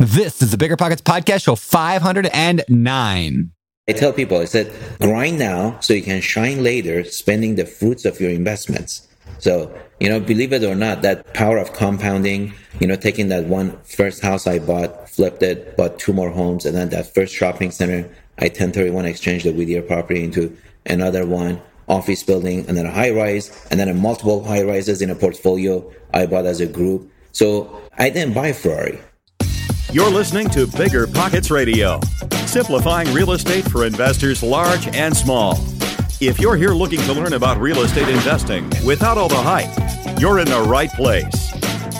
This 0.00 0.40
is 0.40 0.50
the 0.50 0.56
Bigger 0.56 0.78
Pockets 0.78 1.02
Podcast, 1.02 1.42
show 1.42 1.54
509. 1.54 3.52
I 3.86 3.92
tell 3.92 4.14
people, 4.14 4.38
I 4.38 4.46
said, 4.46 4.72
grind 4.98 5.38
now 5.38 5.78
so 5.80 5.92
you 5.92 6.00
can 6.00 6.22
shine 6.22 6.62
later, 6.62 7.04
spending 7.04 7.56
the 7.56 7.66
fruits 7.66 8.06
of 8.06 8.18
your 8.18 8.30
investments. 8.30 9.06
So, 9.40 9.70
you 10.00 10.08
know, 10.08 10.18
believe 10.18 10.54
it 10.54 10.64
or 10.64 10.74
not, 10.74 11.02
that 11.02 11.34
power 11.34 11.58
of 11.58 11.74
compounding, 11.74 12.54
you 12.80 12.86
know, 12.86 12.96
taking 12.96 13.28
that 13.28 13.44
one 13.44 13.78
first 13.82 14.22
house 14.22 14.46
I 14.46 14.58
bought, 14.58 15.10
flipped 15.10 15.42
it, 15.42 15.76
bought 15.76 15.98
two 15.98 16.14
more 16.14 16.30
homes, 16.30 16.64
and 16.64 16.74
then 16.74 16.88
that 16.88 17.12
first 17.12 17.34
shopping 17.34 17.70
center, 17.70 18.08
I 18.38 18.44
1031 18.44 19.04
exchanged 19.04 19.44
the 19.44 19.52
Whittier 19.52 19.82
property 19.82 20.24
into 20.24 20.56
another 20.86 21.26
one, 21.26 21.60
office 21.88 22.22
building, 22.22 22.66
and 22.68 22.74
then 22.74 22.86
a 22.86 22.90
high 22.90 23.10
rise, 23.10 23.50
and 23.70 23.78
then 23.78 23.90
a 23.90 23.94
multiple 23.94 24.44
high 24.44 24.62
rises 24.62 25.02
in 25.02 25.10
a 25.10 25.14
portfolio 25.14 25.92
I 26.14 26.24
bought 26.24 26.46
as 26.46 26.62
a 26.62 26.66
group. 26.66 27.12
So 27.32 27.82
I 27.98 28.08
didn't 28.08 28.32
buy 28.32 28.54
Ferrari. 28.54 28.98
You're 29.92 30.10
listening 30.10 30.48
to 30.50 30.68
Bigger 30.68 31.08
Pockets 31.08 31.50
Radio, 31.50 31.98
simplifying 32.46 33.12
real 33.12 33.32
estate 33.32 33.68
for 33.68 33.84
investors 33.84 34.40
large 34.40 34.86
and 34.94 35.16
small. 35.16 35.58
If 36.20 36.38
you're 36.38 36.54
here 36.54 36.74
looking 36.74 37.00
to 37.00 37.12
learn 37.12 37.32
about 37.32 37.58
real 37.58 37.80
estate 37.80 38.08
investing 38.08 38.70
without 38.86 39.18
all 39.18 39.28
the 39.28 39.34
hype, 39.34 40.20
you're 40.20 40.38
in 40.38 40.46
the 40.46 40.60
right 40.60 40.92
place. 40.92 41.50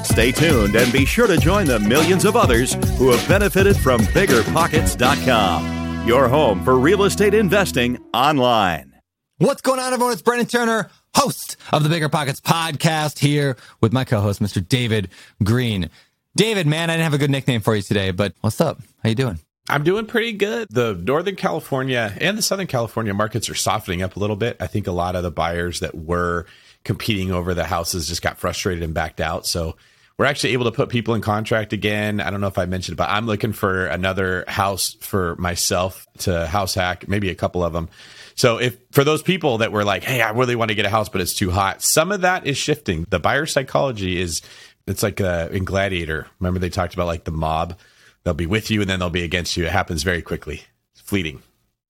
Stay 0.06 0.30
tuned 0.30 0.76
and 0.76 0.92
be 0.92 1.04
sure 1.04 1.26
to 1.26 1.36
join 1.36 1.66
the 1.66 1.80
millions 1.80 2.24
of 2.24 2.36
others 2.36 2.74
who 2.96 3.10
have 3.10 3.28
benefited 3.28 3.76
from 3.76 4.02
biggerpockets.com, 4.02 6.06
your 6.06 6.28
home 6.28 6.64
for 6.64 6.78
real 6.78 7.02
estate 7.02 7.34
investing 7.34 7.98
online. 8.14 8.94
What's 9.38 9.62
going 9.62 9.80
on, 9.80 9.92
everyone? 9.92 10.12
It's 10.12 10.22
Brandon 10.22 10.46
Turner, 10.46 10.90
host 11.16 11.56
of 11.72 11.82
the 11.82 11.88
Bigger 11.88 12.08
Pockets 12.08 12.40
podcast, 12.40 13.18
here 13.18 13.56
with 13.80 13.92
my 13.92 14.04
co-host, 14.04 14.40
Mr. 14.40 14.64
David 14.66 15.08
Greene. 15.42 15.90
David, 16.36 16.66
man, 16.66 16.90
I 16.90 16.94
didn't 16.94 17.04
have 17.04 17.14
a 17.14 17.18
good 17.18 17.30
nickname 17.30 17.60
for 17.60 17.74
you 17.74 17.82
today, 17.82 18.12
but 18.12 18.34
what's 18.40 18.60
up? 18.60 18.80
How 19.02 19.08
you 19.08 19.14
doing? 19.16 19.40
I'm 19.68 19.82
doing 19.82 20.06
pretty 20.06 20.32
good. 20.32 20.68
The 20.70 20.94
Northern 20.94 21.36
California 21.36 22.12
and 22.20 22.38
the 22.38 22.42
Southern 22.42 22.66
California 22.66 23.12
markets 23.12 23.48
are 23.48 23.54
softening 23.54 24.02
up 24.02 24.16
a 24.16 24.20
little 24.20 24.36
bit. 24.36 24.56
I 24.60 24.66
think 24.66 24.86
a 24.86 24.92
lot 24.92 25.16
of 25.16 25.22
the 25.22 25.30
buyers 25.30 25.80
that 25.80 25.94
were 25.94 26.46
competing 26.84 27.30
over 27.32 27.52
the 27.52 27.64
houses 27.64 28.08
just 28.08 28.22
got 28.22 28.38
frustrated 28.38 28.82
and 28.82 28.94
backed 28.94 29.20
out. 29.20 29.46
So 29.46 29.76
we're 30.18 30.26
actually 30.26 30.52
able 30.52 30.64
to 30.66 30.72
put 30.72 30.88
people 30.88 31.14
in 31.14 31.20
contract 31.20 31.72
again. 31.72 32.20
I 32.20 32.30
don't 32.30 32.40
know 32.40 32.46
if 32.46 32.58
I 32.58 32.66
mentioned, 32.66 32.96
but 32.96 33.10
I'm 33.10 33.26
looking 33.26 33.52
for 33.52 33.86
another 33.86 34.44
house 34.48 34.96
for 35.00 35.34
myself 35.36 36.06
to 36.18 36.46
house 36.46 36.74
hack, 36.74 37.08
maybe 37.08 37.30
a 37.30 37.34
couple 37.34 37.64
of 37.64 37.72
them. 37.72 37.88
So 38.34 38.58
if 38.58 38.76
for 38.92 39.04
those 39.04 39.22
people 39.22 39.58
that 39.58 39.72
were 39.72 39.84
like, 39.84 40.04
"Hey, 40.04 40.22
I 40.22 40.30
really 40.30 40.56
want 40.56 40.70
to 40.70 40.74
get 40.74 40.86
a 40.86 40.90
house, 40.90 41.08
but 41.08 41.20
it's 41.20 41.34
too 41.34 41.50
hot," 41.50 41.82
some 41.82 42.12
of 42.12 42.22
that 42.22 42.46
is 42.46 42.56
shifting. 42.56 43.06
The 43.10 43.18
buyer 43.18 43.46
psychology 43.46 44.20
is 44.20 44.40
it's 44.86 45.02
like 45.02 45.20
uh, 45.20 45.48
in 45.50 45.64
Gladiator. 45.64 46.26
Remember 46.38 46.58
they 46.58 46.70
talked 46.70 46.94
about 46.94 47.06
like 47.06 47.24
the 47.24 47.30
mob. 47.30 47.78
They'll 48.22 48.34
be 48.34 48.46
with 48.46 48.70
you 48.70 48.80
and 48.80 48.90
then 48.90 48.98
they'll 48.98 49.10
be 49.10 49.24
against 49.24 49.56
you. 49.56 49.64
It 49.64 49.72
happens 49.72 50.02
very 50.02 50.22
quickly. 50.22 50.62
It's 50.92 51.00
fleeting. 51.00 51.42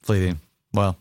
Fleeting. 0.02 0.40
Well, 0.72 0.96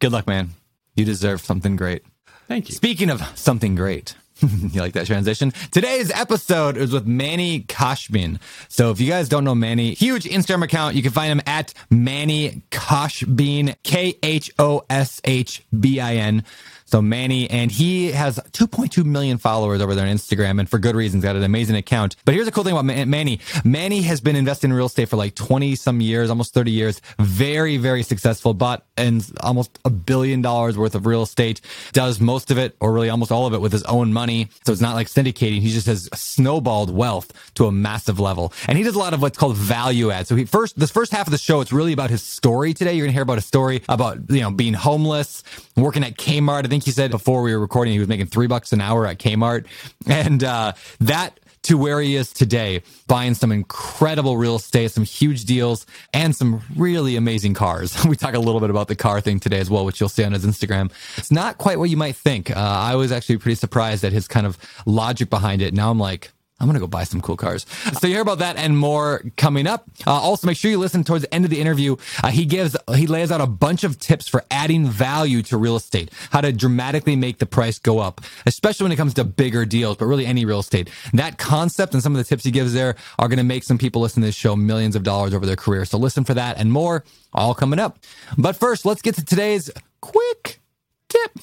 good 0.00 0.12
luck, 0.12 0.26
man. 0.26 0.50
You 0.96 1.04
deserve 1.04 1.40
something 1.40 1.76
great. 1.76 2.02
Thank 2.48 2.68
you. 2.68 2.74
Speaking 2.74 3.08
of 3.08 3.22
something 3.38 3.74
great, 3.74 4.14
you 4.42 4.80
like 4.80 4.92
that 4.94 5.06
transition? 5.06 5.52
Today's 5.70 6.10
episode 6.10 6.76
is 6.76 6.92
with 6.92 7.06
Manny 7.06 7.62
Khoshbin. 7.62 8.40
So 8.68 8.90
if 8.90 9.00
you 9.00 9.08
guys 9.08 9.28
don't 9.28 9.44
know 9.44 9.54
Manny, 9.54 9.94
huge 9.94 10.24
Instagram 10.24 10.64
account. 10.64 10.96
You 10.96 11.02
can 11.02 11.12
find 11.12 11.30
him 11.30 11.40
at 11.46 11.72
Manny 11.90 12.62
Khoshbin, 12.70 13.76
K 13.82 14.18
H 14.22 14.50
O 14.58 14.84
S 14.90 15.20
H 15.24 15.62
B 15.78 16.00
I 16.00 16.16
N. 16.16 16.44
So 16.92 17.00
Manny, 17.00 17.48
and 17.48 17.70
he 17.70 18.12
has 18.12 18.38
2.2 18.50 19.02
million 19.06 19.38
followers 19.38 19.80
over 19.80 19.94
there 19.94 20.06
on 20.06 20.14
Instagram, 20.14 20.60
and 20.60 20.68
for 20.68 20.78
good 20.78 20.94
reasons. 20.94 21.24
Got 21.24 21.36
an 21.36 21.42
amazing 21.42 21.74
account. 21.74 22.16
But 22.26 22.34
here's 22.34 22.44
the 22.44 22.52
cool 22.52 22.64
thing 22.64 22.76
about 22.76 22.84
Manny. 22.84 23.40
Manny 23.64 24.02
has 24.02 24.20
been 24.20 24.36
investing 24.36 24.68
in 24.68 24.76
real 24.76 24.84
estate 24.84 25.08
for 25.08 25.16
like 25.16 25.34
20 25.34 25.74
some 25.74 26.02
years, 26.02 26.28
almost 26.28 26.52
30 26.52 26.70
years. 26.70 27.00
Very, 27.18 27.78
very 27.78 28.02
successful. 28.02 28.52
Bought 28.52 28.84
and 29.02 29.24
almost 29.40 29.78
a 29.84 29.90
billion 29.90 30.42
dollars 30.42 30.78
worth 30.78 30.94
of 30.94 31.06
real 31.06 31.22
estate. 31.22 31.60
Does 31.92 32.20
most 32.20 32.50
of 32.50 32.58
it, 32.58 32.76
or 32.80 32.92
really 32.92 33.10
almost 33.10 33.32
all 33.32 33.46
of 33.46 33.54
it, 33.54 33.60
with 33.60 33.72
his 33.72 33.82
own 33.84 34.12
money. 34.12 34.48
So 34.64 34.72
it's 34.72 34.80
not 34.80 34.94
like 34.94 35.08
syndicating. 35.08 35.60
He 35.60 35.70
just 35.70 35.86
has 35.86 36.08
snowballed 36.14 36.94
wealth 36.94 37.32
to 37.54 37.66
a 37.66 37.72
massive 37.72 38.20
level, 38.20 38.52
and 38.68 38.78
he 38.78 38.84
does 38.84 38.94
a 38.94 38.98
lot 38.98 39.14
of 39.14 39.22
what's 39.22 39.38
called 39.38 39.56
value 39.56 40.10
add. 40.10 40.26
So 40.26 40.36
he 40.36 40.44
first, 40.44 40.78
this 40.78 40.90
first 40.90 41.12
half 41.12 41.26
of 41.26 41.32
the 41.32 41.38
show, 41.38 41.60
it's 41.60 41.72
really 41.72 41.92
about 41.92 42.10
his 42.10 42.22
story 42.22 42.74
today. 42.74 42.94
You're 42.94 43.06
gonna 43.06 43.12
hear 43.12 43.22
about 43.22 43.38
a 43.38 43.42
story 43.42 43.82
about 43.88 44.18
you 44.30 44.40
know 44.40 44.50
being 44.50 44.74
homeless, 44.74 45.42
working 45.76 46.04
at 46.04 46.16
Kmart. 46.16 46.64
I 46.64 46.68
think 46.68 46.84
he 46.84 46.90
said 46.90 47.10
before 47.10 47.42
we 47.42 47.52
were 47.54 47.60
recording 47.60 47.92
he 47.92 47.98
was 47.98 48.08
making 48.08 48.26
three 48.26 48.46
bucks 48.46 48.72
an 48.72 48.80
hour 48.80 49.06
at 49.06 49.18
Kmart, 49.18 49.66
and 50.06 50.42
uh, 50.44 50.72
that 51.00 51.38
to 51.62 51.78
where 51.78 52.00
he 52.00 52.16
is 52.16 52.32
today, 52.32 52.82
buying 53.06 53.34
some 53.34 53.52
incredible 53.52 54.36
real 54.36 54.56
estate, 54.56 54.90
some 54.90 55.04
huge 55.04 55.44
deals, 55.44 55.86
and 56.12 56.34
some 56.34 56.60
really 56.76 57.16
amazing 57.16 57.54
cars. 57.54 57.96
We 58.12 58.16
talk 58.16 58.34
a 58.34 58.38
little 58.38 58.60
bit 58.60 58.68
about 58.68 58.88
the 58.88 58.96
car 58.96 59.22
thing 59.22 59.40
today 59.40 59.58
as 59.58 59.70
well, 59.70 59.86
which 59.86 59.98
you'll 59.98 60.10
see 60.10 60.22
on 60.22 60.32
his 60.32 60.44
Instagram. 60.44 60.92
It's 61.16 61.30
not 61.30 61.56
quite 61.56 61.78
what 61.78 61.88
you 61.88 61.96
might 61.96 62.14
think. 62.14 62.50
Uh, 62.50 62.60
I 62.60 62.94
was 62.94 63.10
actually 63.10 63.38
pretty 63.38 63.54
surprised 63.54 64.04
at 64.04 64.12
his 64.12 64.28
kind 64.28 64.44
of 64.44 64.58
logic 64.84 65.30
behind 65.30 65.62
it. 65.62 65.72
Now 65.72 65.90
I'm 65.90 65.98
like, 65.98 66.30
I'm 66.62 66.68
going 66.68 66.74
to 66.74 66.80
go 66.80 66.86
buy 66.86 67.02
some 67.02 67.20
cool 67.20 67.36
cars. 67.36 67.66
So 68.00 68.06
you 68.06 68.14
hear 68.14 68.22
about 68.22 68.38
that 68.38 68.56
and 68.56 68.78
more 68.78 69.24
coming 69.36 69.66
up. 69.66 69.90
Uh, 70.06 70.12
also, 70.12 70.46
make 70.46 70.56
sure 70.56 70.70
you 70.70 70.78
listen 70.78 71.02
towards 71.02 71.24
the 71.24 71.34
end 71.34 71.44
of 71.44 71.50
the 71.50 71.60
interview. 71.60 71.96
Uh, 72.22 72.28
he 72.28 72.46
gives, 72.46 72.76
he 72.94 73.08
lays 73.08 73.32
out 73.32 73.40
a 73.40 73.46
bunch 73.46 73.82
of 73.82 73.98
tips 73.98 74.28
for 74.28 74.44
adding 74.48 74.86
value 74.86 75.42
to 75.42 75.56
real 75.56 75.74
estate, 75.74 76.10
how 76.30 76.40
to 76.40 76.52
dramatically 76.52 77.16
make 77.16 77.38
the 77.38 77.46
price 77.46 77.80
go 77.80 77.98
up, 77.98 78.20
especially 78.46 78.84
when 78.84 78.92
it 78.92 78.96
comes 78.96 79.14
to 79.14 79.24
bigger 79.24 79.64
deals, 79.64 79.96
but 79.96 80.06
really 80.06 80.24
any 80.24 80.44
real 80.44 80.60
estate. 80.60 80.88
That 81.12 81.36
concept 81.36 81.94
and 81.94 82.02
some 82.02 82.14
of 82.14 82.18
the 82.18 82.24
tips 82.24 82.44
he 82.44 82.52
gives 82.52 82.72
there 82.72 82.94
are 83.18 83.26
going 83.26 83.38
to 83.38 83.44
make 83.44 83.64
some 83.64 83.76
people 83.76 84.00
listen 84.00 84.22
to 84.22 84.28
this 84.28 84.36
show 84.36 84.54
millions 84.54 84.94
of 84.94 85.02
dollars 85.02 85.34
over 85.34 85.44
their 85.44 85.56
career. 85.56 85.84
So 85.84 85.98
listen 85.98 86.22
for 86.22 86.34
that 86.34 86.58
and 86.58 86.70
more 86.70 87.04
all 87.32 87.54
coming 87.54 87.80
up. 87.80 87.98
But 88.38 88.54
first, 88.54 88.84
let's 88.84 89.02
get 89.02 89.16
to 89.16 89.24
today's 89.24 89.68
quick 90.00 90.60
tip. 91.08 91.38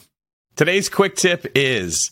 Today's 0.56 0.90
quick 0.90 1.16
tip 1.16 1.46
is 1.56 2.12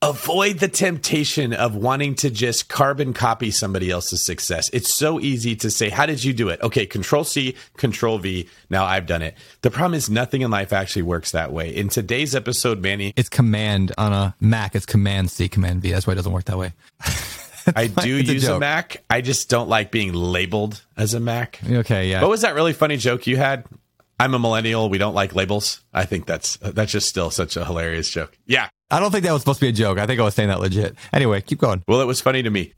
avoid 0.00 0.58
the 0.58 0.68
temptation 0.68 1.52
of 1.52 1.74
wanting 1.74 2.14
to 2.16 2.30
just 2.30 2.68
carbon 2.68 3.12
copy 3.12 3.50
somebody 3.50 3.90
else's 3.90 4.24
success. 4.24 4.70
It's 4.72 4.94
so 4.94 5.20
easy 5.20 5.56
to 5.56 5.70
say, 5.70 5.88
How 5.88 6.06
did 6.06 6.22
you 6.22 6.32
do 6.32 6.48
it? 6.48 6.60
Okay, 6.62 6.86
control 6.86 7.24
C, 7.24 7.56
control 7.76 8.18
V. 8.18 8.48
Now 8.70 8.84
I've 8.84 9.06
done 9.06 9.22
it. 9.22 9.36
The 9.62 9.70
problem 9.70 9.94
is 9.94 10.08
nothing 10.08 10.42
in 10.42 10.50
life 10.50 10.72
actually 10.72 11.02
works 11.02 11.32
that 11.32 11.52
way. 11.52 11.74
In 11.74 11.88
today's 11.88 12.34
episode, 12.34 12.80
Manny, 12.80 13.12
it's 13.16 13.28
command 13.28 13.92
on 13.98 14.12
a 14.12 14.34
Mac, 14.40 14.74
it's 14.74 14.86
command 14.86 15.30
C, 15.30 15.48
command 15.48 15.82
V. 15.82 15.92
That's 15.92 16.06
why 16.06 16.12
it 16.12 16.16
doesn't 16.16 16.32
work 16.32 16.44
that 16.44 16.58
way. 16.58 16.72
I 17.76 17.86
do 17.88 18.16
use 18.16 18.48
a, 18.48 18.56
a, 18.56 18.58
Mac. 18.58 19.02
I 19.10 19.20
just 19.20 19.50
don't 19.50 19.68
like 19.68 19.90
being 19.90 20.14
labeled 20.14 20.82
as 20.96 21.12
a 21.12 21.20
Mac. 21.20 21.60
Okay, 21.68 22.10
yeah. 22.10 22.22
What 22.22 22.30
was 22.30 22.40
that 22.42 22.54
really 22.54 22.72
funny 22.72 22.96
joke 22.96 23.26
you 23.26 23.36
had? 23.36 23.64
I'm 24.20 24.34
a 24.34 24.38
millennial. 24.38 24.88
We 24.88 24.98
don't 24.98 25.14
like 25.14 25.34
labels. 25.34 25.84
I 25.92 26.04
think 26.04 26.26
that's 26.26 26.56
that's 26.56 26.90
just 26.90 27.08
still 27.08 27.30
such 27.30 27.56
a 27.56 27.64
hilarious 27.64 28.10
joke. 28.10 28.36
Yeah, 28.46 28.68
I 28.90 29.00
don't 29.00 29.10
think 29.10 29.24
that 29.24 29.32
was 29.32 29.42
supposed 29.42 29.60
to 29.60 29.66
be 29.66 29.68
a 29.68 29.72
joke. 29.72 29.98
I 29.98 30.06
think 30.06 30.18
I 30.18 30.22
was 30.22 30.34
saying 30.34 30.48
that 30.48 30.60
legit. 30.60 30.96
Anyway, 31.12 31.42
keep 31.42 31.58
going. 31.58 31.82
Well, 31.86 32.00
it 32.00 32.06
was 32.06 32.22
funny 32.22 32.42
to 32.42 32.48
me. 32.48 32.72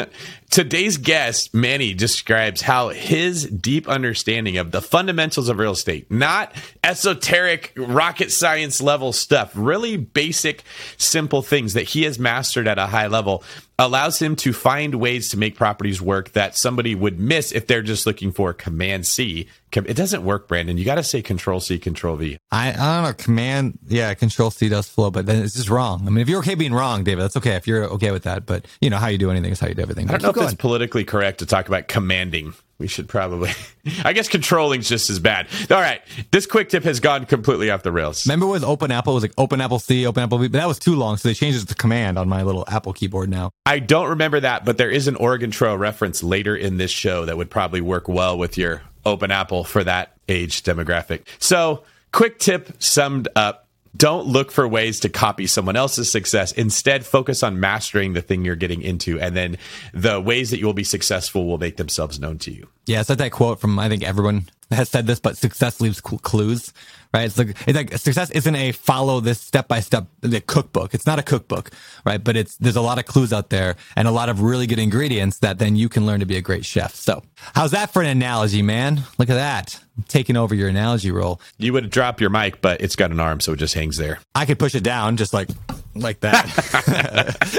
Today's 0.50 0.96
guest, 0.96 1.54
Manny, 1.54 1.92
describes 1.92 2.60
how 2.60 2.90
his 2.90 3.46
deep 3.46 3.88
understanding 3.88 4.58
of 4.58 4.70
the 4.70 4.80
fundamentals 4.80 5.48
of 5.48 5.58
real 5.58 5.72
estate, 5.72 6.08
not 6.08 6.52
esoteric 6.84 7.72
rocket 7.76 8.30
science 8.30 8.80
level 8.80 9.12
stuff, 9.12 9.50
really 9.56 9.96
basic, 9.96 10.62
simple 10.98 11.42
things 11.42 11.72
that 11.72 11.82
he 11.82 12.04
has 12.04 12.16
mastered 12.16 12.68
at 12.68 12.78
a 12.78 12.86
high 12.86 13.08
level, 13.08 13.42
allows 13.78 14.18
him 14.18 14.36
to 14.36 14.52
find 14.52 14.94
ways 14.94 15.28
to 15.30 15.36
make 15.36 15.54
properties 15.54 16.00
work 16.00 16.32
that 16.32 16.56
somebody 16.56 16.94
would 16.94 17.18
miss 17.20 17.52
if 17.52 17.66
they're 17.66 17.82
just 17.82 18.06
looking 18.06 18.32
for 18.32 18.52
Command 18.52 19.06
C. 19.06 19.48
It 19.72 19.94
doesn't 19.94 20.24
work, 20.24 20.48
Brandon. 20.48 20.78
You 20.78 20.86
got 20.86 20.94
to 20.94 21.02
say 21.02 21.20
Control 21.20 21.60
C, 21.60 21.78
Control 21.78 22.16
V. 22.16 22.38
I, 22.50 22.70
I 22.70 22.72
don't 22.72 23.02
know. 23.02 23.12
Command, 23.12 23.78
yeah, 23.86 24.14
Control 24.14 24.50
C 24.50 24.70
does 24.70 24.88
flow, 24.88 25.10
but 25.10 25.26
then 25.26 25.42
it's 25.42 25.54
just 25.54 25.68
wrong. 25.68 26.06
I 26.06 26.10
mean, 26.10 26.22
if 26.22 26.28
you're 26.30 26.38
okay 26.38 26.54
being 26.54 26.72
wrong, 26.72 27.04
David, 27.04 27.22
that's 27.22 27.36
okay. 27.36 27.56
If 27.56 27.66
you're 27.66 27.84
okay 27.84 28.10
with 28.10 28.22
that, 28.22 28.46
but 28.46 28.66
you 28.80 28.88
know 28.88 28.96
how 28.96 29.08
you 29.08 29.18
do 29.18 29.30
anything 29.30 29.52
is 29.52 29.60
how 29.60 29.68
you 29.68 29.74
do 29.74 29.82
everything. 29.82 30.08
I 30.08 30.12
don't 30.12 30.22
know 30.22 30.30
if 30.30 30.34
going. 30.34 30.46
it's 30.46 30.54
politically 30.54 31.04
correct 31.04 31.40
to 31.40 31.46
talk 31.46 31.68
about 31.68 31.88
commanding. 31.88 32.54
We 32.78 32.88
should 32.88 33.08
probably, 33.08 33.50
I 34.04 34.12
guess, 34.12 34.28
controlling's 34.28 34.88
just 34.88 35.08
as 35.08 35.18
bad. 35.18 35.48
All 35.70 35.80
right, 35.80 36.02
this 36.30 36.46
quick 36.46 36.68
tip 36.68 36.84
has 36.84 37.00
gone 37.00 37.24
completely 37.24 37.70
off 37.70 37.82
the 37.82 37.92
rails. 37.92 38.26
Remember, 38.26 38.46
with 38.46 38.64
Open 38.64 38.90
Apple, 38.90 39.12
it 39.12 39.16
was 39.16 39.24
like 39.24 39.32
Open 39.38 39.60
Apple 39.60 39.78
C, 39.78 40.06
Open 40.06 40.22
Apple 40.22 40.38
B, 40.38 40.48
but 40.48 40.58
that 40.58 40.68
was 40.68 40.78
too 40.78 40.94
long, 40.94 41.16
so 41.16 41.28
they 41.28 41.34
changed 41.34 41.62
it 41.62 41.68
to 41.68 41.74
command 41.74 42.18
on 42.18 42.28
my 42.28 42.42
little 42.42 42.64
Apple 42.68 42.92
keyboard 42.92 43.30
now. 43.30 43.50
I 43.64 43.78
don't 43.78 44.10
remember 44.10 44.40
that, 44.40 44.64
but 44.64 44.76
there 44.76 44.90
is 44.90 45.08
an 45.08 45.16
Oregon 45.16 45.50
Trail 45.50 45.76
reference 45.78 46.22
later 46.22 46.54
in 46.54 46.76
this 46.76 46.90
show 46.90 47.24
that 47.24 47.36
would 47.36 47.50
probably 47.50 47.80
work 47.80 48.08
well 48.08 48.36
with 48.36 48.58
your 48.58 48.82
Open 49.06 49.30
Apple 49.30 49.64
for 49.64 49.82
that 49.84 50.16
age 50.28 50.62
demographic. 50.62 51.26
So, 51.38 51.84
quick 52.12 52.38
tip 52.38 52.82
summed 52.82 53.28
up 53.36 53.65
don't 53.96 54.26
look 54.26 54.50
for 54.50 54.66
ways 54.66 55.00
to 55.00 55.08
copy 55.08 55.46
someone 55.46 55.76
else's 55.76 56.10
success. 56.10 56.52
Instead, 56.52 57.06
focus 57.06 57.42
on 57.42 57.60
mastering 57.60 58.12
the 58.12 58.22
thing 58.22 58.44
you're 58.44 58.56
getting 58.56 58.82
into, 58.82 59.20
and 59.20 59.36
then 59.36 59.56
the 59.92 60.20
ways 60.20 60.50
that 60.50 60.58
you 60.58 60.66
will 60.66 60.72
be 60.72 60.84
successful 60.84 61.46
will 61.46 61.58
make 61.58 61.76
themselves 61.76 62.20
known 62.20 62.38
to 62.38 62.50
you. 62.50 62.68
Yeah, 62.86 63.00
it's 63.00 63.08
like 63.08 63.18
that 63.18 63.32
quote 63.32 63.60
from 63.60 63.78
I 63.78 63.88
think 63.88 64.02
everyone 64.02 64.46
has 64.70 64.88
said 64.88 65.06
this, 65.06 65.20
but 65.20 65.36
success 65.36 65.80
leaves 65.80 66.00
clues, 66.00 66.72
right? 67.16 67.24
It's 67.24 67.38
like, 67.38 67.56
it's 67.66 67.76
like 67.76 67.92
success 67.96 68.30
isn't 68.30 68.54
a 68.54 68.72
follow 68.72 69.20
this 69.20 69.40
step 69.40 69.68
by 69.68 69.80
step 69.80 70.06
the 70.20 70.40
cookbook. 70.40 70.94
It's 70.94 71.06
not 71.06 71.18
a 71.18 71.22
cookbook, 71.22 71.70
right? 72.04 72.22
But 72.22 72.36
it's, 72.36 72.56
there's 72.58 72.76
a 72.76 72.82
lot 72.82 72.98
of 72.98 73.06
clues 73.06 73.32
out 73.32 73.50
there 73.50 73.76
and 73.96 74.06
a 74.06 74.10
lot 74.10 74.28
of 74.28 74.42
really 74.42 74.66
good 74.66 74.78
ingredients 74.78 75.38
that 75.38 75.58
then 75.58 75.76
you 75.76 75.88
can 75.88 76.04
learn 76.04 76.20
to 76.20 76.26
be 76.26 76.36
a 76.36 76.42
great 76.42 76.64
chef. 76.64 76.94
So 76.94 77.22
how's 77.54 77.70
that 77.70 77.90
for 77.92 78.02
an 78.02 78.08
analogy, 78.08 78.60
man? 78.62 79.02
Look 79.18 79.30
at 79.30 79.34
that. 79.34 79.80
taking 80.08 80.36
over 80.36 80.54
your 80.54 80.68
analogy 80.68 81.10
role. 81.10 81.40
You 81.56 81.72
would 81.72 81.88
drop 81.88 82.20
your 82.20 82.28
mic, 82.28 82.60
but 82.60 82.82
it's 82.82 82.96
got 82.96 83.10
an 83.10 83.18
arm, 83.18 83.40
so 83.40 83.54
it 83.54 83.56
just 83.56 83.72
hangs 83.72 83.96
there. 83.96 84.18
I 84.34 84.44
could 84.44 84.58
push 84.58 84.74
it 84.74 84.82
down 84.82 85.16
just 85.16 85.32
like, 85.32 85.48
like 85.94 86.20
that. 86.20 86.44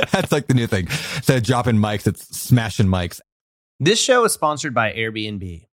That's 0.12 0.32
like 0.32 0.46
the 0.46 0.54
new 0.54 0.68
thing. 0.68 0.86
Instead 0.86 1.38
of 1.38 1.44
dropping 1.44 1.78
mics, 1.78 2.06
it's 2.06 2.38
smashing 2.38 2.88
mics. 2.88 3.22
This 3.80 4.00
show 4.00 4.24
is 4.26 4.34
sponsored 4.34 4.74
by 4.74 4.94
Airbnb. 4.94 5.67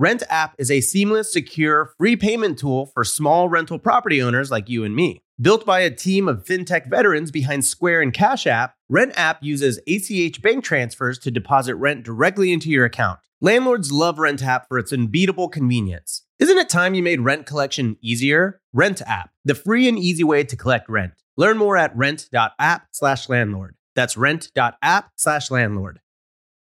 Rent 0.00 0.22
app 0.30 0.54
is 0.56 0.70
a 0.70 0.80
seamless, 0.80 1.30
secure, 1.30 1.92
free 1.98 2.16
payment 2.16 2.58
tool 2.58 2.86
for 2.86 3.04
small 3.04 3.50
rental 3.50 3.78
property 3.78 4.22
owners 4.22 4.50
like 4.50 4.70
you 4.70 4.82
and 4.82 4.96
me. 4.96 5.20
Built 5.38 5.66
by 5.66 5.80
a 5.80 5.90
team 5.90 6.26
of 6.26 6.42
fintech 6.42 6.88
veterans 6.88 7.30
behind 7.30 7.66
Square 7.66 8.00
and 8.00 8.10
Cash 8.10 8.46
App, 8.46 8.76
Rent 8.88 9.12
App 9.16 9.42
uses 9.42 9.78
ACH 9.86 10.40
bank 10.40 10.64
transfers 10.64 11.18
to 11.18 11.30
deposit 11.30 11.74
rent 11.74 12.02
directly 12.02 12.50
into 12.50 12.70
your 12.70 12.86
account. 12.86 13.20
Landlords 13.42 13.92
love 13.92 14.18
Rent 14.18 14.42
App 14.42 14.68
for 14.68 14.78
its 14.78 14.90
unbeatable 14.90 15.50
convenience. 15.50 16.22
Isn't 16.38 16.56
it 16.56 16.70
time 16.70 16.94
you 16.94 17.02
made 17.02 17.20
rent 17.20 17.44
collection 17.44 17.98
easier? 18.00 18.62
Rent 18.72 19.02
App, 19.04 19.28
the 19.44 19.54
free 19.54 19.86
and 19.86 19.98
easy 19.98 20.24
way 20.24 20.44
to 20.44 20.56
collect 20.56 20.88
rent. 20.88 21.12
Learn 21.36 21.58
more 21.58 21.76
at 21.76 21.94
rent.app/landlord. 21.94 23.74
That's 23.94 24.16
rent.app/landlord. 24.16 26.00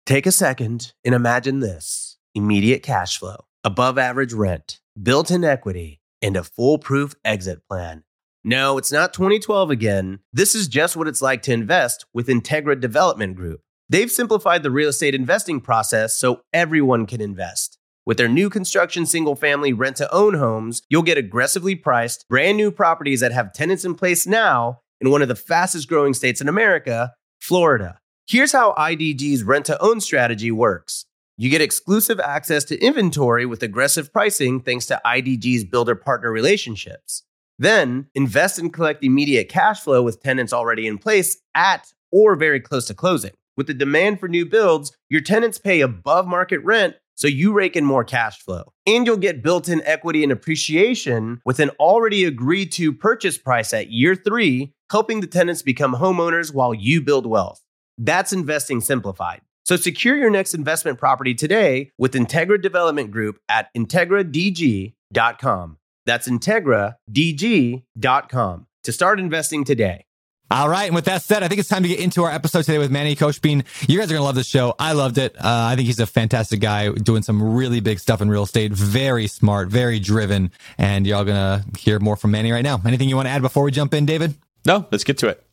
Take 0.06 0.24
a 0.26 0.32
second 0.32 0.94
and 1.04 1.14
imagine 1.14 1.60
this: 1.60 2.09
immediate 2.34 2.82
cash 2.82 3.18
flow, 3.18 3.44
above 3.64 3.98
average 3.98 4.32
rent, 4.32 4.80
built-in 5.00 5.44
equity, 5.44 6.00
and 6.22 6.36
a 6.36 6.44
foolproof 6.44 7.14
exit 7.24 7.66
plan. 7.68 8.04
No, 8.42 8.78
it's 8.78 8.92
not 8.92 9.12
2012 9.12 9.70
again. 9.70 10.20
This 10.32 10.54
is 10.54 10.68
just 10.68 10.96
what 10.96 11.08
it's 11.08 11.20
like 11.20 11.42
to 11.42 11.52
invest 11.52 12.06
with 12.14 12.28
Integra 12.28 12.78
Development 12.80 13.36
Group. 13.36 13.60
They've 13.88 14.10
simplified 14.10 14.62
the 14.62 14.70
real 14.70 14.88
estate 14.88 15.14
investing 15.14 15.60
process 15.60 16.16
so 16.16 16.42
everyone 16.52 17.06
can 17.06 17.20
invest. 17.20 17.76
With 18.06 18.16
their 18.16 18.28
new 18.28 18.48
construction 18.48 19.04
single 19.04 19.36
family 19.36 19.72
rent 19.72 19.96
to 19.96 20.12
own 20.14 20.34
homes, 20.34 20.82
you'll 20.88 21.02
get 21.02 21.18
aggressively 21.18 21.74
priced, 21.74 22.26
brand 22.28 22.56
new 22.56 22.70
properties 22.70 23.20
that 23.20 23.32
have 23.32 23.52
tenants 23.52 23.84
in 23.84 23.94
place 23.94 24.26
now 24.26 24.80
in 25.00 25.10
one 25.10 25.22
of 25.22 25.28
the 25.28 25.34
fastest 25.34 25.88
growing 25.88 26.14
states 26.14 26.40
in 26.40 26.48
America, 26.48 27.12
Florida. 27.40 27.98
Here's 28.26 28.52
how 28.52 28.74
IDG's 28.78 29.42
rent 29.42 29.66
to 29.66 29.82
own 29.82 30.00
strategy 30.00 30.50
works. 30.50 31.04
You 31.40 31.48
get 31.48 31.62
exclusive 31.62 32.20
access 32.20 32.64
to 32.64 32.78
inventory 32.84 33.46
with 33.46 33.62
aggressive 33.62 34.12
pricing 34.12 34.60
thanks 34.60 34.84
to 34.88 35.00
IDG's 35.06 35.64
builder 35.64 35.94
partner 35.94 36.30
relationships. 36.30 37.22
Then 37.58 38.08
invest 38.14 38.58
and 38.58 38.70
collect 38.70 39.02
immediate 39.02 39.48
cash 39.48 39.80
flow 39.80 40.02
with 40.02 40.22
tenants 40.22 40.52
already 40.52 40.86
in 40.86 40.98
place 40.98 41.38
at 41.54 41.94
or 42.12 42.36
very 42.36 42.60
close 42.60 42.84
to 42.88 42.94
closing. 42.94 43.30
With 43.56 43.68
the 43.68 43.72
demand 43.72 44.20
for 44.20 44.28
new 44.28 44.44
builds, 44.44 44.94
your 45.08 45.22
tenants 45.22 45.56
pay 45.56 45.80
above 45.80 46.26
market 46.26 46.62
rent, 46.62 46.96
so 47.14 47.26
you 47.26 47.54
rake 47.54 47.74
in 47.74 47.86
more 47.86 48.04
cash 48.04 48.42
flow. 48.42 48.74
And 48.86 49.06
you'll 49.06 49.16
get 49.16 49.42
built 49.42 49.66
in 49.66 49.80
equity 49.86 50.22
and 50.22 50.32
appreciation 50.32 51.40
with 51.46 51.58
an 51.58 51.70
already 51.80 52.26
agreed 52.26 52.70
to 52.72 52.92
purchase 52.92 53.38
price 53.38 53.72
at 53.72 53.90
year 53.90 54.14
three, 54.14 54.74
helping 54.90 55.22
the 55.22 55.26
tenants 55.26 55.62
become 55.62 55.94
homeowners 55.94 56.52
while 56.52 56.74
you 56.74 57.00
build 57.00 57.24
wealth. 57.24 57.64
That's 57.96 58.34
investing 58.34 58.82
simplified. 58.82 59.40
So 59.64 59.76
secure 59.76 60.16
your 60.16 60.30
next 60.30 60.54
investment 60.54 60.98
property 60.98 61.34
today 61.34 61.92
with 61.98 62.14
Integra 62.14 62.60
Development 62.60 63.10
Group 63.10 63.38
at 63.48 63.68
IntegraDG.com. 63.76 65.76
That's 66.06 66.28
IntegraDG.com 66.28 68.66
to 68.82 68.92
start 68.92 69.20
investing 69.20 69.64
today. 69.64 70.06
All 70.52 70.68
right. 70.68 70.86
And 70.86 70.96
with 70.96 71.04
that 71.04 71.22
said, 71.22 71.44
I 71.44 71.48
think 71.48 71.60
it's 71.60 71.68
time 71.68 71.84
to 71.84 71.88
get 71.88 72.00
into 72.00 72.24
our 72.24 72.30
episode 72.30 72.62
today 72.62 72.78
with 72.78 72.90
Manny 72.90 73.14
Khoshbin. 73.14 73.64
You 73.88 73.98
guys 73.98 74.10
are 74.10 74.14
going 74.14 74.20
to 74.20 74.24
love 74.24 74.34
this 74.34 74.48
show. 74.48 74.74
I 74.80 74.94
loved 74.94 75.16
it. 75.16 75.36
Uh, 75.36 75.42
I 75.44 75.76
think 75.76 75.86
he's 75.86 76.00
a 76.00 76.06
fantastic 76.06 76.58
guy 76.58 76.90
doing 76.90 77.22
some 77.22 77.54
really 77.54 77.78
big 77.78 78.00
stuff 78.00 78.20
in 78.20 78.28
real 78.28 78.42
estate. 78.42 78.72
Very 78.72 79.28
smart, 79.28 79.68
very 79.68 80.00
driven. 80.00 80.50
And 80.76 81.06
y'all 81.06 81.24
going 81.24 81.36
to 81.36 81.64
hear 81.78 82.00
more 82.00 82.16
from 82.16 82.32
Manny 82.32 82.50
right 82.50 82.64
now. 82.64 82.80
Anything 82.84 83.08
you 83.08 83.14
want 83.14 83.26
to 83.26 83.30
add 83.30 83.42
before 83.42 83.62
we 83.62 83.70
jump 83.70 83.94
in, 83.94 84.06
David? 84.06 84.34
No, 84.66 84.88
let's 84.90 85.04
get 85.04 85.18
to 85.18 85.28
it. 85.28 85.46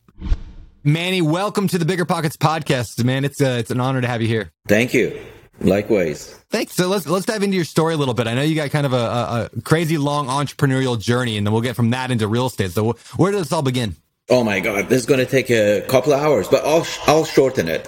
Manny, 0.88 1.20
welcome 1.20 1.68
to 1.68 1.76
the 1.76 1.84
Bigger 1.84 2.06
Pockets 2.06 2.38
podcast, 2.38 3.04
man. 3.04 3.26
It's, 3.26 3.42
uh, 3.42 3.58
it's 3.60 3.70
an 3.70 3.78
honor 3.78 4.00
to 4.00 4.06
have 4.06 4.22
you 4.22 4.28
here. 4.28 4.52
Thank 4.68 4.94
you. 4.94 5.20
Likewise. 5.60 6.30
Thanks. 6.48 6.72
So 6.72 6.88
let's 6.88 7.06
let's 7.06 7.26
dive 7.26 7.42
into 7.42 7.56
your 7.56 7.66
story 7.66 7.92
a 7.92 7.96
little 7.98 8.14
bit. 8.14 8.26
I 8.26 8.32
know 8.32 8.40
you 8.40 8.54
got 8.54 8.70
kind 8.70 8.86
of 8.86 8.94
a, 8.94 9.50
a 9.56 9.60
crazy 9.62 9.98
long 9.98 10.28
entrepreneurial 10.28 10.98
journey, 10.98 11.36
and 11.36 11.46
then 11.46 11.52
we'll 11.52 11.60
get 11.62 11.76
from 11.76 11.90
that 11.90 12.10
into 12.10 12.26
real 12.26 12.46
estate. 12.46 12.70
So 12.70 12.92
where 13.16 13.32
did 13.32 13.40
this 13.42 13.52
all 13.52 13.60
begin? 13.60 13.96
Oh 14.30 14.42
my 14.42 14.60
God, 14.60 14.88
this 14.88 15.00
is 15.00 15.06
going 15.06 15.20
to 15.20 15.26
take 15.26 15.50
a 15.50 15.84
couple 15.88 16.14
of 16.14 16.22
hours, 16.22 16.48
but 16.48 16.64
I'll 16.64 16.86
I'll 17.06 17.26
shorten 17.26 17.68
it. 17.68 17.86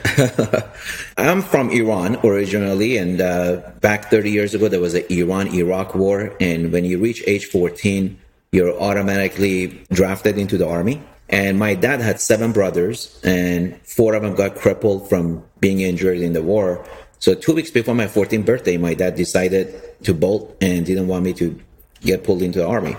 I'm 1.17 1.41
from 1.41 1.71
Iran 1.71 2.19
originally, 2.23 2.99
and 2.99 3.21
uh, 3.21 3.63
back 3.81 4.11
30 4.11 4.31
years 4.31 4.53
ago 4.53 4.69
there 4.69 4.81
was 4.81 4.95
an 4.95 5.05
Iran-Iraq 5.09 5.95
war, 5.95 6.37
and 6.39 6.71
when 6.71 6.85
you 6.85 6.99
reach 6.99 7.23
age 7.27 7.47
14, 7.47 8.19
you're 8.53 8.79
automatically 8.79 9.81
drafted 9.91 10.37
into 10.37 10.59
the 10.59 10.69
army. 10.69 11.01
And 11.31 11.59
my 11.59 11.75
dad 11.75 12.01
had 12.01 12.21
seven 12.21 12.53
brothers, 12.53 13.21
and 13.23 13.81
four 13.87 14.15
of 14.15 14.23
them 14.23 14.35
got 14.35 14.57
crippled 14.57 15.09
from 15.09 15.45
being 15.61 15.81
injured 15.81 16.19
in 16.19 16.33
the 16.33 16.43
war. 16.43 16.85
So 17.21 17.35
two 17.35 17.55
weeks 17.55 17.71
before 17.71 17.95
my 17.95 18.07
14th 18.07 18.45
birthday, 18.45 18.77
my 18.77 18.95
dad 18.95 19.15
decided 19.15 19.81
to 20.05 20.13
bolt 20.13 20.57
and 20.61 20.85
didn't 20.85 21.07
want 21.07 21.25
me 21.25 21.33
to 21.35 21.59
get 22.01 22.25
pulled 22.25 22.43
into 22.43 22.59
the 22.59 22.67
army. 22.67 22.97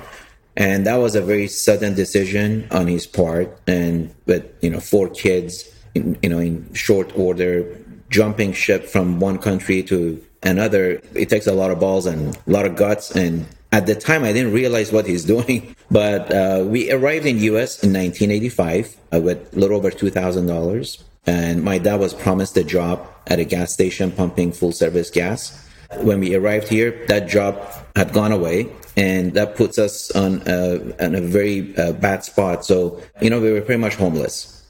And 0.55 0.85
that 0.85 0.95
was 0.95 1.15
a 1.15 1.21
very 1.21 1.47
sudden 1.47 1.93
decision 1.95 2.67
on 2.71 2.87
his 2.87 3.05
part. 3.05 3.59
And 3.67 4.13
with, 4.25 4.45
you 4.61 4.69
know, 4.69 4.79
four 4.79 5.09
kids, 5.09 5.69
in, 5.93 6.17
you 6.21 6.29
know, 6.29 6.39
in 6.39 6.73
short 6.73 7.11
order, 7.17 7.65
jumping 8.09 8.53
ship 8.53 8.85
from 8.85 9.19
one 9.19 9.39
country 9.39 9.83
to 9.83 10.23
another, 10.43 11.01
it 11.15 11.29
takes 11.29 11.47
a 11.47 11.53
lot 11.53 11.71
of 11.71 11.79
balls 11.79 12.05
and 12.05 12.35
a 12.35 12.49
lot 12.49 12.65
of 12.65 12.75
guts. 12.75 13.11
And 13.11 13.45
at 13.71 13.85
the 13.85 13.95
time, 13.95 14.23
I 14.23 14.33
didn't 14.33 14.53
realize 14.53 14.91
what 14.91 15.05
he's 15.05 15.25
doing. 15.35 15.75
But 15.89 16.31
uh, 16.31 16.63
we 16.65 16.91
arrived 16.91 17.25
in 17.25 17.37
U.S. 17.39 17.83
in 17.83 17.93
1985 17.93 18.97
uh, 19.13 19.21
with 19.21 19.53
a 19.53 19.59
little 19.59 19.77
over 19.77 19.91
$2,000 19.91 21.03
and 21.25 21.63
my 21.63 21.77
dad 21.77 21.99
was 21.99 22.13
promised 22.13 22.57
a 22.57 22.63
job 22.63 23.07
at 23.27 23.39
a 23.39 23.43
gas 23.43 23.71
station 23.71 24.11
pumping 24.11 24.51
full 24.51 24.71
service 24.71 25.09
gas. 25.09 25.67
When 25.99 26.19
we 26.19 26.33
arrived 26.35 26.67
here, 26.67 27.05
that 27.07 27.27
job 27.27 27.61
had 27.95 28.13
gone 28.13 28.31
away, 28.31 28.71
and 28.95 29.33
that 29.33 29.55
puts 29.55 29.77
us 29.77 30.09
on 30.11 30.41
a, 30.47 31.03
on 31.03 31.15
a 31.15 31.21
very 31.21 31.75
uh, 31.77 31.91
bad 31.91 32.23
spot. 32.23 32.65
So, 32.65 33.01
you 33.21 33.29
know, 33.29 33.41
we 33.41 33.51
were 33.51 33.61
pretty 33.61 33.81
much 33.81 33.95
homeless. 33.95 34.65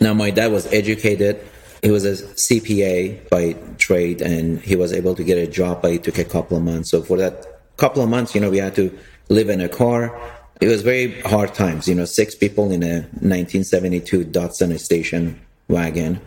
Now, 0.00 0.14
my 0.14 0.30
dad 0.30 0.50
was 0.50 0.66
educated. 0.72 1.44
He 1.82 1.90
was 1.90 2.04
a 2.04 2.12
CPA 2.12 3.28
by 3.28 3.52
trade, 3.76 4.22
and 4.22 4.60
he 4.60 4.76
was 4.76 4.92
able 4.92 5.14
to 5.14 5.22
get 5.22 5.36
a 5.36 5.46
job, 5.46 5.82
but 5.82 5.92
it 5.92 6.04
took 6.04 6.18
a 6.18 6.24
couple 6.24 6.56
of 6.56 6.62
months. 6.62 6.90
So, 6.90 7.02
for 7.02 7.18
that 7.18 7.51
couple 7.82 8.00
of 8.00 8.08
months, 8.08 8.32
you 8.32 8.40
know, 8.40 8.48
we 8.48 8.58
had 8.58 8.76
to 8.76 8.96
live 9.28 9.48
in 9.48 9.60
a 9.60 9.68
car. 9.68 10.16
It 10.60 10.68
was 10.68 10.82
very 10.82 11.20
hard 11.22 11.52
times, 11.52 11.88
you 11.88 11.96
know, 11.96 12.04
six 12.04 12.32
people 12.32 12.70
in 12.70 12.80
a 12.84 13.02
1972 13.18 14.24
Datsun 14.26 14.78
station 14.78 15.40
wagon. 15.66 16.20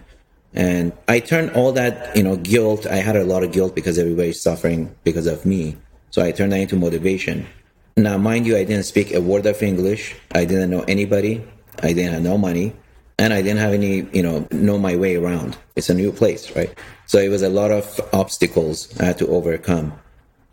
And 0.53 0.91
I 1.07 1.21
turned 1.21 1.51
all 1.51 1.71
that, 1.71 2.13
you 2.13 2.23
know, 2.23 2.35
guilt. 2.35 2.85
I 2.85 2.97
had 2.97 3.15
a 3.15 3.23
lot 3.23 3.41
of 3.43 3.53
guilt 3.53 3.73
because 3.73 3.97
everybody's 3.97 4.41
suffering 4.41 4.93
because 5.05 5.27
of 5.27 5.45
me. 5.45 5.77
So 6.11 6.21
I 6.21 6.33
turned 6.33 6.51
that 6.51 6.59
into 6.59 6.75
motivation. 6.75 7.47
Now, 7.95 8.17
mind 8.17 8.45
you, 8.45 8.57
I 8.57 8.65
didn't 8.65 8.83
speak 8.83 9.13
a 9.13 9.21
word 9.21 9.45
of 9.45 9.63
English. 9.63 10.13
I 10.33 10.43
didn't 10.43 10.69
know 10.69 10.83
anybody. 10.89 11.41
I 11.81 11.93
didn't 11.93 12.11
have 12.11 12.23
no 12.23 12.37
money. 12.37 12.73
And 13.17 13.31
I 13.31 13.41
didn't 13.41 13.59
have 13.59 13.71
any, 13.71 14.05
you 14.11 14.23
know, 14.23 14.45
know 14.51 14.77
my 14.77 14.97
way 14.97 15.15
around. 15.15 15.55
It's 15.77 15.89
a 15.89 15.93
new 15.93 16.11
place, 16.11 16.53
right? 16.53 16.77
So 17.05 17.17
it 17.17 17.29
was 17.29 17.43
a 17.43 17.49
lot 17.49 17.71
of 17.71 17.85
obstacles 18.11 18.75
I 18.99 19.05
had 19.05 19.17
to 19.19 19.27
overcome. 19.27 19.93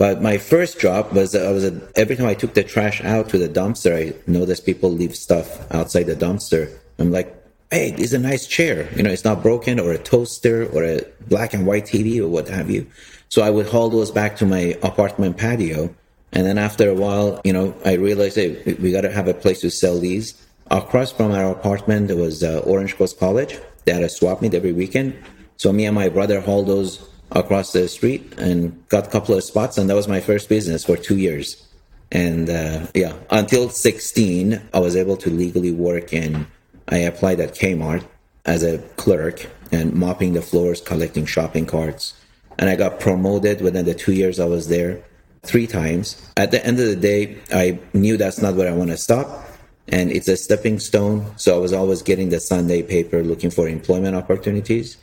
But 0.03 0.21
my 0.21 0.37
first 0.37 0.81
job 0.81 1.13
was 1.13 1.33
I 1.37 1.53
was 1.53 1.63
a, 1.63 1.81
every 1.95 2.17
time 2.17 2.27
I 2.27 2.35
took 2.35 2.55
the 2.55 2.65
trash 2.65 3.05
out 3.05 3.29
to 3.29 3.39
the 3.39 3.49
dumpster, 3.49 3.95
I 3.95 4.19
noticed 4.27 4.67
people 4.67 4.91
leave 4.91 5.15
stuff 5.15 5.49
outside 5.73 6.07
the 6.07 6.17
dumpster. 6.17 6.77
I'm 6.99 7.13
like, 7.13 7.33
hey, 7.71 7.95
is 7.97 8.13
a 8.13 8.19
nice 8.19 8.49
chair. 8.49 8.93
You 8.97 9.05
know, 9.05 9.11
it's 9.11 9.23
not 9.23 9.45
broken 9.45 9.79
or 9.79 9.93
a 9.93 9.99
toaster 9.99 10.67
or 10.75 10.83
a 10.83 11.03
black 11.29 11.55
and 11.55 11.69
white 11.69 11.85
TV 11.85 12.21
or 12.21 12.27
what 12.27 12.49
have 12.49 12.69
you. 12.69 12.85
So 13.29 13.43
I 13.43 13.51
would 13.51 13.69
haul 13.69 13.91
those 13.91 14.11
back 14.11 14.35
to 14.39 14.45
my 14.45 14.77
apartment 14.83 15.37
patio. 15.37 15.95
And 16.33 16.45
then 16.47 16.59
after 16.59 16.91
a 16.91 16.97
while, 16.97 17.41
you 17.45 17.53
know, 17.53 17.73
I 17.85 17.93
realized 17.93 18.35
hey, 18.35 18.75
we 18.83 18.91
got 18.91 19.03
to 19.03 19.13
have 19.13 19.29
a 19.29 19.35
place 19.35 19.61
to 19.61 19.71
sell 19.71 20.01
these. 20.01 20.35
Across 20.73 21.13
from 21.13 21.31
our 21.31 21.53
apartment, 21.53 22.09
there 22.09 22.17
was 22.17 22.43
uh, 22.43 22.59
Orange 22.67 22.97
Coast 22.97 23.21
College. 23.21 23.57
They 23.85 23.93
had 23.93 24.03
a 24.03 24.09
swap 24.09 24.43
meet 24.43 24.55
every 24.55 24.73
weekend. 24.73 25.15
So 25.59 25.73
me 25.73 25.87
and 25.87 25.95
my 25.95 26.09
brother 26.09 26.41
hauled 26.41 26.67
those 26.67 27.09
across 27.35 27.73
the 27.73 27.89
street 27.89 28.35
and 28.39 28.87
got 28.89 29.07
a 29.07 29.11
couple 29.11 29.35
of 29.35 29.45
spots, 29.45 29.79
and 29.79 29.89
that 29.91 29.95
was 29.95 30.09
my 30.09 30.21
first 30.21 30.49
business 30.49 30.85
for 30.85 30.97
two 30.97 31.19
years. 31.19 31.67
And 32.11 32.51
uh, 32.51 32.87
yeah, 32.95 33.15
until 33.31 33.69
16, 33.69 34.61
I 34.75 34.79
was 34.79 34.97
able 34.97 35.17
to 35.19 35.31
legally 35.31 35.73
work, 35.73 36.13
and 36.13 36.47
I 36.89 36.99
applied 36.99 37.41
at 37.41 37.55
Kmart 37.55 38.05
as 38.45 38.63
a 38.63 38.79
clerk 38.97 39.49
and 39.71 39.95
mopping 39.95 40.35
the 40.35 40.43
floors, 40.43 40.81
collecting 40.81 41.27
shopping 41.27 41.67
carts. 41.67 42.15
And 42.59 42.69
I 42.69 42.77
got 42.77 43.01
promoted 43.01 43.63
within 43.63 43.87
the 43.87 43.95
two 43.95 44.13
years 44.13 44.39
I 44.39 44.45
was 44.45 44.69
there 44.69 45.03
three 45.43 45.67
times. 45.67 46.21
At 46.37 46.51
the 46.51 46.65
end 46.65 46.79
of 46.79 46.87
the 46.87 46.97
day, 46.97 47.39
I 47.53 47.79
knew 47.95 48.17
that's 48.17 48.43
not 48.43 48.55
where 48.55 48.71
I 48.71 48.77
want 48.77 48.91
to 48.91 48.97
stop. 48.97 49.49
And 49.89 50.13
it's 50.13 50.29
a 50.29 50.37
stepping 50.37 50.79
stone. 50.79 51.27
So 51.37 51.57
I 51.57 51.59
was 51.59 51.73
always 51.73 52.03
getting 52.03 52.29
the 52.29 52.41
Sunday 52.41 52.83
paper 52.83 53.23
looking 53.23 53.51
for 53.51 53.69
employment 53.69 54.15
opportunities. 54.15 54.97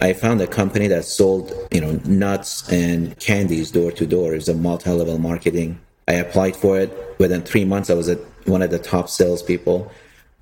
I 0.00 0.14
found 0.14 0.40
a 0.40 0.46
company 0.46 0.86
that 0.88 1.04
sold, 1.04 1.52
you 1.70 1.80
know, 1.80 1.92
nuts 2.04 2.70
and 2.72 3.18
candies 3.18 3.70
door 3.70 3.92
to 3.92 4.06
door. 4.06 4.34
It's 4.34 4.48
a 4.48 4.54
multi-level 4.54 5.18
marketing. 5.18 5.78
I 6.08 6.14
applied 6.14 6.56
for 6.56 6.78
it. 6.80 6.90
Within 7.18 7.42
three 7.42 7.64
months, 7.64 7.90
I 7.90 7.94
was 7.94 8.08
at 8.08 8.18
one 8.46 8.62
of 8.62 8.70
the 8.70 8.78
top 8.78 9.10
salespeople. 9.10 9.92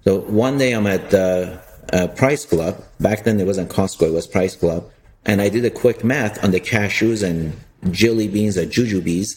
So 0.04 0.20
one 0.20 0.58
day 0.58 0.72
I'm 0.72 0.86
at 0.86 1.12
uh, 1.12 1.58
Price 2.14 2.46
Club. 2.46 2.82
Back 3.00 3.24
then 3.24 3.40
it 3.40 3.46
wasn't 3.46 3.70
Costco, 3.70 4.08
it 4.08 4.12
was 4.12 4.26
Price 4.26 4.54
Club. 4.54 4.90
And 5.26 5.42
I 5.42 5.48
did 5.48 5.64
a 5.64 5.70
quick 5.70 6.04
math 6.04 6.42
on 6.44 6.52
the 6.52 6.60
cashews 6.60 7.22
and 7.22 7.52
jelly 7.92 8.28
beans 8.28 8.56
or 8.56 8.64
jujubes. 8.64 9.36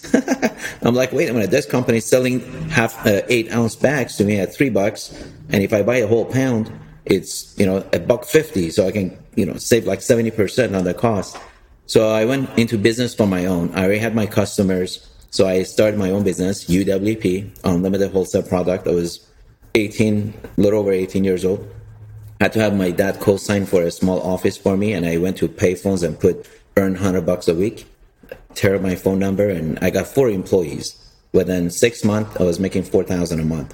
I'm 0.83 0.95
like, 0.95 1.11
wait 1.11 1.29
a 1.29 1.33
minute, 1.33 1.51
this 1.51 1.65
company's 1.65 2.05
selling 2.05 2.39
half 2.69 3.05
uh, 3.05 3.21
eight 3.27 3.51
ounce 3.51 3.75
bags 3.75 4.17
to 4.17 4.23
me 4.23 4.39
at 4.39 4.53
three 4.53 4.69
bucks. 4.69 5.11
And 5.49 5.63
if 5.63 5.73
I 5.73 5.81
buy 5.83 5.97
a 5.97 6.07
whole 6.07 6.25
pound, 6.25 6.71
it's, 7.05 7.57
you 7.57 7.65
know, 7.65 7.85
a 7.91 7.99
buck 7.99 8.25
50. 8.25 8.69
So 8.69 8.87
I 8.87 8.91
can 8.91 9.17
you 9.35 9.45
know, 9.45 9.55
save 9.55 9.85
like 9.85 9.99
70% 9.99 10.75
on 10.77 10.83
the 10.83 10.93
cost. 10.93 11.37
So 11.85 12.09
I 12.09 12.25
went 12.25 12.49
into 12.57 12.77
business 12.77 13.13
for 13.13 13.27
my 13.27 13.45
own. 13.45 13.73
I 13.73 13.83
already 13.83 13.99
had 13.99 14.15
my 14.15 14.25
customers. 14.25 15.07
So 15.29 15.47
I 15.47 15.63
started 15.63 15.97
my 15.97 16.11
own 16.11 16.23
business, 16.23 16.65
UWP, 16.65 17.59
Unlimited 17.63 18.11
Wholesale 18.11 18.43
Product. 18.43 18.87
I 18.87 18.91
was 18.91 19.25
18, 19.75 20.33
a 20.57 20.61
little 20.61 20.79
over 20.79 20.91
18 20.91 21.23
years 21.23 21.45
old. 21.45 21.67
I 22.39 22.45
had 22.45 22.53
to 22.53 22.59
have 22.59 22.75
my 22.75 22.91
dad 22.91 23.19
co-sign 23.19 23.65
for 23.65 23.83
a 23.83 23.91
small 23.91 24.21
office 24.21 24.57
for 24.57 24.75
me. 24.75 24.93
And 24.93 25.05
I 25.05 25.17
went 25.17 25.37
to 25.37 25.47
payphones 25.47 26.03
and 26.03 26.19
put 26.19 26.47
earn 26.77 26.93
100 26.93 27.25
bucks 27.25 27.47
a 27.47 27.55
week, 27.55 27.85
tear 28.55 28.75
up 28.75 28.81
my 28.81 28.95
phone 28.95 29.19
number. 29.19 29.49
And 29.49 29.79
I 29.81 29.89
got 29.89 30.07
four 30.07 30.29
employees. 30.29 30.97
Within 31.33 31.69
six 31.69 32.03
months, 32.03 32.35
I 32.39 32.43
was 32.43 32.59
making 32.59 32.83
4,000 32.83 33.39
a 33.39 33.45
month 33.45 33.73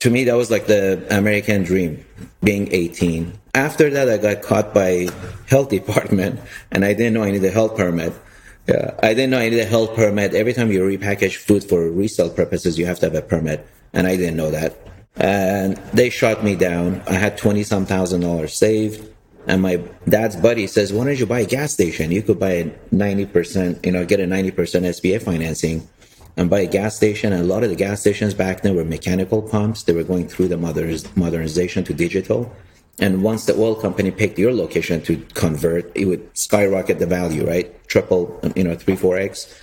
to 0.00 0.10
me 0.10 0.24
that 0.24 0.34
was 0.34 0.50
like 0.50 0.66
the 0.66 1.06
american 1.14 1.62
dream 1.62 2.04
being 2.42 2.68
18 2.72 3.32
after 3.54 3.90
that 3.90 4.08
i 4.08 4.16
got 4.16 4.42
caught 4.42 4.72
by 4.72 5.08
health 5.48 5.68
department 5.68 6.40
and 6.70 6.84
i 6.84 6.92
didn't 6.92 7.14
know 7.14 7.22
i 7.22 7.30
needed 7.30 7.48
a 7.48 7.50
health 7.50 7.76
permit 7.76 8.12
yeah, 8.68 8.94
i 9.02 9.08
didn't 9.14 9.30
know 9.30 9.38
i 9.38 9.48
needed 9.48 9.60
a 9.60 9.64
health 9.64 9.94
permit 9.94 10.34
every 10.34 10.52
time 10.52 10.70
you 10.70 10.80
repackage 10.80 11.36
food 11.36 11.64
for 11.64 11.90
resale 11.90 12.30
purposes 12.30 12.78
you 12.78 12.86
have 12.86 12.98
to 12.98 13.06
have 13.06 13.14
a 13.14 13.22
permit 13.22 13.66
and 13.92 14.06
i 14.06 14.16
didn't 14.16 14.36
know 14.36 14.50
that 14.50 14.76
and 15.16 15.76
they 15.92 16.10
shot 16.10 16.44
me 16.44 16.54
down 16.54 17.02
i 17.08 17.14
had 17.14 17.36
20 17.36 17.62
some 17.62 17.86
thousand 17.86 18.20
dollars 18.20 18.54
saved 18.54 19.08
and 19.46 19.62
my 19.62 19.76
dad's 20.08 20.36
buddy 20.36 20.66
says 20.66 20.92
why 20.92 21.04
don't 21.04 21.18
you 21.18 21.26
buy 21.26 21.40
a 21.40 21.46
gas 21.46 21.72
station 21.72 22.12
you 22.12 22.22
could 22.22 22.38
buy 22.38 22.52
a 22.52 22.64
90% 22.92 23.84
you 23.84 23.92
know 23.92 24.04
get 24.04 24.20
a 24.20 24.24
90% 24.24 24.52
sba 24.52 25.20
financing 25.20 25.88
and 26.36 26.48
buy 26.48 26.60
a 26.60 26.66
gas 26.66 26.96
station. 26.96 27.32
And 27.32 27.42
a 27.42 27.44
lot 27.44 27.64
of 27.64 27.70
the 27.70 27.76
gas 27.76 28.00
stations 28.00 28.34
back 28.34 28.62
then 28.62 28.74
were 28.74 28.84
mechanical 28.84 29.42
pumps. 29.42 29.82
They 29.82 29.92
were 29.92 30.04
going 30.04 30.28
through 30.28 30.48
the 30.48 30.56
modernization 30.56 31.84
to 31.84 31.94
digital. 31.94 32.50
And 32.98 33.22
once 33.22 33.46
the 33.46 33.54
oil 33.54 33.74
company 33.74 34.10
picked 34.10 34.38
your 34.38 34.52
location 34.52 35.00
to 35.02 35.16
convert, 35.34 35.90
it 35.96 36.04
would 36.04 36.36
skyrocket 36.36 36.98
the 36.98 37.06
value, 37.06 37.46
right? 37.46 37.72
Triple, 37.88 38.38
you 38.54 38.64
know, 38.64 38.74
three, 38.74 38.96
four 38.96 39.16
X. 39.16 39.54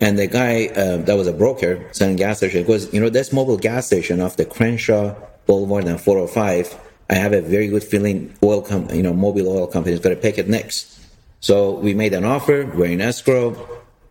And 0.00 0.18
the 0.18 0.28
guy 0.28 0.66
uh, 0.68 0.98
that 0.98 1.16
was 1.16 1.26
a 1.26 1.32
broker 1.32 1.84
selling 1.92 2.16
gas 2.16 2.38
station 2.38 2.64
goes, 2.64 2.92
you 2.94 3.00
know, 3.00 3.08
this 3.08 3.30
Mobil 3.30 3.60
gas 3.60 3.86
station 3.86 4.20
off 4.20 4.36
the 4.36 4.44
Crenshaw 4.44 5.16
Boulevard 5.46 5.86
and 5.86 6.00
405, 6.00 6.78
I 7.10 7.14
have 7.14 7.32
a 7.32 7.40
very 7.40 7.68
good 7.68 7.82
feeling 7.82 8.34
oil 8.42 8.62
company, 8.62 8.98
you 8.98 9.02
know, 9.02 9.12
Mobil 9.14 9.46
oil 9.46 9.66
company 9.66 9.94
is 9.94 10.00
going 10.00 10.14
to 10.14 10.20
pick 10.20 10.38
it 10.38 10.48
next. 10.48 11.00
So 11.40 11.72
we 11.72 11.94
made 11.94 12.12
an 12.14 12.24
offer. 12.24 12.66
We're 12.66 12.92
in 12.92 13.00
escrow, 13.00 13.56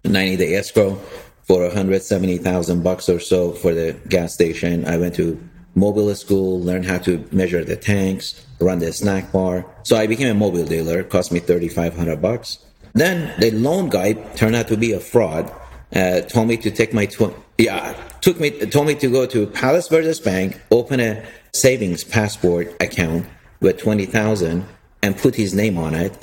90 0.03 0.37
day 0.37 0.55
escrow 0.55 0.95
for 1.43 1.61
170,000 1.61 2.83
bucks 2.83 3.07
or 3.07 3.19
so 3.19 3.51
for 3.51 3.73
the 3.73 3.95
gas 4.09 4.33
station. 4.33 4.85
I 4.85 4.97
went 4.97 5.15
to 5.15 5.39
Mobil 5.77 6.15
school, 6.17 6.59
learned 6.59 6.85
how 6.85 6.97
to 6.97 7.23
measure 7.31 7.63
the 7.63 7.77
tanks, 7.77 8.43
run 8.59 8.79
the 8.79 8.91
snack 8.91 9.31
bar. 9.31 9.65
So 9.83 9.95
I 9.95 10.07
became 10.07 10.35
a 10.35 10.39
Mobil 10.39 10.67
dealer. 10.67 11.03
Cost 11.03 11.31
me 11.31 11.39
3,500 11.39 12.19
bucks. 12.21 12.57
Then 12.93 13.31
the 13.39 13.51
loan 13.51 13.89
guy 13.89 14.13
turned 14.35 14.55
out 14.55 14.67
to 14.69 14.77
be 14.77 14.91
a 14.93 14.99
fraud. 14.99 15.51
Uh, 15.95 16.21
told 16.21 16.47
me 16.47 16.57
to 16.57 16.69
take 16.69 16.93
my 16.93 17.05
tw- 17.05 17.33
yeah 17.57 17.95
took 18.19 18.41
me 18.41 18.49
told 18.51 18.85
me 18.85 18.93
to 18.93 19.09
go 19.09 19.25
to 19.25 19.47
Palos 19.47 19.87
Verdes 19.87 20.19
Bank, 20.19 20.59
open 20.69 20.99
a 20.99 21.23
savings 21.53 22.03
passport 22.03 22.75
account 22.81 23.25
with 23.61 23.77
twenty 23.77 24.05
thousand, 24.05 24.65
and 25.01 25.15
put 25.15 25.33
his 25.35 25.53
name 25.53 25.77
on 25.77 25.95
it, 25.95 26.13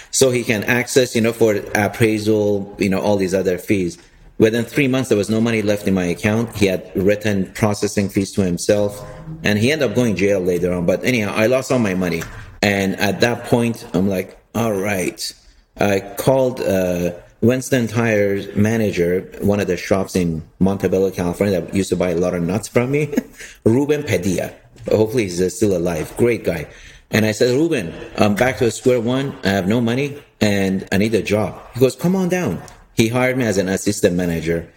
so 0.10 0.32
he 0.32 0.42
can 0.42 0.64
access 0.64 1.14
you 1.14 1.20
know 1.20 1.32
for 1.32 1.54
appraisal 1.76 2.74
you 2.80 2.88
know 2.88 3.00
all 3.00 3.16
these 3.16 3.34
other 3.34 3.56
fees. 3.56 3.98
Within 4.38 4.64
three 4.64 4.86
months, 4.86 5.08
there 5.08 5.16
was 5.16 5.30
no 5.30 5.40
money 5.40 5.62
left 5.62 5.88
in 5.88 5.94
my 5.94 6.04
account. 6.04 6.54
He 6.56 6.66
had 6.66 6.90
written 6.94 7.50
processing 7.52 8.08
fees 8.08 8.32
to 8.32 8.42
himself, 8.44 9.02
and 9.42 9.58
he 9.58 9.72
ended 9.72 9.90
up 9.90 9.96
going 9.96 10.14
jail 10.14 10.40
later 10.40 10.72
on. 10.72 10.84
But 10.84 11.04
anyhow, 11.04 11.32
I 11.34 11.46
lost 11.46 11.72
all 11.72 11.78
my 11.78 11.94
money, 11.94 12.22
and 12.62 12.96
at 12.96 13.20
that 13.20 13.44
point, 13.44 13.86
I'm 13.94 14.08
like, 14.08 14.38
all 14.54 14.74
right. 14.74 15.34
I 15.78 16.00
called 16.16 16.60
uh, 16.60 17.12
Winston 17.40 17.86
Tire's 17.86 18.54
manager, 18.54 19.30
one 19.40 19.60
of 19.60 19.66
the 19.66 19.76
shops 19.76 20.16
in 20.16 20.42
Montebello, 20.58 21.10
California, 21.12 21.60
that 21.60 21.74
used 21.74 21.90
to 21.90 21.96
buy 21.96 22.10
a 22.10 22.16
lot 22.16 22.34
of 22.34 22.42
nuts 22.42 22.68
from 22.68 22.90
me, 22.90 23.14
Ruben 23.64 24.02
Padilla. 24.02 24.52
Hopefully, 24.88 25.24
he's 25.24 25.40
uh, 25.40 25.48
still 25.48 25.76
alive. 25.76 26.14
Great 26.16 26.44
guy. 26.44 26.68
And 27.10 27.24
I 27.24 27.32
said, 27.32 27.54
Ruben, 27.54 27.94
I'm 28.16 28.34
back 28.34 28.58
to 28.58 28.70
square 28.70 29.00
one. 29.00 29.36
I 29.44 29.48
have 29.50 29.68
no 29.68 29.80
money 29.80 30.22
and 30.40 30.86
I 30.90 30.98
need 30.98 31.14
a 31.14 31.22
job. 31.22 31.60
He 31.74 31.80
goes, 31.80 31.94
come 31.94 32.16
on 32.16 32.28
down. 32.28 32.60
He 32.96 33.08
hired 33.08 33.36
me 33.36 33.44
as 33.44 33.58
an 33.58 33.68
assistant 33.68 34.16
manager. 34.16 34.68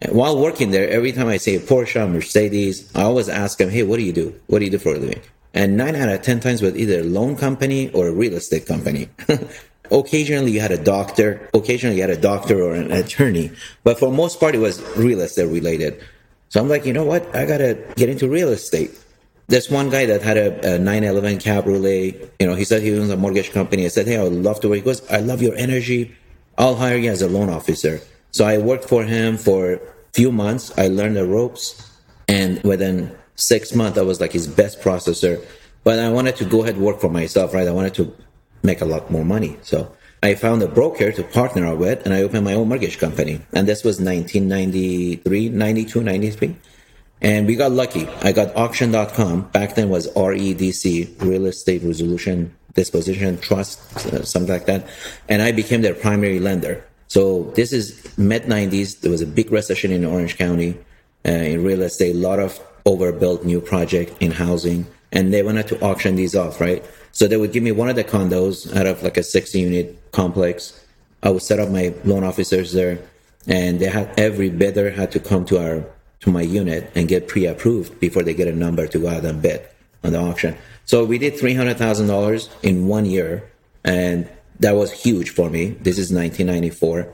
And 0.00 0.12
while 0.12 0.38
working 0.38 0.70
there, 0.70 0.88
every 0.88 1.12
time 1.12 1.28
I 1.28 1.36
say 1.36 1.58
Porsche, 1.58 2.10
Mercedes, 2.10 2.90
I 2.94 3.02
always 3.02 3.28
ask 3.28 3.60
him, 3.60 3.70
hey, 3.70 3.82
what 3.82 3.96
do 3.96 4.02
you 4.02 4.12
do? 4.12 4.34
What 4.46 4.58
do 4.58 4.64
you 4.64 4.70
do 4.70 4.78
for 4.78 4.94
a 4.94 4.98
living? 4.98 5.20
And 5.54 5.76
nine 5.76 5.96
out 5.96 6.08
of 6.08 6.20
10 6.22 6.40
times 6.40 6.60
with 6.60 6.76
either 6.76 7.00
a 7.00 7.04
loan 7.04 7.36
company 7.36 7.90
or 7.92 8.08
a 8.08 8.12
real 8.12 8.34
estate 8.34 8.66
company. 8.66 9.08
occasionally 9.90 10.52
you 10.52 10.60
had 10.60 10.72
a 10.72 10.82
doctor, 10.82 11.48
occasionally 11.54 11.96
you 11.96 12.02
had 12.02 12.10
a 12.10 12.20
doctor 12.20 12.62
or 12.62 12.74
an 12.74 12.92
attorney, 12.92 13.50
but 13.84 13.98
for 13.98 14.10
most 14.10 14.40
part 14.40 14.54
it 14.54 14.58
was 14.58 14.82
real 14.96 15.20
estate 15.20 15.46
related. 15.46 16.02
So 16.48 16.60
I'm 16.60 16.68
like, 16.68 16.84
you 16.84 16.92
know 16.92 17.04
what? 17.04 17.34
I 17.34 17.46
gotta 17.46 17.78
get 17.96 18.08
into 18.08 18.28
real 18.28 18.48
estate. 18.48 18.90
There's 19.48 19.70
one 19.70 19.90
guy 19.90 20.06
that 20.06 20.22
had 20.22 20.36
a, 20.36 20.74
a 20.74 20.78
911 20.78 21.38
cabriolet. 21.38 22.34
You 22.40 22.46
know, 22.46 22.54
he 22.54 22.64
said 22.64 22.82
he 22.82 22.98
owns 22.98 23.10
a 23.10 23.16
mortgage 23.16 23.52
company. 23.52 23.84
I 23.84 23.88
said, 23.88 24.06
hey, 24.06 24.18
I 24.18 24.24
would 24.24 24.32
love 24.32 24.60
to 24.60 24.68
work. 24.68 24.76
He 24.76 24.82
goes, 24.82 25.08
I 25.08 25.18
love 25.18 25.40
your 25.40 25.54
energy. 25.54 26.16
I'll 26.58 26.76
hire 26.76 26.96
you 26.96 27.10
as 27.10 27.22
a 27.22 27.28
loan 27.28 27.50
officer. 27.50 28.00
So 28.30 28.44
I 28.44 28.58
worked 28.58 28.88
for 28.88 29.04
him 29.04 29.36
for 29.36 29.74
a 29.74 29.80
few 30.12 30.32
months. 30.32 30.72
I 30.78 30.88
learned 30.88 31.16
the 31.16 31.26
ropes. 31.26 31.90
And 32.28 32.62
within 32.62 33.16
six 33.36 33.74
months, 33.74 33.98
I 33.98 34.02
was 34.02 34.20
like 34.20 34.32
his 34.32 34.46
best 34.46 34.80
processor. 34.80 35.44
But 35.84 35.98
I 35.98 36.08
wanted 36.10 36.36
to 36.36 36.44
go 36.44 36.62
ahead 36.62 36.78
work 36.78 37.00
for 37.00 37.10
myself, 37.10 37.54
right? 37.54 37.68
I 37.68 37.72
wanted 37.72 37.94
to 37.94 38.14
make 38.62 38.80
a 38.80 38.84
lot 38.84 39.10
more 39.10 39.24
money. 39.24 39.58
So 39.62 39.92
I 40.22 40.34
found 40.34 40.62
a 40.62 40.68
broker 40.68 41.12
to 41.12 41.22
partner 41.22 41.74
with 41.76 42.04
and 42.04 42.12
I 42.12 42.22
opened 42.22 42.44
my 42.44 42.54
own 42.54 42.68
mortgage 42.68 42.98
company. 42.98 43.40
And 43.52 43.68
this 43.68 43.84
was 43.84 44.00
1993, 44.00 45.50
92, 45.50 46.02
93. 46.02 46.56
And 47.22 47.46
we 47.46 47.54
got 47.54 47.72
lucky. 47.72 48.08
I 48.22 48.32
got 48.32 48.54
auction.com. 48.56 49.48
Back 49.48 49.74
then 49.74 49.88
was 49.88 50.08
REDC, 50.14 51.22
Real 51.22 51.46
Estate 51.46 51.82
Resolution 51.82 52.54
disposition 52.76 53.38
trust, 53.38 53.80
uh, 54.06 54.24
something 54.24 54.52
like 54.52 54.66
that. 54.66 54.86
And 55.28 55.42
I 55.42 55.50
became 55.52 55.82
their 55.82 55.94
primary 55.94 56.38
lender. 56.38 56.84
So 57.08 57.52
this 57.56 57.72
is 57.72 58.16
mid 58.18 58.44
90s. 58.44 59.00
There 59.00 59.10
was 59.10 59.22
a 59.22 59.26
big 59.26 59.50
recession 59.50 59.90
in 59.90 60.04
Orange 60.04 60.36
County 60.36 60.76
uh, 61.26 61.30
in 61.30 61.64
real 61.64 61.82
estate, 61.82 62.14
a 62.14 62.18
lot 62.18 62.38
of 62.38 62.60
overbuilt 62.84 63.44
new 63.44 63.60
project 63.60 64.14
in 64.20 64.30
housing, 64.30 64.86
and 65.12 65.32
they 65.32 65.42
wanted 65.42 65.66
to 65.68 65.80
auction 65.80 66.14
these 66.14 66.36
off, 66.36 66.60
right? 66.60 66.84
So 67.12 67.26
they 67.26 67.36
would 67.36 67.52
give 67.52 67.62
me 67.62 67.72
one 67.72 67.88
of 67.88 67.96
the 67.96 68.04
condos 68.04 68.74
out 68.76 68.86
of 68.86 69.02
like 69.02 69.16
a 69.16 69.22
60 69.22 69.58
unit 69.58 70.12
complex. 70.12 70.84
I 71.22 71.30
would 71.30 71.42
set 71.42 71.58
up 71.58 71.70
my 71.70 71.94
loan 72.04 72.22
officers 72.22 72.72
there, 72.72 72.98
and 73.46 73.80
they 73.80 73.86
had 73.86 74.12
every 74.18 74.50
bidder 74.50 74.90
had 74.90 75.10
to 75.12 75.20
come 75.20 75.44
to 75.46 75.58
our 75.58 75.84
to 76.20 76.30
my 76.30 76.42
unit 76.42 76.90
and 76.94 77.08
get 77.08 77.28
pre-approved 77.28 78.00
before 78.00 78.22
they 78.22 78.34
get 78.34 78.48
a 78.48 78.52
number 78.52 78.86
to 78.86 78.98
go 78.98 79.08
out 79.08 79.24
and 79.24 79.42
bid 79.42 79.60
on 80.02 80.12
the 80.12 80.18
auction. 80.18 80.56
So 80.86 81.04
we 81.04 81.18
did 81.18 81.34
$300,000 81.34 82.48
in 82.62 82.86
one 82.86 83.04
year, 83.04 83.50
and 83.84 84.28
that 84.60 84.76
was 84.76 84.92
huge 84.92 85.30
for 85.30 85.50
me. 85.50 85.70
This 85.70 85.98
is 85.98 86.12
1994. 86.12 87.12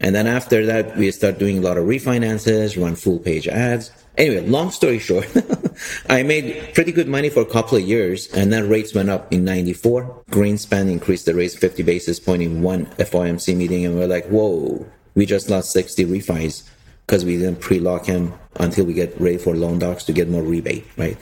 And 0.00 0.12
then 0.16 0.26
after 0.26 0.66
that, 0.66 0.96
we 0.96 1.08
start 1.12 1.38
doing 1.38 1.58
a 1.58 1.60
lot 1.60 1.78
of 1.78 1.84
refinances, 1.84 2.80
run 2.80 2.96
full 2.96 3.20
page 3.20 3.46
ads. 3.46 3.92
Anyway, 4.18 4.44
long 4.46 4.72
story 4.72 4.98
short, 4.98 5.26
I 6.08 6.24
made 6.24 6.74
pretty 6.74 6.90
good 6.90 7.06
money 7.06 7.30
for 7.30 7.40
a 7.40 7.46
couple 7.46 7.78
of 7.78 7.84
years, 7.84 8.26
and 8.34 8.52
then 8.52 8.68
rates 8.68 8.92
went 8.92 9.08
up 9.08 9.32
in 9.32 9.44
'94. 9.44 10.24
Greenspan 10.30 10.90
increased 10.90 11.26
the 11.26 11.34
rates 11.34 11.54
50 11.54 11.84
basis 11.84 12.18
point 12.18 12.42
in 12.42 12.60
one 12.60 12.86
FOMC 12.98 13.56
meeting, 13.56 13.86
and 13.86 13.96
we're 13.96 14.08
like, 14.08 14.26
"Whoa, 14.26 14.84
we 15.14 15.24
just 15.24 15.48
lost 15.48 15.70
60 15.70 16.04
refis 16.04 16.64
because 17.06 17.24
we 17.24 17.38
didn't 17.38 17.60
pre-lock 17.60 18.04
him 18.04 18.34
until 18.56 18.84
we 18.84 18.92
get 18.92 19.18
ready 19.20 19.38
for 19.38 19.54
loan 19.56 19.78
docs 19.78 20.04
to 20.04 20.12
get 20.12 20.28
more 20.28 20.42
rebate." 20.42 20.84
Right. 20.98 21.16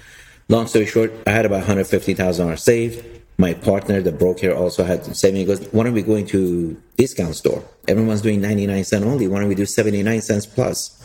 Long 0.51 0.67
story 0.67 0.85
short, 0.85 1.13
I 1.29 1.31
had 1.31 1.47
about 1.47 1.59
150 1.59 2.13
thousand 2.15 2.47
dollars 2.47 2.65
saved. 2.65 3.07
My 3.39 3.55
partner, 3.55 4.03
the 4.03 4.11
broker, 4.11 4.53
also 4.53 4.83
had 4.83 5.07
saving. 5.15 5.43
He 5.43 5.47
goes, 5.47 5.65
"Why 5.71 5.85
don't 5.85 5.93
we 5.93 6.03
go 6.03 6.17
into 6.17 6.77
discount 6.97 7.37
store? 7.37 7.63
Everyone's 7.87 8.21
doing 8.21 8.41
99 8.41 8.83
cent 8.83 9.05
only. 9.05 9.29
Why 9.29 9.39
don't 9.39 9.49
we 9.49 9.55
do 9.55 9.65
79 9.65 10.21
cents 10.21 10.47
plus?" 10.47 10.99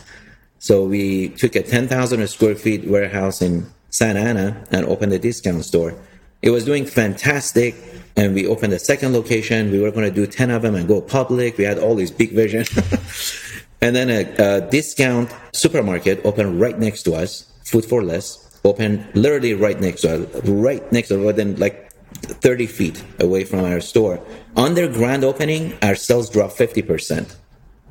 So 0.58 0.82
we 0.82 1.28
took 1.28 1.54
a 1.54 1.62
10,000 1.62 2.26
square 2.26 2.56
feet 2.56 2.88
warehouse 2.90 3.40
in 3.40 3.66
Santa 3.90 4.18
Ana 4.18 4.64
and 4.72 4.84
opened 4.84 5.12
a 5.12 5.18
discount 5.20 5.64
store. 5.64 5.94
It 6.42 6.50
was 6.50 6.64
doing 6.64 6.84
fantastic. 6.84 7.76
And 8.16 8.34
we 8.34 8.48
opened 8.48 8.72
a 8.72 8.80
second 8.80 9.12
location. 9.12 9.70
We 9.70 9.78
were 9.78 9.92
going 9.92 10.08
to 10.08 10.14
do 10.14 10.26
10 10.26 10.50
of 10.50 10.62
them 10.62 10.74
and 10.74 10.88
go 10.88 11.00
public. 11.02 11.56
We 11.56 11.64
had 11.64 11.78
all 11.78 11.94
these 11.94 12.10
big 12.10 12.32
visions. 12.32 12.68
and 13.82 13.94
then 13.94 14.08
a, 14.10 14.22
a, 14.38 14.60
discount 14.70 15.30
supermarket 15.52 16.24
opened 16.24 16.58
right 16.58 16.78
next 16.78 17.02
to 17.04 17.14
us, 17.14 17.44
Food 17.64 17.84
for 17.84 18.02
Less, 18.02 18.45
opened 18.66 19.06
literally 19.14 19.54
right 19.54 19.80
next 19.80 20.02
to 20.02 20.26
us, 20.26 20.44
right 20.44 20.84
next 20.92 21.08
to 21.08 21.24
within 21.24 21.56
like 21.56 21.90
30 22.12 22.66
feet 22.66 23.02
away 23.20 23.44
from 23.44 23.64
our 23.64 23.80
store. 23.80 24.20
On 24.56 24.74
their 24.74 24.88
grand 24.88 25.24
opening, 25.24 25.78
our 25.82 25.94
sales 25.94 26.28
dropped 26.28 26.58
50%. 26.58 27.36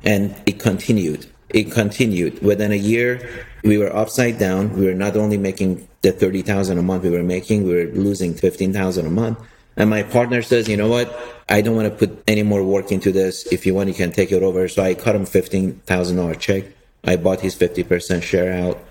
And 0.04 0.36
it 0.46 0.60
continued 0.60 1.26
it 1.50 1.70
continued. 1.72 2.42
Within 2.42 2.72
a 2.72 2.76
year, 2.76 3.28
we 3.62 3.78
were 3.78 3.94
upside 3.94 4.38
down. 4.38 4.76
We 4.76 4.86
were 4.86 4.94
not 4.94 5.16
only 5.16 5.38
making 5.38 5.88
the 6.02 6.12
30,000 6.12 6.78
a 6.78 6.82
month 6.82 7.04
we 7.04 7.10
were 7.10 7.22
making, 7.22 7.64
we 7.64 7.74
were 7.74 7.90
losing 7.92 8.34
15,000 8.34 9.06
a 9.06 9.10
month. 9.10 9.38
And 9.76 9.90
my 9.90 10.02
partner 10.02 10.42
says, 10.42 10.68
you 10.68 10.76
know 10.76 10.88
what? 10.88 11.14
I 11.48 11.60
don't 11.60 11.76
want 11.76 11.88
to 11.90 11.94
put 11.94 12.22
any 12.26 12.42
more 12.42 12.62
work 12.62 12.90
into 12.90 13.12
this. 13.12 13.46
If 13.52 13.66
you 13.66 13.74
want, 13.74 13.88
you 13.88 13.94
can 13.94 14.10
take 14.10 14.32
it 14.32 14.42
over. 14.42 14.68
So 14.68 14.82
I 14.82 14.94
cut 14.94 15.14
him 15.14 15.24
$15,000 15.24 16.40
check. 16.40 16.64
I 17.04 17.16
bought 17.16 17.40
his 17.40 17.54
50% 17.54 18.22
share 18.22 18.52
out. 18.52 18.82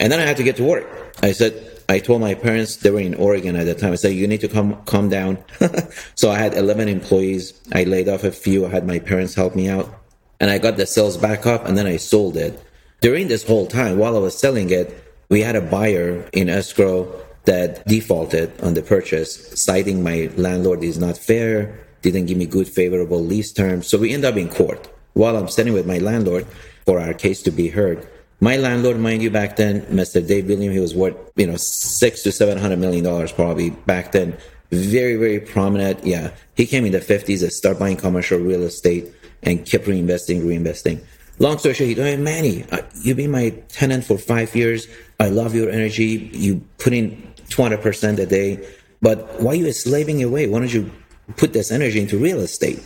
And 0.00 0.12
then 0.12 0.20
I 0.20 0.24
had 0.24 0.36
to 0.36 0.42
get 0.42 0.56
to 0.56 0.64
work. 0.64 0.86
I 1.22 1.32
said, 1.32 1.82
I 1.88 1.98
told 1.98 2.20
my 2.20 2.34
parents, 2.34 2.76
they 2.76 2.90
were 2.90 3.00
in 3.00 3.14
Oregon 3.14 3.56
at 3.56 3.64
the 3.64 3.74
time. 3.74 3.92
I 3.92 3.96
said, 3.96 4.12
you 4.12 4.26
need 4.26 4.42
to 4.42 4.48
come, 4.48 4.80
calm 4.84 5.08
down. 5.08 5.38
so 6.14 6.30
I 6.30 6.38
had 6.38 6.54
11 6.54 6.88
employees. 6.88 7.58
I 7.72 7.84
laid 7.84 8.08
off 8.08 8.24
a 8.24 8.30
few. 8.30 8.66
I 8.66 8.68
had 8.68 8.86
my 8.86 8.98
parents 8.98 9.34
help 9.34 9.56
me 9.56 9.68
out 9.68 9.98
and 10.40 10.50
I 10.50 10.58
got 10.58 10.76
the 10.76 10.86
sales 10.86 11.16
back 11.16 11.46
up 11.46 11.66
and 11.66 11.76
then 11.76 11.86
I 11.86 11.96
sold 11.96 12.36
it. 12.36 12.62
During 13.00 13.28
this 13.28 13.46
whole 13.46 13.66
time, 13.66 13.98
while 13.98 14.16
I 14.16 14.20
was 14.20 14.38
selling 14.38 14.70
it, 14.70 15.04
we 15.28 15.40
had 15.40 15.56
a 15.56 15.60
buyer 15.60 16.28
in 16.32 16.48
escrow 16.48 17.10
that 17.44 17.86
defaulted 17.86 18.60
on 18.60 18.74
the 18.74 18.82
purchase, 18.82 19.60
citing 19.60 20.02
my 20.02 20.30
landlord 20.36 20.84
is 20.84 20.98
not 20.98 21.16
fair, 21.16 21.78
didn't 22.02 22.26
give 22.26 22.36
me 22.36 22.46
good 22.46 22.68
favorable 22.68 23.24
lease 23.24 23.52
terms. 23.52 23.86
So 23.86 23.98
we 23.98 24.12
end 24.12 24.24
up 24.24 24.36
in 24.36 24.48
court 24.48 24.88
while 25.14 25.36
I'm 25.36 25.48
sitting 25.48 25.72
with 25.72 25.86
my 25.86 25.98
landlord 25.98 26.46
for 26.86 27.00
our 27.00 27.14
case 27.14 27.42
to 27.42 27.50
be 27.50 27.68
heard. 27.68 28.06
My 28.40 28.56
landlord, 28.56 28.98
mind 28.98 29.22
you, 29.22 29.30
back 29.30 29.56
then, 29.56 29.82
Mr. 29.86 30.24
Dave 30.24 30.46
William, 30.46 30.72
he 30.72 30.78
was 30.78 30.94
worth, 30.94 31.16
you 31.34 31.46
know, 31.46 31.56
six 31.56 32.22
to 32.22 32.30
seven 32.30 32.56
hundred 32.56 32.78
million 32.78 33.02
dollars 33.02 33.32
probably 33.32 33.70
back 33.70 34.12
then. 34.12 34.36
Very, 34.70 35.16
very 35.16 35.40
prominent. 35.40 36.04
Yeah. 36.04 36.30
He 36.54 36.66
came 36.66 36.84
in 36.84 36.92
the 36.92 37.00
50s 37.00 37.42
and 37.42 37.52
started 37.52 37.80
buying 37.80 37.96
commercial 37.96 38.38
real 38.38 38.62
estate 38.62 39.06
and 39.42 39.64
kept 39.64 39.86
reinvesting, 39.86 40.42
reinvesting. 40.42 41.02
Long 41.38 41.58
story 41.58 41.74
short, 41.74 41.88
he 41.88 41.94
told 41.94 42.06
me, 42.06 42.16
Manny, 42.16 42.64
uh, 42.70 42.82
you've 43.02 43.16
been 43.16 43.30
my 43.30 43.50
tenant 43.68 44.04
for 44.04 44.18
five 44.18 44.54
years. 44.54 44.86
I 45.18 45.30
love 45.30 45.54
your 45.54 45.70
energy. 45.70 46.30
You 46.34 46.60
put 46.78 46.92
in 46.92 47.32
200% 47.48 48.18
a 48.18 48.26
day, 48.26 48.68
but 49.00 49.40
why 49.40 49.52
are 49.52 49.54
you 49.54 49.72
slaving 49.72 50.22
away? 50.22 50.48
Why 50.48 50.58
don't 50.58 50.72
you 50.74 50.90
put 51.36 51.52
this 51.52 51.70
energy 51.70 52.00
into 52.00 52.18
real 52.18 52.40
estate? 52.40 52.82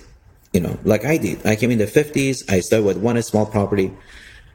You 0.53 0.61
know, 0.61 0.79
like 0.85 1.05
I 1.05 1.17
did. 1.17 1.45
I 1.47 1.57
came 1.57 1.71
in 1.71 1.79
the 1.79 1.87
50s. 1.87 2.51
I 2.51 2.61
started 2.61 2.85
with 2.85 2.99
one 2.99 3.21
small 3.23 3.47
property. 3.47 3.91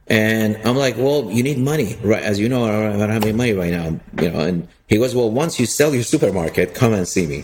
And 0.09 0.57
I'm 0.65 0.77
like, 0.77 0.95
well, 0.97 1.29
you 1.29 1.43
need 1.43 1.57
money, 1.57 1.97
right? 2.01 2.23
As 2.23 2.39
you 2.39 2.47
know, 2.47 2.63
I 2.65 2.97
don't 2.97 3.09
have 3.09 3.23
any 3.23 3.33
money 3.33 3.53
right 3.53 3.71
now, 3.71 3.99
you 4.21 4.31
know. 4.31 4.39
And 4.39 4.67
he 4.87 4.97
goes, 4.97 5.13
well, 5.13 5.29
once 5.29 5.59
you 5.59 5.65
sell 5.65 5.93
your 5.93 6.03
supermarket, 6.03 6.73
come 6.73 6.93
and 6.93 7.07
see 7.07 7.27
me. 7.27 7.43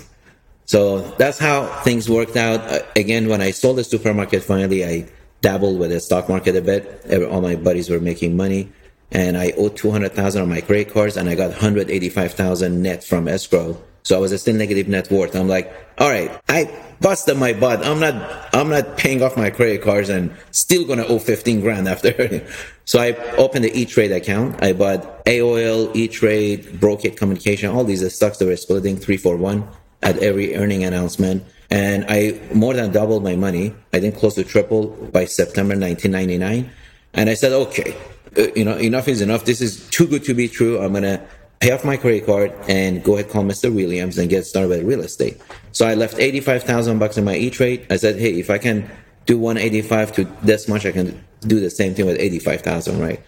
So 0.65 1.01
that's 1.17 1.37
how 1.37 1.65
things 1.83 2.09
worked 2.09 2.37
out. 2.37 2.61
Uh, 2.61 2.79
again, 2.95 3.27
when 3.27 3.41
I 3.41 3.51
sold 3.51 3.77
the 3.77 3.83
supermarket, 3.83 4.43
finally, 4.43 4.85
I 4.85 5.09
dabbled 5.41 5.77
with 5.77 5.91
the 5.91 5.99
stock 5.99 6.29
market 6.29 6.55
a 6.55 6.61
bit. 6.61 7.05
All 7.29 7.41
my 7.41 7.57
buddies 7.57 7.89
were 7.89 7.99
making 7.99 8.37
money, 8.37 8.71
and 9.11 9.37
I 9.37 9.51
owed 9.57 9.75
two 9.75 9.91
hundred 9.91 10.13
thousand 10.13 10.41
on 10.41 10.49
my 10.49 10.61
credit 10.61 10.93
cards, 10.93 11.17
and 11.17 11.27
I 11.27 11.35
got 11.35 11.53
hundred 11.53 11.89
eighty-five 11.89 12.33
thousand 12.33 12.81
net 12.81 13.03
from 13.03 13.27
escrow. 13.27 13.77
So 14.03 14.17
I 14.17 14.19
was 14.19 14.39
still 14.39 14.55
negative 14.55 14.87
net 14.87 15.09
worth. 15.09 15.35
I'm 15.35 15.47
like, 15.47 15.73
all 15.97 16.09
right, 16.09 16.31
I 16.49 16.69
busted 16.99 17.37
my 17.37 17.53
butt. 17.53 17.85
I'm 17.85 17.99
not, 17.99 18.53
I'm 18.53 18.69
not 18.69 18.97
paying 18.97 19.21
off 19.21 19.37
my 19.37 19.49
credit 19.49 19.81
cards 19.81 20.09
and 20.09 20.31
still 20.51 20.85
gonna 20.85 21.05
owe 21.05 21.19
15 21.19 21.61
grand 21.61 21.87
after. 21.87 22.45
so 22.85 22.99
I 22.99 23.15
opened 23.37 23.65
the 23.65 23.77
E-Trade 23.77 24.11
account. 24.11 24.61
I 24.63 24.73
bought 24.73 25.25
AOL, 25.25 25.95
E-Trade, 25.95 26.79
Brocade 26.79 27.17
Communication, 27.17 27.69
all 27.69 27.83
these 27.83 28.13
stocks 28.13 28.37
that 28.37 28.45
were 28.45 28.57
splitting 28.57 28.97
three 28.97 29.17
for 29.17 29.37
one 29.37 29.67
at 30.01 30.17
every 30.19 30.55
earning 30.55 30.83
announcement. 30.83 31.43
And 31.69 32.05
I 32.07 32.39
more 32.53 32.73
than 32.73 32.91
doubled 32.91 33.23
my 33.23 33.35
money. 33.35 33.73
I 33.93 33.99
think 33.99 34.17
close 34.17 34.35
to 34.35 34.43
triple 34.43 34.87
by 35.11 35.25
September 35.25 35.75
1999. 35.75 36.69
And 37.13 37.29
I 37.29 37.33
said, 37.35 37.51
okay, 37.51 37.95
uh, 38.37 38.47
you 38.55 38.65
know, 38.65 38.77
enough 38.77 39.07
is 39.07 39.21
enough. 39.21 39.45
This 39.45 39.61
is 39.61 39.89
too 39.89 40.07
good 40.07 40.23
to 40.25 40.33
be 40.33 40.47
true. 40.47 40.79
I'm 40.79 40.93
to 40.93 41.21
pay 41.63 41.71
off 41.71 41.85
my 41.85 41.95
credit 41.95 42.25
card 42.25 42.53
and 42.67 43.01
go 43.05 43.13
ahead 43.13 43.29
call 43.29 43.41
Mr. 43.41 43.73
Williams 43.73 44.17
and 44.17 44.29
get 44.29 44.45
started 44.45 44.67
with 44.67 44.83
real 44.83 44.99
estate. 44.99 45.39
So 45.71 45.87
I 45.87 45.93
left 45.93 46.19
85,000 46.19 46.99
bucks 46.99 47.17
in 47.17 47.23
my 47.23 47.37
E-Trade. 47.37 47.87
I 47.89 47.95
said, 47.95 48.19
hey, 48.19 48.37
if 48.37 48.49
I 48.49 48.57
can 48.57 48.91
do 49.25 49.37
185 49.39 50.11
to 50.15 50.25
this 50.41 50.67
much, 50.67 50.85
I 50.85 50.91
can 50.91 51.23
do 51.39 51.61
the 51.61 51.69
same 51.69 51.95
thing 51.95 52.05
with 52.05 52.19
85,000, 52.19 52.99
right? 52.99 53.23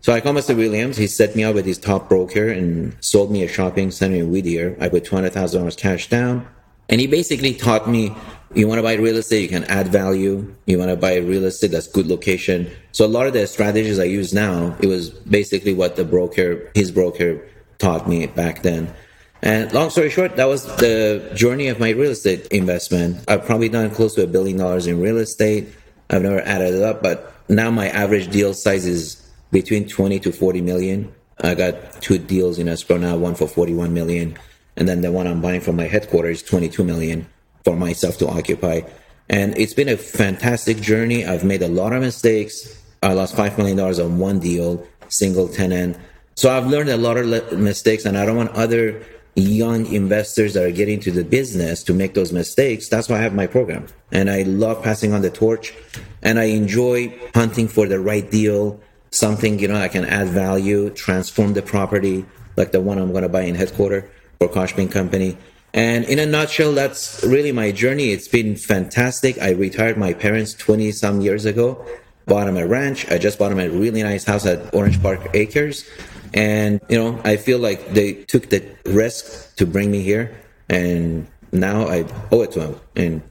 So 0.00 0.12
I 0.12 0.20
called 0.20 0.36
Mr. 0.36 0.56
Williams. 0.56 0.96
He 0.96 1.08
set 1.08 1.34
me 1.34 1.42
up 1.42 1.56
with 1.56 1.66
his 1.66 1.76
top 1.76 2.08
broker 2.08 2.48
and 2.48 2.96
sold 3.00 3.32
me 3.32 3.42
a 3.42 3.48
shopping 3.48 3.90
center 3.90 4.14
in 4.14 4.30
Whittier. 4.30 4.76
I 4.80 4.88
put 4.88 5.04
$200,000 5.04 5.76
cash 5.76 6.08
down. 6.08 6.46
And 6.88 7.00
he 7.00 7.08
basically 7.08 7.52
taught 7.52 7.88
me 7.88 8.14
you 8.54 8.68
want 8.68 8.78
to 8.78 8.82
buy 8.82 8.94
real 8.94 9.16
estate, 9.16 9.42
you 9.42 9.48
can 9.48 9.64
add 9.64 9.88
value. 9.88 10.54
You 10.66 10.78
want 10.78 10.90
to 10.90 10.96
buy 10.96 11.16
real 11.16 11.46
estate 11.46 11.70
that's 11.72 11.88
good 11.88 12.06
location. 12.06 12.70
So 12.92 13.04
a 13.04 13.08
lot 13.08 13.26
of 13.26 13.32
the 13.32 13.46
strategies 13.46 13.98
I 13.98 14.04
use 14.04 14.34
now, 14.34 14.76
it 14.80 14.86
was 14.86 15.10
basically 15.10 15.72
what 15.72 15.96
the 15.96 16.04
broker, 16.04 16.70
his 16.74 16.92
broker 16.92 17.42
taught 17.82 18.08
me 18.08 18.26
back 18.26 18.62
then. 18.62 18.94
And 19.42 19.72
long 19.72 19.90
story 19.90 20.08
short, 20.08 20.36
that 20.36 20.46
was 20.46 20.64
the 20.76 21.32
journey 21.34 21.66
of 21.66 21.80
my 21.80 21.90
real 21.90 22.12
estate 22.12 22.46
investment. 22.52 23.24
I've 23.26 23.44
probably 23.44 23.68
done 23.68 23.90
close 23.90 24.14
to 24.14 24.22
a 24.22 24.26
billion 24.26 24.56
dollars 24.56 24.86
in 24.86 25.00
real 25.00 25.18
estate. 25.18 25.68
I've 26.08 26.22
never 26.22 26.40
added 26.42 26.74
it 26.74 26.82
up, 26.82 27.02
but 27.02 27.34
now 27.48 27.70
my 27.70 27.88
average 27.88 28.30
deal 28.30 28.54
size 28.54 28.86
is 28.86 29.20
between 29.50 29.88
20 29.88 30.20
to 30.20 30.32
40 30.32 30.60
million. 30.60 31.12
I 31.40 31.54
got 31.54 32.00
two 32.00 32.18
deals 32.18 32.60
in 32.60 32.68
escrow 32.68 32.98
now, 32.98 33.16
one 33.16 33.34
for 33.34 33.48
41 33.48 33.92
million. 33.92 34.38
And 34.76 34.88
then 34.88 35.00
the 35.00 35.10
one 35.10 35.26
I'm 35.26 35.40
buying 35.40 35.60
from 35.60 35.74
my 35.74 35.88
headquarters, 35.88 36.42
22 36.44 36.84
million 36.84 37.26
for 37.64 37.74
myself 37.74 38.18
to 38.18 38.28
occupy. 38.28 38.82
And 39.28 39.58
it's 39.58 39.74
been 39.74 39.88
a 39.88 39.96
fantastic 39.96 40.80
journey. 40.80 41.26
I've 41.26 41.44
made 41.44 41.62
a 41.62 41.68
lot 41.68 41.92
of 41.92 42.00
mistakes. 42.00 42.80
I 43.02 43.12
lost 43.14 43.34
$5 43.34 43.58
million 43.58 43.80
on 43.80 44.18
one 44.18 44.38
deal, 44.38 44.86
single 45.08 45.48
tenant. 45.48 45.96
So 46.34 46.50
I've 46.50 46.66
learned 46.66 46.88
a 46.88 46.96
lot 46.96 47.16
of 47.16 47.58
mistakes 47.58 48.04
and 48.04 48.16
I 48.16 48.26
don't 48.26 48.36
want 48.36 48.50
other 48.52 49.02
young 49.34 49.86
investors 49.86 50.54
that 50.54 50.64
are 50.64 50.70
getting 50.70 51.00
to 51.00 51.10
the 51.10 51.24
business 51.24 51.82
to 51.84 51.94
make 51.94 52.14
those 52.14 52.32
mistakes. 52.32 52.88
That's 52.88 53.08
why 53.08 53.16
I 53.16 53.20
have 53.20 53.34
my 53.34 53.46
program. 53.46 53.86
And 54.10 54.28
I 54.28 54.42
love 54.42 54.82
passing 54.82 55.12
on 55.12 55.22
the 55.22 55.30
torch 55.30 55.74
and 56.22 56.38
I 56.38 56.44
enjoy 56.44 57.18
hunting 57.34 57.68
for 57.68 57.86
the 57.86 58.00
right 58.00 58.30
deal 58.30 58.80
something 59.12 59.58
you 59.58 59.68
know 59.68 59.76
I 59.76 59.88
can 59.88 60.04
add 60.06 60.28
value, 60.28 60.90
transform 60.90 61.52
the 61.52 61.62
property, 61.62 62.24
like 62.56 62.72
the 62.72 62.80
one 62.80 62.98
I'm 62.98 63.12
going 63.12 63.22
to 63.22 63.28
buy 63.28 63.42
in 63.42 63.54
headquarter 63.54 64.10
for 64.38 64.48
Khoshbin 64.48 64.90
Company. 64.90 65.36
And 65.74 66.04
in 66.04 66.18
a 66.18 66.26
nutshell, 66.26 66.72
that's 66.72 67.22
really 67.24 67.52
my 67.52 67.72
journey. 67.72 68.10
It's 68.10 68.28
been 68.28 68.56
fantastic. 68.56 69.40
I 69.40 69.50
retired 69.50 69.96
my 69.96 70.12
parents 70.12 70.54
20 70.54 70.92
some 70.92 71.20
years 71.20 71.44
ago, 71.44 71.84
bought 72.26 72.44
them 72.44 72.56
a 72.56 72.66
ranch. 72.66 73.10
I 73.10 73.18
just 73.18 73.38
bought 73.38 73.50
them 73.50 73.60
a 73.60 73.68
really 73.68 74.02
nice 74.02 74.24
house 74.24 74.44
at 74.44 74.74
Orange 74.74 75.00
Park 75.00 75.30
Acres. 75.34 75.88
And, 76.34 76.80
you 76.88 76.96
know, 76.96 77.20
I 77.24 77.36
feel 77.36 77.58
like 77.58 77.92
they 77.92 78.14
took 78.14 78.50
the 78.50 78.64
risk 78.86 79.56
to 79.56 79.66
bring 79.66 79.90
me 79.90 80.02
here. 80.02 80.34
And 80.68 81.26
now 81.52 81.86
I 81.88 82.06
owe 82.30 82.42
it 82.42 82.52
to 82.52 82.60
them. 82.60 82.80
And 82.96 83.22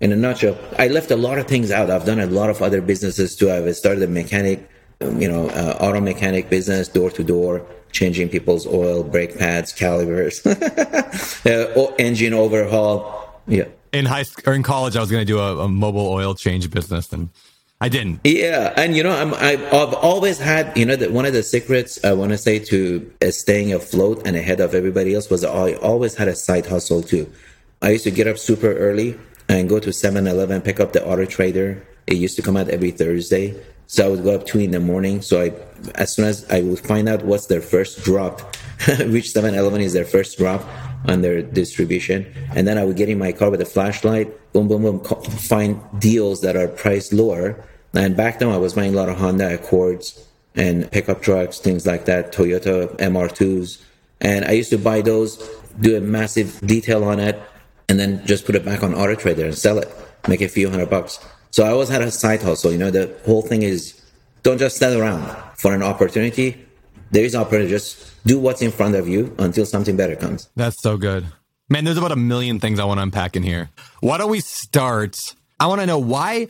in 0.00 0.12
a 0.12 0.16
nutshell, 0.16 0.58
I 0.78 0.88
left 0.88 1.10
a 1.10 1.16
lot 1.16 1.38
of 1.38 1.46
things 1.46 1.70
out. 1.70 1.90
I've 1.90 2.04
done 2.04 2.20
a 2.20 2.26
lot 2.26 2.50
of 2.50 2.62
other 2.62 2.80
businesses 2.80 3.36
too. 3.36 3.50
I've 3.50 3.74
started 3.76 4.02
a 4.02 4.08
mechanic 4.08 4.68
you 5.00 5.28
know, 5.28 5.48
uh, 5.50 5.76
auto 5.80 6.00
mechanic 6.00 6.50
business, 6.50 6.88
door 6.88 7.10
to 7.10 7.22
door, 7.22 7.64
changing 7.92 8.28
people's 8.28 8.66
oil, 8.66 9.02
brake 9.02 9.38
pads, 9.38 9.72
calibers, 9.72 10.44
uh, 11.46 11.92
engine 11.98 12.34
overhaul. 12.34 13.40
Yeah. 13.46 13.68
In 13.92 14.04
high 14.04 14.24
or 14.46 14.52
in 14.52 14.62
college, 14.62 14.96
I 14.96 15.00
was 15.00 15.10
going 15.10 15.22
to 15.22 15.32
do 15.32 15.38
a, 15.38 15.64
a, 15.64 15.68
mobile 15.68 16.06
oil 16.08 16.34
change 16.34 16.70
business, 16.70 17.10
and 17.12 17.30
I 17.80 17.88
didn't. 17.88 18.20
Yeah, 18.24 18.74
and 18.76 18.96
you 18.96 19.04
know, 19.04 19.12
I'm, 19.12 19.34
I've 19.34 19.94
always 19.94 20.38
had, 20.38 20.76
you 20.76 20.84
know, 20.84 20.96
that 20.96 21.12
one 21.12 21.24
of 21.24 21.32
the 21.32 21.44
secrets 21.44 22.04
I 22.04 22.12
want 22.12 22.32
to 22.32 22.38
say 22.38 22.58
to 22.58 23.12
uh, 23.22 23.30
staying 23.30 23.72
afloat 23.72 24.22
and 24.26 24.36
ahead 24.36 24.58
of 24.58 24.74
everybody 24.74 25.14
else 25.14 25.30
was 25.30 25.44
I 25.44 25.74
always 25.74 26.16
had 26.16 26.26
a 26.26 26.34
side 26.34 26.66
hustle 26.66 27.02
too. 27.02 27.32
I 27.80 27.90
used 27.90 28.04
to 28.04 28.10
get 28.10 28.26
up 28.26 28.36
super 28.36 28.72
early 28.72 29.16
and 29.48 29.68
go 29.68 29.78
to 29.78 29.90
7-Eleven, 29.90 30.62
pick 30.62 30.80
up 30.80 30.92
the 30.92 31.06
Auto 31.06 31.24
Trader. 31.24 31.86
It 32.08 32.16
used 32.16 32.34
to 32.36 32.42
come 32.42 32.56
out 32.56 32.68
every 32.68 32.90
Thursday, 32.90 33.54
so 33.86 34.06
I 34.06 34.08
would 34.08 34.24
go 34.24 34.34
up 34.34 34.44
two 34.44 34.58
in 34.58 34.72
the 34.72 34.80
morning. 34.80 35.22
So 35.22 35.40
I, 35.40 35.52
as 35.94 36.14
soon 36.14 36.24
as 36.24 36.50
I 36.50 36.62
would 36.62 36.80
find 36.80 37.08
out 37.08 37.24
what's 37.24 37.46
their 37.46 37.60
first 37.60 38.02
drop, 38.02 38.40
which 38.88 39.30
7-Eleven 39.30 39.80
is 39.80 39.92
their 39.92 40.04
first 40.04 40.36
drop 40.36 40.62
on 41.06 41.20
their 41.22 41.42
distribution, 41.42 42.26
and 42.54 42.66
then 42.66 42.78
I 42.78 42.84
would 42.84 42.96
get 42.96 43.08
in 43.08 43.18
my 43.18 43.32
car 43.32 43.50
with 43.50 43.60
a 43.60 43.66
flashlight, 43.66 44.52
boom, 44.52 44.68
boom, 44.68 44.82
boom, 44.82 45.00
find 45.02 45.80
deals 45.98 46.40
that 46.40 46.56
are 46.56 46.68
priced 46.68 47.12
lower 47.12 47.64
and 47.94 48.16
back 48.16 48.38
then 48.38 48.48
I 48.48 48.58
was 48.58 48.74
buying 48.74 48.94
a 48.94 48.96
lot 48.96 49.08
of 49.08 49.16
Honda 49.16 49.54
Accords 49.54 50.24
and 50.54 50.90
pickup 50.90 51.22
trucks, 51.22 51.58
things 51.58 51.86
like 51.86 52.04
that, 52.06 52.32
Toyota 52.32 52.96
MR2s. 52.98 53.82
And 54.20 54.44
I 54.44 54.52
used 54.52 54.70
to 54.70 54.78
buy 54.78 55.00
those, 55.00 55.38
do 55.80 55.96
a 55.96 56.00
massive 56.00 56.60
detail 56.60 57.04
on 57.04 57.20
it, 57.20 57.40
and 57.88 57.98
then 57.98 58.24
just 58.26 58.44
put 58.44 58.54
it 58.54 58.64
back 58.64 58.82
on 58.82 58.94
Auto 58.94 59.14
Trader 59.14 59.46
and 59.46 59.56
sell 59.56 59.78
it, 59.78 59.88
make 60.26 60.42
a 60.42 60.48
few 60.48 60.68
hundred 60.68 60.90
bucks. 60.90 61.18
So 61.50 61.64
I 61.64 61.70
always 61.70 61.88
had 61.88 62.02
a 62.02 62.10
side 62.10 62.42
hustle. 62.42 62.72
You 62.72 62.78
know, 62.78 62.90
the 62.90 63.16
whole 63.24 63.42
thing 63.42 63.62
is 63.62 64.00
don't 64.42 64.58
just 64.58 64.76
stand 64.76 65.00
around 65.00 65.34
for 65.56 65.74
an 65.74 65.82
opportunity. 65.82 66.66
There 67.10 67.24
is 67.24 67.34
opportunity. 67.34 67.70
Just 67.70 68.24
do 68.26 68.38
what's 68.38 68.62
in 68.62 68.70
front 68.70 68.94
of 68.94 69.08
you 69.08 69.34
until 69.38 69.66
something 69.66 69.96
better 69.96 70.16
comes. 70.16 70.48
That's 70.56 70.80
so 70.82 70.96
good. 70.96 71.26
Man, 71.68 71.84
there's 71.84 71.98
about 71.98 72.12
a 72.12 72.16
million 72.16 72.60
things 72.60 72.80
I 72.80 72.84
want 72.84 72.98
to 72.98 73.02
unpack 73.02 73.36
in 73.36 73.42
here. 73.42 73.70
Why 74.00 74.18
don't 74.18 74.30
we 74.30 74.40
start? 74.40 75.34
I 75.60 75.66
want 75.66 75.80
to 75.80 75.86
know 75.86 75.98
why 75.98 76.48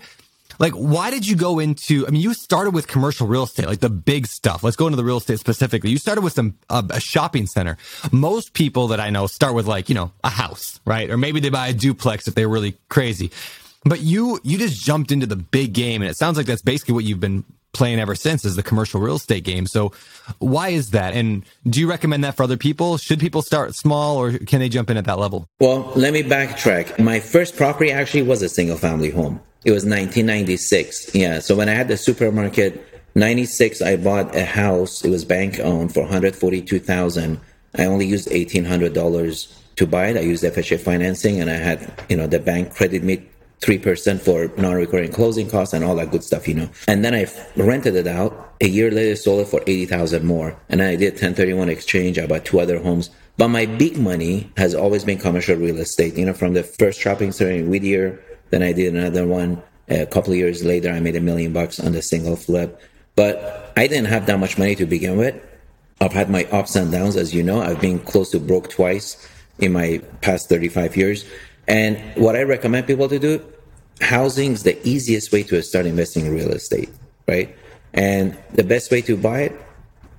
like, 0.58 0.72
why 0.72 1.10
did 1.10 1.26
you 1.26 1.36
go 1.36 1.58
into? 1.60 2.06
I 2.06 2.10
mean, 2.10 2.20
you 2.20 2.34
started 2.34 2.74
with 2.74 2.88
commercial 2.88 3.26
real 3.26 3.44
estate, 3.44 3.66
like 3.66 3.78
the 3.80 3.90
big 3.90 4.26
stuff. 4.26 4.64
Let's 4.64 4.76
go 4.76 4.86
into 4.86 4.96
the 4.96 5.04
real 5.04 5.18
estate 5.18 5.38
specifically. 5.38 5.90
You 5.90 5.98
started 5.98 6.22
with 6.22 6.32
some 6.32 6.58
uh, 6.68 6.82
a 6.90 7.00
shopping 7.00 7.46
center. 7.46 7.76
Most 8.10 8.54
people 8.54 8.88
that 8.88 8.98
I 8.98 9.10
know 9.10 9.26
start 9.26 9.54
with 9.54 9.66
like 9.66 9.88
you 9.88 9.94
know 9.94 10.12
a 10.24 10.30
house, 10.30 10.80
right? 10.84 11.08
Or 11.10 11.16
maybe 11.16 11.40
they 11.40 11.50
buy 11.50 11.68
a 11.68 11.72
duplex 11.72 12.26
if 12.26 12.34
they're 12.34 12.48
really 12.48 12.76
crazy. 12.88 13.30
But 13.84 14.00
you 14.00 14.40
you 14.42 14.58
just 14.58 14.82
jumped 14.82 15.12
into 15.12 15.26
the 15.26 15.36
big 15.36 15.72
game, 15.72 16.02
and 16.02 16.10
it 16.10 16.16
sounds 16.16 16.36
like 16.36 16.46
that's 16.46 16.62
basically 16.62 16.94
what 16.94 17.04
you've 17.04 17.20
been 17.20 17.44
playing 17.72 18.00
ever 18.00 18.14
since 18.14 18.44
is 18.44 18.57
the 18.57 18.62
commercial 18.62 19.00
real 19.00 19.16
estate 19.16 19.44
game. 19.44 19.66
So 19.66 19.92
why 20.38 20.70
is 20.70 20.90
that? 20.90 21.14
And 21.14 21.44
do 21.68 21.81
you 21.81 21.88
recommend 21.88 22.24
that 22.24 22.37
for 22.37 22.42
other 22.42 22.57
people? 22.57 22.96
Should 22.96 23.20
people 23.20 23.42
start 23.42 23.74
small 23.74 24.16
or 24.16 24.38
can 24.38 24.61
they 24.61 24.68
jump 24.68 24.90
in 24.90 24.96
at 24.96 25.04
that 25.04 25.18
level? 25.18 25.46
Well, 25.61 25.92
let 25.94 26.12
me 26.12 26.22
backtrack. 26.22 26.98
My 26.98 27.20
first 27.20 27.57
property 27.57 27.92
actually 27.92 28.22
was 28.22 28.42
a 28.42 28.48
single 28.48 28.76
family 28.76 29.11
home. 29.11 29.40
It 29.64 29.72
was 29.72 29.85
1996. 29.85 31.14
Yeah. 31.14 31.40
So 31.40 31.57
when 31.57 31.68
I 31.68 31.72
had 31.72 31.88
the 31.88 31.96
supermarket, 31.96 32.85
96, 33.14 33.83
I 33.83 33.96
bought 33.96 34.35
a 34.35 34.44
house. 34.44 35.04
It 35.04 35.11
was 35.11 35.24
bank 35.24 35.59
owned 35.61 35.92
for 35.92 36.00
142,000. 36.00 37.40
I 37.76 37.85
only 37.85 38.07
used 38.07 38.28
$1,800 38.28 39.54
to 39.76 39.87
buy 39.87 40.09
it. 40.09 40.16
I 40.16 40.20
used 40.20 40.42
FHA 40.42 40.81
financing 40.81 41.40
and 41.40 41.50
I 41.50 41.54
had, 41.54 41.92
you 42.09 42.16
know, 42.16 42.26
the 42.26 42.38
bank 42.38 42.74
credit 42.74 43.02
me 43.02 43.28
3% 43.60 44.20
for 44.20 44.50
non-recurring 44.60 45.12
closing 45.12 45.50
costs 45.50 45.74
and 45.74 45.84
all 45.84 45.96
that 45.96 46.10
good 46.10 46.24
stuff, 46.24 46.46
you 46.46 46.54
know. 46.54 46.68
And 46.86 47.04
then 47.04 47.14
I 47.14 47.26
rented 47.56 47.96
it 47.96 48.06
out. 48.06 48.54
A 48.60 48.68
year 48.68 48.90
later, 48.90 49.16
sold 49.16 49.40
it 49.40 49.48
for 49.48 49.62
80,000 49.66 50.24
more. 50.24 50.56
And 50.68 50.82
I 50.82 50.96
did 50.96 51.14
1031 51.14 51.68
exchange. 51.68 52.18
I 52.18 52.26
bought 52.26 52.44
two 52.44 52.60
other 52.60 52.78
homes. 52.78 53.10
But 53.36 53.48
my 53.48 53.66
big 53.66 53.98
money 53.98 54.50
has 54.56 54.74
always 54.74 55.04
been 55.04 55.18
commercial 55.18 55.56
real 55.56 55.78
estate, 55.78 56.16
you 56.16 56.26
know, 56.26 56.32
from 56.32 56.54
the 56.54 56.64
first 56.64 57.00
shopping 57.00 57.30
center 57.30 57.52
in 57.52 57.70
Whittier 57.70 58.20
then 58.50 58.62
I 58.62 58.72
did 58.72 58.94
another 58.94 59.26
one 59.26 59.62
a 59.88 60.06
couple 60.06 60.34
years 60.34 60.64
later. 60.64 60.90
I 60.90 61.00
made 61.00 61.16
a 61.16 61.20
million 61.20 61.52
bucks 61.52 61.80
on 61.80 61.92
the 61.92 62.02
single 62.02 62.36
flip. 62.36 62.80
But 63.14 63.72
I 63.76 63.86
didn't 63.86 64.06
have 64.06 64.26
that 64.26 64.38
much 64.38 64.58
money 64.58 64.74
to 64.76 64.86
begin 64.86 65.16
with. 65.16 65.34
I've 66.00 66.12
had 66.12 66.30
my 66.30 66.44
ups 66.44 66.76
and 66.76 66.92
downs, 66.92 67.16
as 67.16 67.34
you 67.34 67.42
know. 67.42 67.60
I've 67.60 67.80
been 67.80 67.98
close 67.98 68.30
to 68.30 68.38
broke 68.38 68.70
twice 68.70 69.28
in 69.58 69.72
my 69.72 70.00
past 70.20 70.48
35 70.48 70.96
years. 70.96 71.24
And 71.68 71.98
what 72.16 72.35
I 72.35 72.42
recommend 72.42 72.87
people 72.87 73.09
to 73.09 73.18
do, 73.18 73.44
housing 74.00 74.52
is 74.52 74.62
the 74.62 74.76
easiest 74.88 75.31
way 75.33 75.42
to 75.44 75.62
start 75.62 75.87
investing 75.87 76.26
in 76.26 76.35
real 76.35 76.50
estate, 76.50 76.90
right? 77.28 77.54
And 77.92 78.37
the 78.54 78.64
best 78.64 78.90
way 78.90 79.02
to 79.02 79.16
buy 79.16 79.42
it, 79.42 79.61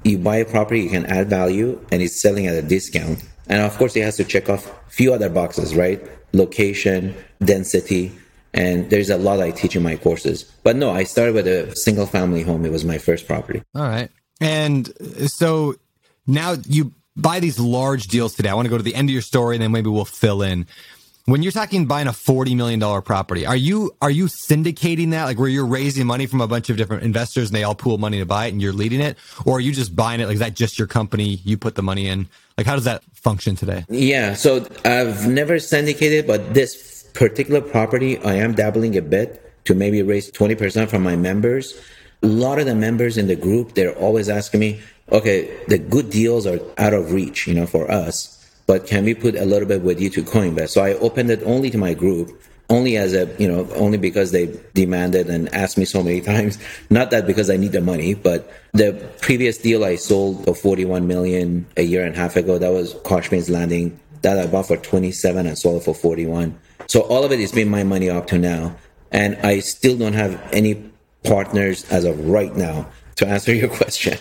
you 0.03 0.17
buy 0.17 0.37
a 0.37 0.45
property, 0.45 0.81
you 0.81 0.89
can 0.89 1.05
add 1.07 1.29
value, 1.29 1.83
and 1.91 2.01
it's 2.01 2.21
selling 2.21 2.47
at 2.47 2.55
a 2.55 2.61
discount. 2.61 3.23
And 3.47 3.61
of 3.61 3.77
course, 3.77 3.95
it 3.95 4.03
has 4.03 4.15
to 4.17 4.23
check 4.23 4.47
off 4.47 4.71
a 4.87 4.89
few 4.89 5.13
other 5.13 5.29
boxes, 5.29 5.75
right? 5.75 6.01
Location, 6.33 7.15
density, 7.43 8.11
and 8.53 8.89
there's 8.89 9.09
a 9.09 9.17
lot 9.17 9.39
I 9.39 9.51
teach 9.51 9.75
in 9.75 9.83
my 9.83 9.95
courses. 9.95 10.43
But 10.63 10.75
no, 10.75 10.91
I 10.91 11.03
started 11.03 11.35
with 11.35 11.47
a 11.47 11.75
single 11.75 12.05
family 12.05 12.43
home. 12.43 12.65
It 12.65 12.71
was 12.71 12.85
my 12.85 12.97
first 12.97 13.27
property. 13.27 13.61
All 13.75 13.83
right. 13.83 14.09
And 14.39 14.89
uh, 15.01 15.27
so 15.27 15.75
now 16.25 16.55
you 16.67 16.93
buy 17.15 17.39
these 17.39 17.59
large 17.59 18.07
deals 18.07 18.35
today. 18.35 18.49
I 18.49 18.53
want 18.53 18.65
to 18.65 18.69
go 18.69 18.77
to 18.77 18.83
the 18.83 18.95
end 18.95 19.09
of 19.09 19.13
your 19.13 19.21
story 19.21 19.55
and 19.55 19.63
then 19.63 19.71
maybe 19.71 19.89
we'll 19.89 20.05
fill 20.05 20.41
in. 20.41 20.65
When 21.29 21.43
you're 21.43 21.51
talking 21.51 21.85
buying 21.85 22.07
a 22.07 22.11
$40 22.11 22.55
million 22.55 23.03
property, 23.03 23.45
are 23.45 23.55
you 23.55 23.95
are 24.01 24.09
you 24.09 24.25
syndicating 24.25 25.11
that 25.11 25.25
like 25.25 25.37
where 25.37 25.47
you're 25.47 25.67
raising 25.67 26.07
money 26.07 26.25
from 26.25 26.41
a 26.41 26.47
bunch 26.47 26.71
of 26.71 26.77
different 26.77 27.03
investors 27.03 27.49
and 27.49 27.55
they 27.55 27.63
all 27.63 27.75
pool 27.75 27.99
money 27.99 28.17
to 28.17 28.25
buy 28.25 28.47
it 28.47 28.49
and 28.51 28.59
you're 28.59 28.73
leading 28.73 28.99
it? 28.99 29.15
Or 29.45 29.57
are 29.57 29.59
you 29.59 29.71
just 29.71 29.95
buying 29.95 30.21
it 30.21 30.25
like 30.25 30.33
is 30.33 30.39
that 30.39 30.55
just 30.55 30.79
your 30.79 30.87
company, 30.87 31.39
you 31.43 31.55
put 31.55 31.75
the 31.75 31.83
money 31.83 32.07
in? 32.07 32.27
Like 32.57 32.65
how 32.65 32.73
does 32.73 32.85
that 32.85 33.03
function 33.13 33.55
today? 33.55 33.85
Yeah, 33.89 34.33
so 34.33 34.65
I've 34.83 35.27
never 35.27 35.59
syndicated, 35.59 36.25
but 36.25 36.55
this 36.55 37.03
particular 37.13 37.61
property, 37.61 38.17
I 38.17 38.33
am 38.33 38.55
dabbling 38.55 38.97
a 38.97 39.01
bit 39.03 39.63
to 39.65 39.75
maybe 39.75 40.01
raise 40.01 40.31
20% 40.31 40.89
from 40.89 41.03
my 41.03 41.15
members. 41.15 41.79
A 42.23 42.27
lot 42.27 42.57
of 42.57 42.65
the 42.65 42.73
members 42.73 43.19
in 43.19 43.27
the 43.27 43.35
group, 43.35 43.75
they're 43.75 43.95
always 43.95 44.29
asking 44.29 44.61
me, 44.61 44.81
okay, 45.11 45.55
the 45.67 45.77
good 45.77 46.09
deals 46.09 46.47
are 46.47 46.59
out 46.79 46.95
of 46.95 47.11
reach, 47.11 47.45
you 47.45 47.53
know, 47.53 47.67
for 47.67 47.91
us, 47.91 48.38
but 48.69 48.85
can 48.85 49.03
we 49.03 49.15
put 49.15 49.33
a 49.33 49.45
little 49.45 49.67
bit 49.67 49.81
with 49.81 49.99
you 49.99 50.11
to 50.11 50.21
co-invest? 50.21 50.75
So 50.75 50.83
I 50.83 50.93
opened 50.93 51.31
it 51.31 51.41
only 51.41 51.71
to 51.71 51.77
my 51.79 51.95
group, 51.95 52.39
only 52.69 52.97
as 52.97 53.15
a, 53.15 53.27
you 53.39 53.47
know, 53.47 53.67
only 53.73 53.97
because 53.97 54.29
they 54.29 54.59
demanded 54.75 55.27
and 55.27 55.51
asked 55.55 55.75
me 55.75 55.85
so 55.85 56.03
many 56.03 56.21
times. 56.31 56.59
Not 56.91 57.09
that 57.09 57.25
because 57.25 57.49
I 57.49 57.57
need 57.57 57.71
the 57.71 57.81
money, 57.81 58.13
but 58.13 58.47
the 58.73 58.93
previous 59.21 59.57
deal 59.57 59.83
I 59.83 59.95
sold 59.95 60.45
for 60.45 60.53
41 60.53 61.07
million 61.07 61.65
a 61.77 61.81
year 61.81 62.05
and 62.05 62.13
a 62.13 62.17
half 62.19 62.35
ago, 62.35 62.59
that 62.59 62.69
was 62.69 62.93
Cushman's 63.05 63.49
Landing 63.49 63.99
that 64.21 64.37
I 64.37 64.45
bought 64.45 64.67
for 64.67 64.77
27 64.77 65.47
and 65.47 65.57
sold 65.57 65.83
for 65.83 65.95
41. 65.95 66.55
So 66.85 67.01
all 67.01 67.23
of 67.23 67.31
it 67.31 67.39
has 67.39 67.51
been 67.51 67.69
my 67.69 67.83
money 67.83 68.07
up 68.07 68.27
to 68.27 68.37
now. 68.37 68.75
And 69.11 69.35
I 69.37 69.61
still 69.61 69.97
don't 69.97 70.13
have 70.13 70.39
any 70.53 70.75
partners 71.23 71.89
as 71.89 72.05
of 72.05 72.23
right 72.23 72.55
now 72.55 72.87
to 73.15 73.27
answer 73.35 73.51
your 73.51 73.69
question. 73.69 74.19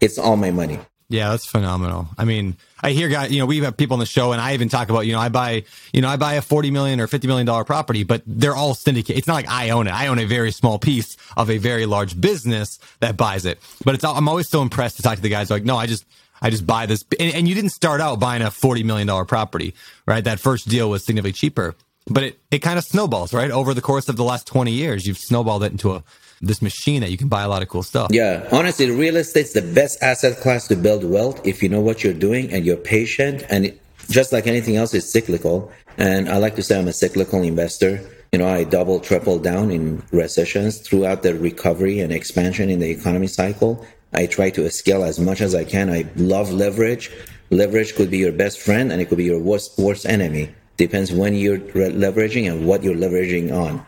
It's 0.00 0.18
all 0.18 0.36
my 0.36 0.50
money. 0.50 0.80
Yeah, 1.08 1.30
that's 1.30 1.46
phenomenal. 1.46 2.08
I 2.18 2.24
mean, 2.24 2.56
I 2.80 2.90
hear 2.90 3.08
guys, 3.08 3.30
you 3.30 3.38
know, 3.38 3.46
we 3.46 3.60
have 3.60 3.76
people 3.76 3.94
on 3.94 4.00
the 4.00 4.06
show 4.06 4.32
and 4.32 4.40
I 4.40 4.54
even 4.54 4.68
talk 4.68 4.90
about, 4.90 5.06
you 5.06 5.12
know, 5.12 5.20
I 5.20 5.28
buy, 5.28 5.62
you 5.92 6.00
know, 6.00 6.08
I 6.08 6.16
buy 6.16 6.34
a 6.34 6.42
40 6.42 6.72
million 6.72 7.00
or 7.00 7.06
50 7.06 7.28
million 7.28 7.46
dollar 7.46 7.62
property, 7.64 8.02
but 8.02 8.22
they're 8.26 8.56
all 8.56 8.74
syndicated. 8.74 9.18
It's 9.18 9.28
not 9.28 9.34
like 9.34 9.48
I 9.48 9.70
own 9.70 9.86
it. 9.86 9.94
I 9.94 10.08
own 10.08 10.18
a 10.18 10.24
very 10.24 10.50
small 10.50 10.80
piece 10.80 11.16
of 11.36 11.48
a 11.48 11.58
very 11.58 11.86
large 11.86 12.20
business 12.20 12.80
that 12.98 13.16
buys 13.16 13.46
it. 13.46 13.60
But 13.84 13.94
it's, 13.94 14.04
I'm 14.04 14.28
always 14.28 14.48
so 14.48 14.62
impressed 14.62 14.96
to 14.96 15.02
talk 15.02 15.16
to 15.16 15.22
the 15.22 15.28
guys 15.28 15.48
like, 15.48 15.64
no, 15.64 15.76
I 15.76 15.86
just, 15.86 16.04
I 16.42 16.50
just 16.50 16.66
buy 16.66 16.86
this. 16.86 17.04
And, 17.20 17.34
and 17.34 17.48
you 17.48 17.54
didn't 17.54 17.70
start 17.70 18.00
out 18.00 18.18
buying 18.18 18.42
a 18.42 18.46
$40 18.46 18.84
million 18.84 19.26
property, 19.26 19.74
right? 20.06 20.24
That 20.24 20.40
first 20.40 20.68
deal 20.68 20.90
was 20.90 21.04
significantly 21.04 21.32
cheaper 21.32 21.76
but 22.08 22.22
it, 22.22 22.38
it 22.50 22.58
kind 22.60 22.78
of 22.78 22.84
snowballs, 22.84 23.34
right? 23.34 23.50
Over 23.50 23.74
the 23.74 23.80
course 23.80 24.08
of 24.08 24.16
the 24.16 24.22
last 24.22 24.46
20 24.46 24.70
years, 24.70 25.06
you've 25.06 25.18
snowballed 25.18 25.64
it 25.64 25.72
into 25.72 25.92
a, 25.92 26.04
this 26.40 26.60
machine 26.60 27.00
that 27.00 27.10
you 27.10 27.16
can 27.16 27.28
buy 27.28 27.42
a 27.42 27.48
lot 27.48 27.62
of 27.62 27.68
cool 27.68 27.82
stuff. 27.82 28.08
Yeah. 28.10 28.46
Honestly, 28.52 28.90
real 28.90 29.16
estate's 29.16 29.52
the 29.52 29.62
best 29.62 30.02
asset 30.02 30.38
class 30.40 30.68
to 30.68 30.76
build 30.76 31.04
wealth 31.04 31.46
if 31.46 31.62
you 31.62 31.68
know 31.68 31.80
what 31.80 32.04
you're 32.04 32.12
doing 32.12 32.52
and 32.52 32.64
you're 32.64 32.76
patient. 32.76 33.44
And 33.48 33.66
it, 33.66 33.82
just 34.10 34.32
like 34.32 34.46
anything 34.46 34.76
else, 34.76 34.94
it's 34.94 35.10
cyclical. 35.10 35.72
And 35.98 36.28
I 36.28 36.36
like 36.36 36.56
to 36.56 36.62
say 36.62 36.78
I'm 36.78 36.88
a 36.88 36.92
cyclical 36.92 37.42
investor. 37.42 38.00
You 38.32 38.40
know, 38.40 38.48
I 38.48 38.64
double, 38.64 39.00
triple 39.00 39.38
down 39.38 39.70
in 39.70 40.02
recessions 40.12 40.78
throughout 40.78 41.22
the 41.22 41.34
recovery 41.34 42.00
and 42.00 42.12
expansion 42.12 42.68
in 42.68 42.80
the 42.80 42.90
economy 42.90 43.28
cycle. 43.28 43.86
I 44.12 44.26
try 44.26 44.50
to 44.50 44.68
scale 44.70 45.04
as 45.04 45.18
much 45.18 45.40
as 45.40 45.54
I 45.54 45.64
can. 45.64 45.90
I 45.90 46.06
love 46.16 46.52
leverage. 46.52 47.10
Leverage 47.50 47.94
could 47.94 48.10
be 48.10 48.18
your 48.18 48.32
best 48.32 48.60
friend 48.60 48.92
and 48.92 49.00
it 49.00 49.08
could 49.08 49.18
be 49.18 49.24
your 49.24 49.40
worst, 49.40 49.78
worst 49.78 50.06
enemy. 50.06 50.54
Depends 50.76 51.12
when 51.12 51.34
you're 51.34 51.58
leveraging 51.58 52.50
and 52.50 52.66
what 52.66 52.82
you're 52.82 52.94
leveraging 52.94 53.52
on, 53.52 53.84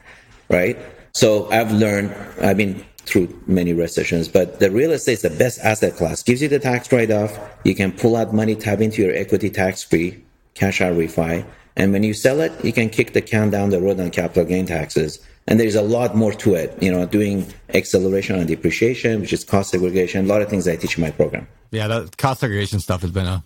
right? 0.49 0.79
So 1.13 1.51
I've 1.51 1.73
learned, 1.73 2.15
I've 2.41 2.57
been 2.57 2.85
through 2.99 3.29
many 3.47 3.73
recessions, 3.73 4.29
but 4.29 4.61
the 4.61 4.71
real 4.71 4.93
estate 4.93 5.15
is 5.15 5.23
the 5.23 5.31
best 5.31 5.59
asset 5.61 5.97
class. 5.97 6.23
Gives 6.23 6.43
you 6.43 6.49
the 6.49 6.59
tax 6.59 6.93
write 6.93 7.11
off. 7.11 7.39
You 7.65 7.75
can 7.75 7.93
pull 7.93 8.17
out 8.17 8.35
money, 8.35 8.55
tap 8.55 8.81
into 8.81 9.03
your 9.03 9.15
equity 9.15 9.51
tax 9.51 9.83
free, 9.83 10.23
cash 10.55 10.81
out 10.81 10.95
refi. 10.95 11.45
And 11.77 11.93
when 11.93 12.03
you 12.03 12.13
sell 12.13 12.41
it, 12.41 12.53
you 12.65 12.73
can 12.73 12.91
kick 12.91 13.13
the 13.13 13.23
can 13.23 13.51
down 13.51 13.71
the 13.71 13.81
road 13.81 14.01
on 14.01 14.11
capital 14.11 14.45
gain 14.45 14.67
taxes. 14.67 15.21
And 15.47 15.59
there's 15.59 15.77
a 15.77 15.83
lot 15.83 16.15
more 16.15 16.33
to 16.35 16.55
it, 16.55 16.77
you 16.83 16.93
know, 16.93 17.07
doing 17.07 17.47
acceleration 17.73 18.37
and 18.37 18.47
depreciation, 18.47 19.21
which 19.21 19.33
is 19.33 19.45
cost 19.45 19.71
segregation, 19.71 20.27
a 20.27 20.29
lot 20.29 20.43
of 20.43 20.49
things 20.51 20.69
I 20.69 20.77
teach 20.77 20.99
in 20.99 21.03
my 21.03 21.11
program. 21.11 21.47
Yeah, 21.71 21.87
that 21.89 22.17
cost 22.19 22.41
segregation 22.41 22.81
stuff 22.81 23.01
has 23.03 23.13
been 23.13 23.27
a 23.27 23.43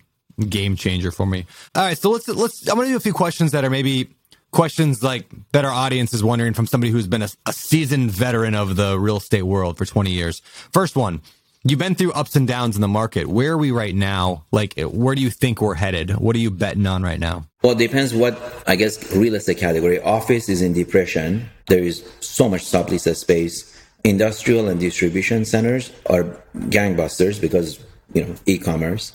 game 0.49 0.75
changer 0.75 1.11
for 1.11 1.25
me. 1.25 1.45
All 1.75 1.83
right, 1.83 1.97
so 1.97 2.09
let's 2.09 2.27
let's. 2.27 2.67
I'm 2.67 2.75
going 2.75 2.87
to 2.87 2.93
do 2.93 2.97
a 2.97 2.99
few 2.99 3.13
questions 3.13 3.51
that 3.51 3.63
are 3.63 3.69
maybe 3.69 4.09
questions 4.53 5.03
like 5.03 5.25
that 5.51 5.65
our 5.65 5.71
audience 5.71 6.13
is 6.13 6.23
wondering 6.23 6.53
from 6.53 6.67
somebody 6.67 6.91
who's 6.91 7.07
been 7.07 7.23
a, 7.23 7.29
a 7.45 7.51
seasoned 7.51 8.11
veteran 8.11 8.55
of 8.55 8.75
the 8.77 8.97
real 8.97 9.17
estate 9.17 9.43
world 9.43 9.77
for 9.77 9.85
20 9.85 10.11
years. 10.11 10.39
First 10.71 10.95
one, 10.95 11.21
you've 11.63 11.79
been 11.79 11.95
through 11.95 12.13
ups 12.13 12.35
and 12.35 12.47
downs 12.47 12.75
in 12.75 12.81
the 12.81 12.87
market. 12.87 13.27
Where 13.27 13.53
are 13.53 13.57
we 13.57 13.71
right 13.71 13.95
now? 13.95 14.45
Like, 14.51 14.79
where 14.79 15.15
do 15.15 15.21
you 15.21 15.29
think 15.29 15.59
we're 15.59 15.73
headed? 15.73 16.11
What 16.11 16.35
are 16.35 16.39
you 16.39 16.51
betting 16.51 16.85
on 16.85 17.03
right 17.03 17.19
now? 17.19 17.47
Well, 17.63 17.73
it 17.73 17.79
depends 17.79 18.13
what, 18.13 18.39
I 18.67 18.75
guess, 18.75 19.13
real 19.15 19.35
estate 19.35 19.57
category. 19.57 20.01
Office 20.01 20.47
is 20.47 20.61
in 20.61 20.73
depression. 20.73 21.49
There 21.67 21.83
is 21.83 22.07
so 22.21 22.47
much 22.47 22.61
sublease 22.61 23.13
space. 23.15 23.69
Industrial 24.03 24.67
and 24.67 24.79
distribution 24.79 25.45
centers 25.45 25.91
are 26.09 26.23
gangbusters 26.55 27.39
because, 27.39 27.79
you 28.13 28.25
know, 28.25 28.35
e-commerce. 28.45 29.13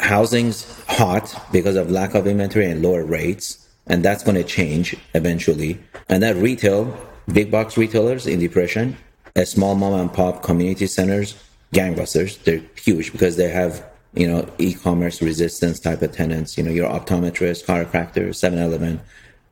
Housing's 0.00 0.64
hot 0.88 1.34
because 1.52 1.76
of 1.76 1.90
lack 1.90 2.14
of 2.14 2.26
inventory 2.26 2.64
and 2.70 2.82
lower 2.82 3.04
rates. 3.04 3.66
And 3.90 4.02
that's 4.02 4.22
going 4.22 4.36
to 4.36 4.44
change 4.44 4.96
eventually. 5.14 5.78
And 6.08 6.22
that 6.22 6.36
retail, 6.36 6.96
big 7.32 7.50
box 7.50 7.76
retailers 7.76 8.26
in 8.26 8.38
depression, 8.40 8.96
small 9.44 9.74
mom 9.74 9.94
and 9.94 10.12
pop 10.12 10.42
community 10.42 10.86
centers, 10.86 11.34
gangbusters. 11.74 12.42
They're 12.44 12.62
huge 12.76 13.12
because 13.12 13.36
they 13.36 13.50
have 13.50 13.84
you 14.14 14.26
know, 14.26 14.48
e-commerce 14.58 15.22
resistance 15.22 15.78
type 15.78 16.02
of 16.02 16.12
tenants, 16.12 16.58
you 16.58 16.64
know, 16.64 16.70
your 16.70 16.90
optometrist, 16.90 17.64
chiropractor, 17.64 18.30
7-Eleven, 18.30 19.00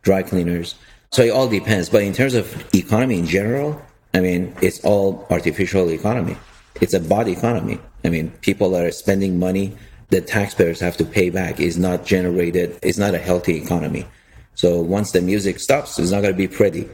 dry 0.03 0.23
cleaners. 0.23 0.75
So 1.13 1.23
it 1.23 1.31
all 1.31 1.49
depends. 1.49 1.89
But 1.89 2.03
in 2.03 2.13
terms 2.13 2.35
of 2.35 2.75
economy 2.75 3.19
in 3.19 3.27
general, 3.27 3.81
I 4.15 4.21
mean, 4.21 4.55
it's 4.61 4.85
all 4.85 5.27
artificial 5.31 5.91
economy. 5.91 6.37
It's 6.81 6.95
a 6.95 7.01
bot 7.01 7.29
economy. 7.29 7.79
I 8.05 8.09
mean, 8.09 8.31
people 8.41 8.77
are 8.77 8.91
spending 8.91 9.39
money 9.39 9.77
that 10.11 10.27
taxpayers 10.27 10.81
have 10.81 10.97
to 10.97 11.05
pay 11.05 11.31
back 11.31 11.61
is 11.61 11.77
not 11.77 12.05
generated. 12.05 12.79
It's 12.83 12.99
not 12.99 13.15
a 13.15 13.19
healthy 13.19 13.57
economy. 13.57 14.07
So 14.59 14.81
once 14.81 15.13
the 15.13 15.21
music 15.21 15.61
stops, 15.61 16.01
it's 16.01 16.11
not 16.11 16.23
going 16.23 16.35
to 16.35 16.37
be 16.37 16.49
pretty. 16.49 16.89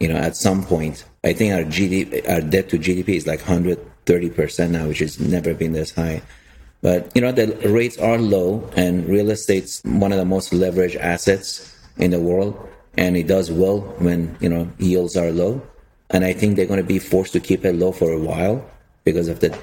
You 0.00 0.08
know, 0.08 0.16
at 0.16 0.36
some 0.36 0.64
point, 0.64 1.04
I 1.22 1.34
think 1.34 1.52
our 1.52 1.70
GDP, 1.70 2.26
our 2.26 2.40
debt 2.40 2.70
to 2.70 2.78
GDP 2.78 3.10
is 3.10 3.26
like 3.26 3.40
130% 3.40 4.70
now, 4.70 4.88
which 4.88 5.00
has 5.00 5.20
never 5.20 5.52
been 5.52 5.72
this 5.72 5.94
high. 5.94 6.22
But 6.80 7.12
you 7.14 7.20
know 7.20 7.30
the 7.30 7.48
rates 7.68 7.98
are 7.98 8.16
low, 8.16 8.70
and 8.74 9.06
real 9.06 9.28
estate's 9.28 9.82
one 9.84 10.12
of 10.12 10.18
the 10.18 10.24
most 10.24 10.50
leveraged 10.50 10.98
assets 10.98 11.76
in 11.98 12.10
the 12.10 12.20
world, 12.20 12.56
and 12.96 13.18
it 13.18 13.26
does 13.26 13.52
well 13.52 13.80
when 13.98 14.34
you 14.40 14.48
know 14.48 14.72
yields 14.78 15.14
are 15.14 15.30
low. 15.30 15.60
And 16.08 16.24
I 16.24 16.32
think 16.32 16.56
they're 16.56 16.64
going 16.64 16.80
to 16.80 16.86
be 16.86 16.98
forced 16.98 17.34
to 17.34 17.40
keep 17.40 17.66
it 17.66 17.74
low 17.74 17.92
for 17.92 18.10
a 18.10 18.18
while 18.18 18.64
because 19.04 19.28
of 19.28 19.40
the 19.40 19.56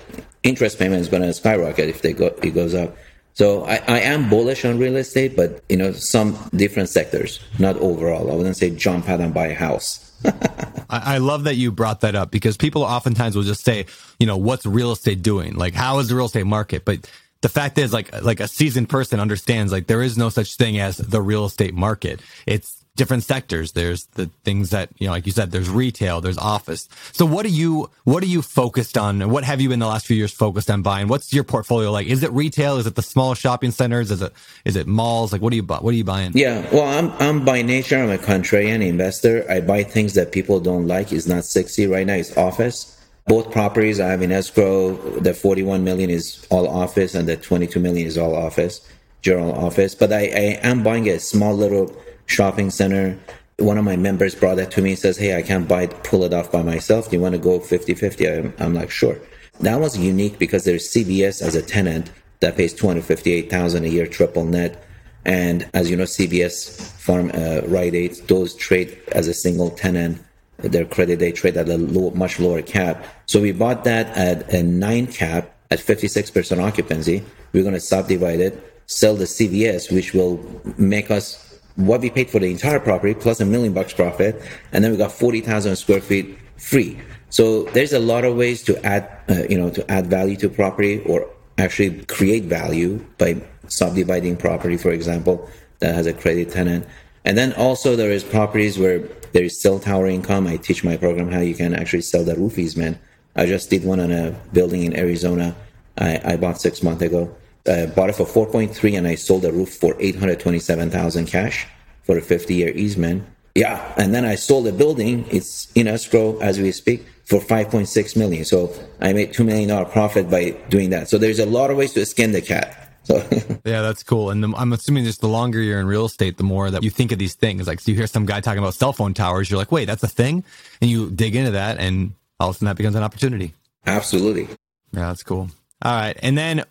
interest 0.44 0.78
payment 0.78 1.02
is 1.02 1.10
going 1.10 1.24
to 1.24 1.34
skyrocket 1.34 1.90
if 1.90 2.04
they 2.04 2.14
go 2.14 2.28
it 2.44 2.52
goes 2.52 2.76
up. 2.76 2.96
So 3.38 3.66
I, 3.66 3.76
I 3.88 4.00
am 4.00 4.32
bullish 4.32 4.66
on 4.66 4.80
real 4.80 4.96
estate, 4.96 5.36
but 5.36 5.64
you 5.70 5.78
know 5.78 5.92
some 5.92 6.36
different 6.56 6.90
sectors, 6.90 7.40
not 7.60 7.76
overall. 7.76 8.32
I 8.32 8.36
wouldn't 8.36 8.58
say 8.58 8.72
jump 8.72 9.08
out 9.08 9.20
and 9.20 9.32
buy 9.32 9.50
a 9.50 9.54
house. 9.54 10.12
I, 10.90 11.20
love 11.20 11.44
that 11.44 11.54
you 11.56 11.72
brought 11.72 12.02
that 12.02 12.16
up 12.16 12.32
because 12.32 12.58
people 12.58 12.82
oftentimes 12.82 13.36
will 13.36 13.44
just 13.44 13.64
say, 13.64 13.86
you 14.20 14.26
know, 14.26 14.38
what's 14.38 14.66
real 14.66 14.92
estate 14.92 15.22
doing? 15.22 15.54
Like, 15.54 15.76
how 15.76 16.00
is 16.00 16.10
the 16.10 16.16
real 16.16 16.26
estate 16.26 16.48
market? 16.48 16.84
But 16.84 17.08
the 17.42 17.50
fact 17.50 17.78
is, 17.78 17.94
like, 17.94 18.12
like 18.24 18.40
a 18.40 18.48
seasoned 18.48 18.90
person 18.90 19.20
understands, 19.20 19.72
like, 19.72 19.86
there 19.86 20.02
is 20.02 20.18
no 20.18 20.30
such 20.30 20.56
thing 20.56 20.80
as 20.80 20.98
the 20.98 21.22
real 21.22 21.46
estate 21.46 21.76
market. 21.76 22.22
It's 22.48 22.84
different 22.98 23.24
sectors. 23.24 23.72
There's 23.72 24.06
the 24.16 24.30
things 24.44 24.72
that, 24.72 24.90
you 24.98 25.08
know, 25.08 25.14
like 25.14 25.26
you 25.26 25.32
said, 25.32 25.52
there's 25.52 25.70
retail, 25.70 26.20
there's 26.20 26.38
office. 26.38 26.90
So 27.14 27.26
what 27.26 27.46
are 27.46 27.50
you, 27.50 27.90
what 28.04 28.22
are 28.24 28.28
you 28.28 28.42
focused 28.42 28.98
on? 28.98 29.30
What 29.30 29.46
have 29.46 29.62
you 29.62 29.72
in 29.72 29.80
the 29.80 29.88
last 29.88 30.06
few 30.06 30.18
years 30.18 30.34
focused 30.34 30.70
on 30.70 30.82
buying? 30.82 31.08
What's 31.08 31.32
your 31.32 31.46
portfolio 31.46 31.92
like? 31.92 32.08
Is 32.08 32.24
it 32.24 32.32
retail? 32.32 32.78
Is 32.78 32.88
it 32.88 32.96
the 32.96 33.02
small 33.02 33.34
shopping 33.34 33.72
centers? 33.72 34.12
Is 34.12 34.22
it, 34.22 34.34
is 34.66 34.76
it 34.76 34.88
malls? 34.88 35.32
Like, 35.32 35.42
what 35.42 35.54
are 35.54 35.56
you, 35.56 35.64
buy? 35.64 35.78
what 35.78 35.94
are 35.94 35.98
you 35.98 36.04
buying? 36.04 36.32
Yeah. 36.36 36.68
Well, 36.74 36.84
I'm, 36.84 37.12
I'm 37.22 37.46
by 37.46 37.62
nature, 37.62 37.98
I'm 37.98 38.10
a 38.10 38.18
contrarian 38.18 38.86
investor. 38.86 39.50
I 39.50 39.62
buy 39.62 39.84
things 39.84 40.16
that 40.16 40.32
people 40.32 40.60
don't 40.60 40.88
like. 40.88 41.14
It's 41.14 41.28
not 41.28 41.46
sexy 41.46 41.88
right 41.88 42.06
now. 42.06 42.16
It's 42.16 42.36
office. 42.36 42.94
Both 43.28 43.52
properties 43.52 44.00
I 44.00 44.08
have 44.08 44.22
in 44.22 44.32
escrow, 44.32 44.96
the 45.20 45.34
41 45.34 45.84
million 45.84 46.10
is 46.10 46.48
all 46.50 46.68
office 46.68 47.14
and 47.14 47.28
the 47.28 47.36
22 47.36 47.78
million 47.80 48.08
is 48.08 48.18
all 48.18 48.34
office, 48.34 48.80
general 49.22 49.54
office. 49.54 49.94
But 49.96 50.14
I, 50.14 50.20
I 50.20 50.60
am 50.64 50.82
buying 50.82 51.10
a 51.10 51.20
small 51.20 51.54
little 51.54 51.94
shopping 52.28 52.70
center. 52.70 53.18
One 53.58 53.78
of 53.78 53.84
my 53.84 53.96
members 53.96 54.36
brought 54.36 54.56
that 54.58 54.70
to 54.72 54.82
me 54.82 54.92
and 54.92 55.00
says, 55.00 55.18
Hey, 55.18 55.36
I 55.36 55.42
can't 55.42 55.68
buy 55.68 55.84
it, 55.84 56.04
pull 56.04 56.24
it 56.24 56.34
off 56.34 56.52
by 56.52 56.62
myself. 56.62 57.10
Do 57.10 57.16
you 57.16 57.22
want 57.22 57.34
to 57.34 57.40
go 57.40 57.60
50 57.60 57.96
50? 57.96 58.28
I'm, 58.30 58.54
I'm 58.60 58.74
like, 58.74 58.92
Sure. 58.92 59.18
That 59.62 59.80
was 59.80 59.98
unique 59.98 60.38
because 60.38 60.66
there's 60.66 60.88
CVS 60.88 61.42
as 61.42 61.56
a 61.56 61.64
tenant 61.64 62.12
that 62.42 62.56
pays 62.56 62.74
258000 62.74 63.84
a 63.84 63.88
year 63.88 64.06
triple 64.06 64.46
net. 64.46 64.84
And 65.26 65.70
as 65.74 65.90
you 65.90 65.98
know, 65.98 66.04
CVS, 66.04 66.80
Farm, 66.92 67.32
uh, 67.34 67.62
Rite 67.68 67.96
Aid, 67.96 68.16
those 68.28 68.54
trade 68.56 68.98
as 69.14 69.28
a 69.28 69.34
single 69.34 69.72
tenant. 69.72 70.22
Their 70.58 70.86
credit, 70.86 71.20
they 71.20 71.32
trade 71.32 71.56
at 71.58 71.70
a 71.70 71.78
low, 71.78 72.12
much 72.12 72.40
lower 72.40 72.62
cap. 72.62 73.06
So 73.28 73.42
we 73.42 73.52
bought 73.52 73.84
that 73.84 74.08
at 74.18 74.52
a 74.54 74.64
nine 74.64 75.06
cap 75.06 75.54
at 75.70 75.80
56% 75.80 76.64
occupancy. 76.64 77.24
We're 77.54 77.64
going 77.64 77.76
to 77.76 77.80
subdivide 77.80 78.40
it, 78.40 78.82
sell 78.88 79.16
the 79.16 79.26
CVS, 79.26 79.92
which 79.92 80.14
will 80.14 80.44
make 80.78 81.12
us 81.12 81.47
what 81.78 82.02
we 82.02 82.10
paid 82.10 82.30
for 82.30 82.40
the 82.40 82.52
entire 82.52 82.80
property 82.80 83.14
plus 83.14 83.40
a 83.40 83.46
million 83.46 83.74
bucks 83.74 83.94
profit, 83.94 84.42
and 84.72 84.84
then 84.84 84.92
we 84.92 84.98
got 84.98 85.12
forty 85.12 85.42
thousand 85.42 85.76
square 85.78 86.02
feet 86.02 86.38
free. 86.58 87.00
So 87.30 87.64
there's 87.74 87.94
a 87.94 88.00
lot 88.00 88.26
of 88.26 88.36
ways 88.36 88.64
to 88.64 88.86
add, 88.86 89.10
uh, 89.30 89.44
you 89.50 89.58
know, 89.58 89.70
to 89.70 89.92
add 89.92 90.08
value 90.08 90.36
to 90.38 90.50
property 90.50 91.00
or 91.06 91.28
actually 91.58 92.04
create 92.06 92.44
value 92.44 93.04
by 93.18 93.42
subdividing 93.68 94.38
property, 94.38 94.78
for 94.78 94.92
example, 94.92 95.50
that 95.80 95.94
has 95.94 96.08
a 96.08 96.14
credit 96.14 96.52
tenant. 96.52 96.86
And 97.26 97.38
then 97.38 97.54
also 97.54 97.96
there 97.96 98.12
is 98.12 98.24
properties 98.24 98.80
where 98.80 99.00
there 99.34 99.44
is 99.44 99.60
cell 99.60 99.80
tower 99.80 100.08
income. 100.08 100.48
I 100.48 100.58
teach 100.58 100.84
my 100.84 100.96
program 100.96 101.30
how 101.30 101.42
you 101.42 101.54
can 101.54 101.74
actually 101.74 102.04
sell 102.04 102.24
the 102.24 102.36
roof 102.36 102.58
easement. 102.58 102.98
I 103.36 103.46
just 103.46 103.70
did 103.70 103.84
one 103.84 104.00
on 104.00 104.12
a 104.12 104.32
building 104.54 104.84
in 104.84 104.98
Arizona. 104.98 105.56
I, 105.98 106.22
I 106.24 106.38
bought 106.38 106.62
six 106.62 106.82
months 106.82 107.04
ago 107.04 107.36
uh, 107.68 107.88
bought 107.88 108.10
it 108.10 108.16
for 108.16 108.26
4.3 108.26 108.98
and 108.98 109.08
I 109.08 109.16
sold 109.16 109.44
the 109.44 109.52
roof 109.52 109.76
for 109.76 109.96
827,000 110.00 111.26
cash 111.26 111.68
for 112.04 112.18
a 112.18 112.22
50 112.22 112.54
year 112.54 112.70
easement. 112.70 113.24
Yeah. 113.56 113.94
And 113.98 114.14
then 114.14 114.24
I 114.24 114.36
sold 114.36 114.66
the 114.66 114.72
building. 114.72 115.26
It's 115.32 115.72
in 115.74 115.88
escrow 115.88 116.38
as 116.40 116.60
we 116.60 116.72
speak 116.72 117.06
for 117.26 117.40
5.6 117.40 118.16
million. 118.16 118.46
So 118.46 118.74
I 119.02 119.14
made 119.14 119.34
$2 119.34 119.46
million 119.46 119.86
profit 119.88 120.30
by 120.30 120.52
doing 120.70 120.92
that. 120.92 121.10
So 121.10 121.18
there's 121.18 121.40
a 121.40 121.46
lot 121.46 121.72
of 121.72 121.78
ways 121.78 121.94
to 121.94 122.06
skin 122.06 122.32
the 122.32 122.42
cat. 122.42 122.94
So 123.04 123.18
yeah, 123.66 123.82
that's 123.82 124.04
cool. 124.04 124.30
And 124.30 124.44
the, 124.44 124.54
I'm 124.56 124.74
assuming 124.74 125.06
just 125.06 125.22
the 125.22 125.28
longer 125.28 125.60
you're 125.60 125.80
in 125.80 125.88
real 125.88 126.06
estate, 126.06 126.38
the 126.38 126.44
more 126.44 126.70
that 126.70 126.84
you 126.84 126.90
think 126.90 127.12
of 127.12 127.20
these 127.20 127.36
things. 127.36 127.68
Like, 127.68 127.80
so 127.80 127.92
you 127.92 127.98
hear 127.98 128.08
some 128.08 128.26
guy 128.26 128.42
talking 128.42 128.60
about 128.60 128.76
cell 128.76 128.94
phone 128.94 129.14
towers. 129.14 129.50
You're 129.50 129.58
like, 129.58 129.72
wait, 129.72 129.86
that's 129.86 130.04
a 130.04 130.08
thing. 130.08 130.44
And 130.82 130.90
you 130.90 131.10
dig 131.10 131.36
into 131.36 131.52
that 131.52 131.80
and 131.80 132.14
all 132.40 132.50
of 132.50 132.56
a 132.56 132.58
sudden 132.58 132.68
that 132.68 132.78
becomes 132.78 132.96
an 132.96 133.04
opportunity. 133.04 133.54
Absolutely. 133.86 134.48
Yeah, 134.92 135.08
that's 135.08 135.24
cool. 135.24 135.50
All 135.82 135.94
right. 135.94 136.18
And 136.22 136.38
then 136.38 136.64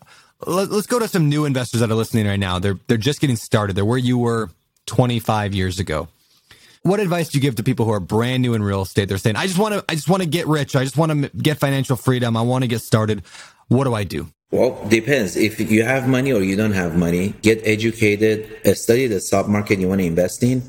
let's 0.45 0.87
go 0.87 0.99
to 0.99 1.07
some 1.07 1.29
new 1.29 1.45
investors 1.45 1.79
that 1.79 1.89
are 1.89 1.95
listening 1.95 2.27
right 2.27 2.39
now. 2.39 2.59
They're 2.59 2.79
they're 2.87 2.97
just 2.97 3.19
getting 3.19 3.35
started. 3.35 3.75
They're 3.75 3.85
where 3.85 3.97
you 3.97 4.17
were 4.17 4.49
25 4.85 5.53
years 5.53 5.79
ago. 5.79 6.07
What 6.83 6.99
advice 6.99 7.29
do 7.29 7.37
you 7.37 7.41
give 7.41 7.55
to 7.55 7.63
people 7.63 7.85
who 7.85 7.91
are 7.91 7.99
brand 7.99 8.41
new 8.41 8.53
in 8.53 8.63
real 8.63 8.83
estate? 8.83 9.09
They're 9.09 9.17
saying, 9.17 9.35
"I 9.35 9.47
just 9.47 9.59
want 9.59 9.73
to 9.73 9.83
I 9.89 9.95
just 9.95 10.09
want 10.09 10.23
to 10.23 10.29
get 10.29 10.47
rich. 10.47 10.75
I 10.75 10.83
just 10.83 10.97
want 10.97 11.11
to 11.11 11.29
get 11.29 11.57
financial 11.57 11.95
freedom. 11.95 12.37
I 12.37 12.41
want 12.41 12.63
to 12.63 12.67
get 12.67 12.81
started. 12.81 13.23
What 13.67 13.85
do 13.85 13.93
I 13.93 14.03
do?" 14.03 14.27
Well, 14.51 14.81
depends. 14.87 15.35
If 15.35 15.59
you 15.59 15.83
have 15.83 16.07
money 16.07 16.31
or 16.31 16.41
you 16.41 16.55
don't 16.55 16.71
have 16.71 16.95
money, 16.95 17.33
get 17.41 17.61
educated, 17.65 18.47
uh, 18.65 18.75
study 18.75 19.07
the 19.07 19.19
stock 19.19 19.49
market 19.49 19.79
you 19.79 19.89
want 19.89 19.99
to 19.99 20.07
invest 20.07 20.41
in. 20.41 20.63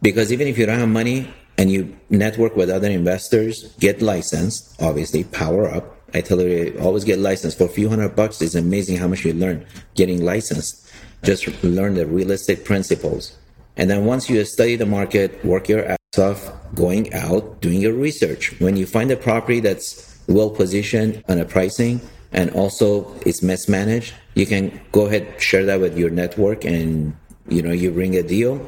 Because 0.00 0.32
even 0.32 0.48
if 0.48 0.56
you 0.56 0.64
don't 0.64 0.78
have 0.78 0.88
money 0.88 1.28
and 1.58 1.70
you 1.70 1.94
network 2.08 2.56
with 2.56 2.70
other 2.70 2.88
investors, 2.88 3.74
get 3.78 4.00
licensed, 4.00 4.80
obviously, 4.80 5.24
power 5.24 5.70
up 5.70 5.99
I 6.14 6.20
tell 6.20 6.38
her 6.38 6.72
always 6.80 7.04
get 7.04 7.18
licensed 7.18 7.58
for 7.58 7.64
a 7.64 7.68
few 7.68 7.88
hundred 7.88 8.16
bucks. 8.16 8.40
It's 8.42 8.54
amazing 8.54 8.96
how 8.96 9.08
much 9.08 9.24
you 9.24 9.32
learn 9.32 9.66
getting 9.94 10.24
licensed. 10.24 10.90
Just 11.22 11.46
learn 11.62 11.94
the 11.94 12.06
real 12.06 12.30
estate 12.30 12.64
principles. 12.64 13.36
And 13.76 13.88
then 13.88 14.04
once 14.04 14.28
you 14.28 14.44
study 14.44 14.76
the 14.76 14.86
market, 14.86 15.44
work 15.44 15.68
your 15.68 15.84
ass 15.86 16.18
off, 16.18 16.52
going 16.74 17.12
out, 17.14 17.60
doing 17.60 17.80
your 17.80 17.94
research. 17.94 18.58
When 18.60 18.76
you 18.76 18.86
find 18.86 19.10
a 19.10 19.16
property 19.16 19.60
that's 19.60 20.18
well 20.28 20.50
positioned 20.50 21.22
on 21.28 21.38
a 21.38 21.44
pricing 21.44 22.00
and 22.32 22.50
also 22.50 23.14
it's 23.26 23.42
mismanaged, 23.42 24.14
you 24.34 24.46
can 24.46 24.80
go 24.92 25.06
ahead, 25.06 25.40
share 25.40 25.64
that 25.66 25.80
with 25.80 25.96
your 25.96 26.10
network 26.10 26.64
and 26.64 27.16
you 27.48 27.62
know, 27.62 27.72
you 27.72 27.90
bring 27.90 28.16
a 28.16 28.22
deal, 28.22 28.64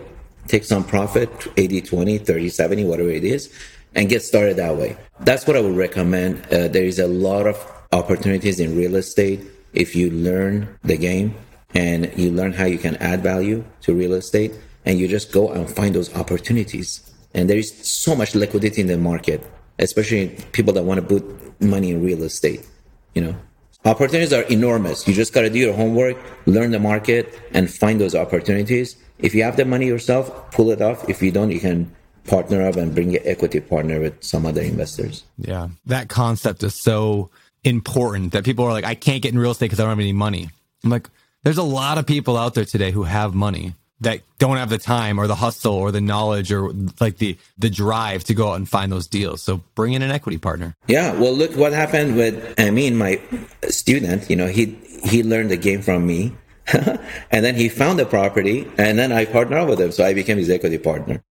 take 0.49 0.65
some 0.65 0.85
profit, 0.85 1.31
80, 1.57 1.83
20, 1.83 2.19
30, 2.19 2.49
70, 2.49 2.85
whatever 2.85 3.11
it 3.11 3.25
is, 3.25 3.53
and 3.95 4.09
get 4.09 4.23
started 4.23 4.57
that 4.57 4.77
way. 4.77 4.97
That's 5.25 5.47
what 5.47 5.57
I 5.57 5.61
would 5.61 5.77
recommend. 5.77 6.45
Uh, 6.47 6.67
there 6.67 6.85
is 6.85 6.99
a 6.99 7.07
lot 7.07 7.47
of 7.47 7.57
opportunities 7.93 8.59
in 8.59 8.77
real 8.77 8.97
estate 8.97 9.41
if 9.73 9.95
you 9.95 10.11
learn 10.11 10.77
the 10.83 10.97
game 10.97 11.37
and 11.75 12.11
you 12.17 12.33
learn 12.33 12.53
how 12.53 12.65
you 12.65 12.79
can 12.79 12.97
add 12.97 13.23
value 13.23 13.65
to 13.83 13.95
real 13.95 14.15
estate 14.15 14.53
and 14.85 14.99
you 14.99 15.07
just 15.07 15.31
go 15.31 15.51
and 15.53 15.71
find 15.71 15.95
those 15.95 16.13
opportunities. 16.17 17.09
And 17.35 17.49
there 17.49 17.59
is 17.59 17.73
so 17.87 18.17
much 18.17 18.35
liquidity 18.35 18.81
in 18.81 18.89
the 18.89 18.99
market, 18.99 19.47
especially 19.79 20.29
people 20.51 20.73
that 20.75 20.83
want 20.83 21.01
to 21.01 21.07
put 21.07 21.61
money 21.63 21.93
in 21.93 22.03
real 22.03 22.25
estate, 22.25 22.67
you 23.15 23.23
know. 23.23 23.37
Opportunities 23.85 24.33
are 24.33 24.43
enormous. 24.43 25.07
You 25.07 25.15
just 25.15 25.33
got 25.33 25.43
to 25.43 25.51
do 25.51 25.59
your 25.59 25.75
homework, 25.75 26.17
learn 26.47 26.71
the 26.73 26.79
market, 26.79 27.41
and 27.53 27.71
find 27.73 28.01
those 28.01 28.15
opportunities. 28.15 28.97
If 29.19 29.35
you 29.35 29.43
have 29.45 29.57
the 29.57 29.65
money 29.65 29.87
yourself, 29.87 30.51
pull 30.51 30.71
it 30.71 30.83
off. 30.83 31.09
If 31.09 31.23
you 31.23 31.31
don't, 31.31 31.51
you 31.51 31.61
can 31.61 31.95
partner 32.25 32.67
up 32.67 32.77
and 32.77 32.95
bring 32.95 33.17
an 33.17 33.23
equity 33.25 33.61
partner 33.61 34.01
with 34.01 34.23
some 34.23 34.47
other 34.47 34.63
investors. 34.63 35.25
Yeah. 35.39 35.69
That 35.87 36.09
concept 36.09 36.63
is 36.63 36.75
so 36.75 37.31
important 37.65 38.33
that 38.33 38.45
people 38.45 38.65
are 38.65 38.73
like, 38.73 38.85
I 38.85 38.95
can't 38.95 39.23
get 39.23 39.33
in 39.33 39.39
real 39.39 39.53
estate 39.53 39.67
because 39.67 39.81
I 39.81 39.85
don't 39.85 39.91
have 39.91 39.99
any 39.99 40.13
money. 40.13 40.51
I'm 40.85 40.91
like, 40.91 41.09
there's 41.43 41.59
a 41.59 41.63
lot 41.63 41.99
of 41.99 42.07
people 42.07 42.37
out 42.37 42.55
there 42.55 42.65
today 42.65 42.91
who 42.91 43.03
have 43.03 43.35
money 43.35 43.75
that 44.03 44.21
don't 44.39 44.57
have 44.57 44.69
the 44.69 44.79
time 44.79 45.19
or 45.19 45.27
the 45.29 45.35
hustle 45.37 45.75
or 45.75 45.93
the 45.93 46.01
knowledge 46.01 46.53
or 46.53 46.73
like 47.01 47.19
the 47.19 47.39
the 47.57 47.71
drive 47.71 48.25
to 48.25 48.35
go 48.35 48.51
out 48.51 48.57
and 48.57 48.69
find 48.69 48.91
those 48.91 49.07
deals. 49.07 49.43
So 49.43 49.63
bring 49.75 49.93
in 49.93 50.03
an 50.03 50.11
equity 50.11 50.39
partner. 50.39 50.75
Yeah, 50.89 51.13
well, 51.13 51.33
look 51.33 51.53
what 51.57 51.73
happened 51.73 52.17
with 52.17 52.55
I 52.59 52.71
mean 52.71 52.97
my 52.97 53.21
student. 53.69 54.29
You 54.29 54.37
know, 54.37 54.49
he 54.49 54.77
he 55.05 55.23
learned 55.23 55.51
the 55.51 55.57
game 55.57 55.83
from 55.83 56.07
me, 56.07 56.37
and 56.73 57.45
then 57.45 57.55
he 57.55 57.69
found 57.69 57.99
the 57.99 58.07
property, 58.07 58.69
and 58.77 58.99
then 58.99 59.13
I 59.13 59.25
partnered 59.25 59.69
with 59.69 59.81
him, 59.81 59.93
so 59.93 60.05
I 60.05 60.15
became 60.15 60.39
his 60.39 60.51
equity 60.51 60.79
partner. 60.79 61.23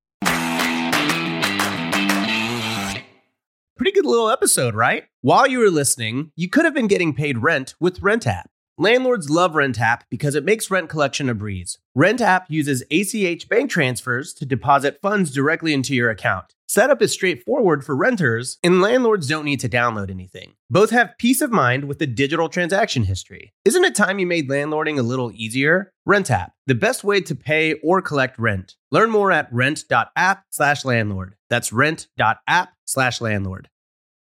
Little 4.12 4.30
episode, 4.30 4.76
right? 4.76 5.06
While 5.22 5.48
you 5.48 5.60
were 5.60 5.70
listening, 5.70 6.32
you 6.36 6.50
could 6.50 6.66
have 6.66 6.74
been 6.74 6.88
getting 6.88 7.14
paid 7.14 7.40
rent 7.40 7.76
with 7.80 8.02
RentApp. 8.02 8.46
Landlords 8.78 9.30
love 9.30 9.54
RentApp 9.54 10.02
because 10.10 10.36
it 10.36 10.44
makes 10.44 10.72
rent 10.72 10.90
collection 10.90 11.30
a 11.30 11.34
breeze. 11.34 11.78
RentApp 11.98 12.46
uses 12.50 12.84
ACH 12.90 13.48
bank 13.48 13.70
transfers 13.70 14.34
to 14.34 14.46
deposit 14.46 15.00
funds 15.02 15.32
directly 15.32 15.74
into 15.74 15.96
your 15.96 16.10
account. 16.10 16.56
Setup 16.68 17.02
is 17.02 17.12
straightforward 17.12 17.86
for 17.86 17.96
renters, 17.96 18.58
and 18.64 18.82
landlords 18.82 19.28
don't 19.28 19.44
need 19.46 19.60
to 19.60 19.68
download 19.70 20.10
anything. 20.10 20.54
Both 20.70 20.90
have 20.92 21.18
peace 21.18 21.42
of 21.42 21.52
mind 21.52 21.84
with 21.84 22.00
the 22.00 22.08
digital 22.08 22.48
transaction 22.48 23.04
history. 23.04 23.54
Isn't 23.66 23.84
it 23.84 23.94
time 23.94 24.20
you 24.20 24.26
made 24.26 24.50
landlording 24.50 24.98
a 24.98 25.04
little 25.04 25.32
easier? 25.34 25.92
RentApp, 26.08 26.52
the 26.68 26.74
best 26.74 27.04
way 27.04 27.20
to 27.22 27.36
pay 27.36 27.74
or 27.84 28.02
collect 28.02 28.40
rent. 28.40 28.78
Learn 28.90 29.12
more 29.12 29.34
at 29.34 29.52
rent.app/landlord. 29.52 31.36
That's 31.50 31.74
rent.app/landlord. 31.74 33.68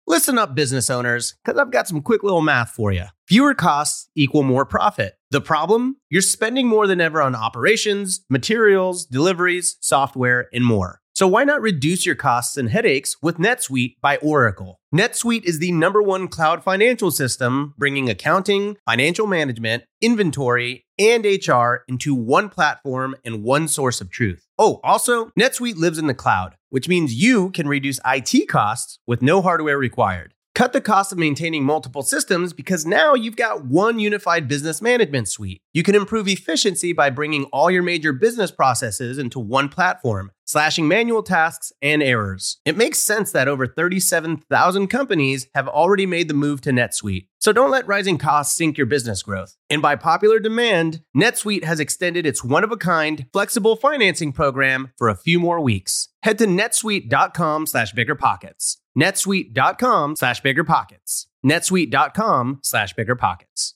Listen 0.09 0.39
up, 0.39 0.55
business 0.55 0.89
owners, 0.89 1.35
because 1.45 1.61
I've 1.61 1.71
got 1.71 1.87
some 1.87 2.01
quick 2.01 2.23
little 2.23 2.41
math 2.41 2.71
for 2.71 2.91
you. 2.91 3.05
Fewer 3.27 3.53
costs 3.53 4.09
equal 4.15 4.43
more 4.43 4.65
profit. 4.65 5.19
The 5.31 5.43
problem? 5.43 5.99
You're 6.09 6.23
spending 6.23 6.67
more 6.67 6.87
than 6.87 6.99
ever 6.99 7.21
on 7.21 7.35
operations, 7.35 8.25
materials, 8.31 9.05
deliveries, 9.05 9.77
software, 9.81 10.49
and 10.51 10.65
more. 10.65 11.03
So 11.13 11.27
why 11.27 11.45
not 11.45 11.61
reduce 11.61 12.07
your 12.07 12.15
costs 12.15 12.57
and 12.57 12.71
headaches 12.71 13.17
with 13.21 13.37
NetSuite 13.37 13.97
by 14.01 14.17
Oracle? 14.19 14.81
NetSuite 14.95 15.45
is 15.45 15.59
the 15.59 15.73
number 15.73 16.01
one 16.01 16.27
cloud 16.27 16.65
financial 16.65 17.11
system, 17.11 17.75
bringing 17.77 18.09
accounting, 18.09 18.79
financial 18.87 19.27
management, 19.27 19.85
inventory, 20.01 20.87
and 20.99 21.25
HR 21.25 21.85
into 21.89 22.15
one 22.15 22.49
platform 22.49 23.15
and 23.25 23.43
one 23.43 23.69
source 23.69 24.01
of 24.01 24.11
truth. 24.11 24.47
Oh, 24.59 24.81
also, 24.83 25.27
NetSuite 25.39 25.77
lives 25.77 25.99
in 25.99 26.07
the 26.07 26.15
cloud, 26.15 26.57
which 26.71 26.89
means 26.89 27.15
you 27.15 27.51
can 27.51 27.69
reduce 27.69 28.01
IT 28.05 28.49
costs 28.49 28.99
with 29.07 29.23
no 29.23 29.43
hardware 29.43 29.79
required. 29.79 30.35
Cut 30.59 30.73
the 30.73 30.81
cost 30.81 31.13
of 31.13 31.19
maintaining 31.19 31.63
multiple 31.63 32.03
systems 32.03 32.53
because 32.53 32.85
now 32.85 33.15
you've 33.15 33.37
got 33.37 33.65
one 33.65 34.01
unified 34.01 34.49
business 34.49 34.83
management 34.83 35.29
suite. 35.29 35.63
You 35.73 35.85
can 35.85 35.95
improve 35.95 36.27
efficiency 36.27 36.93
by 36.93 37.11
bringing 37.11 37.45
all 37.53 37.71
your 37.71 37.85
major 37.85 38.13
business 38.13 38.51
processes 38.51 39.19
into 39.19 39.39
one 39.39 39.69
platform, 39.69 40.33
slashing 40.49 40.89
manual 40.89 41.23
tasks 41.23 41.73
and 41.83 42.03
errors. 42.03 42.57
It 42.65 42.77
makes 42.77 42.99
sense 42.99 43.31
that 43.33 43.49
over 43.49 43.67
37,000 43.67 44.89
companies 44.89 45.47
have 45.55 45.69
already 45.69 46.07
made 46.07 46.27
the 46.29 46.35
move 46.35 46.63
to 46.63 46.71
NetSuite. 46.71 47.29
So 47.39 47.53
don't 47.53 47.71
let 47.71 47.87
rising 47.87 48.17
costs 48.17 48.57
sink 48.57 48.79
your 48.79 48.87
business 48.87 49.23
growth. 49.23 49.57
And 49.69 49.83
by 49.83 49.95
popular 49.95 50.41
demand, 50.41 51.03
NetSuite 51.15 51.65
has 51.65 51.81
extended 51.81 52.25
its 52.27 52.43
one 52.43 52.65
of 52.65 52.73
a 52.73 52.79
kind, 52.79 53.27
flexible 53.33 53.77
financing 53.77 54.33
program 54.33 54.93
for 54.97 55.09
a 55.09 55.17
few 55.17 55.39
more 55.39 55.61
weeks. 55.61 56.09
Head 56.23 56.39
to 56.39 56.47
netsuite.com 56.47 57.67
slash 57.67 57.93
biggerpockets. 57.93 58.79
netsuite.com 58.99 60.17
slash 60.17 60.41
biggerpockets. 60.43 61.27
netsuite.com 61.47 62.61
slash 62.63 62.95
biggerpockets. 62.95 63.75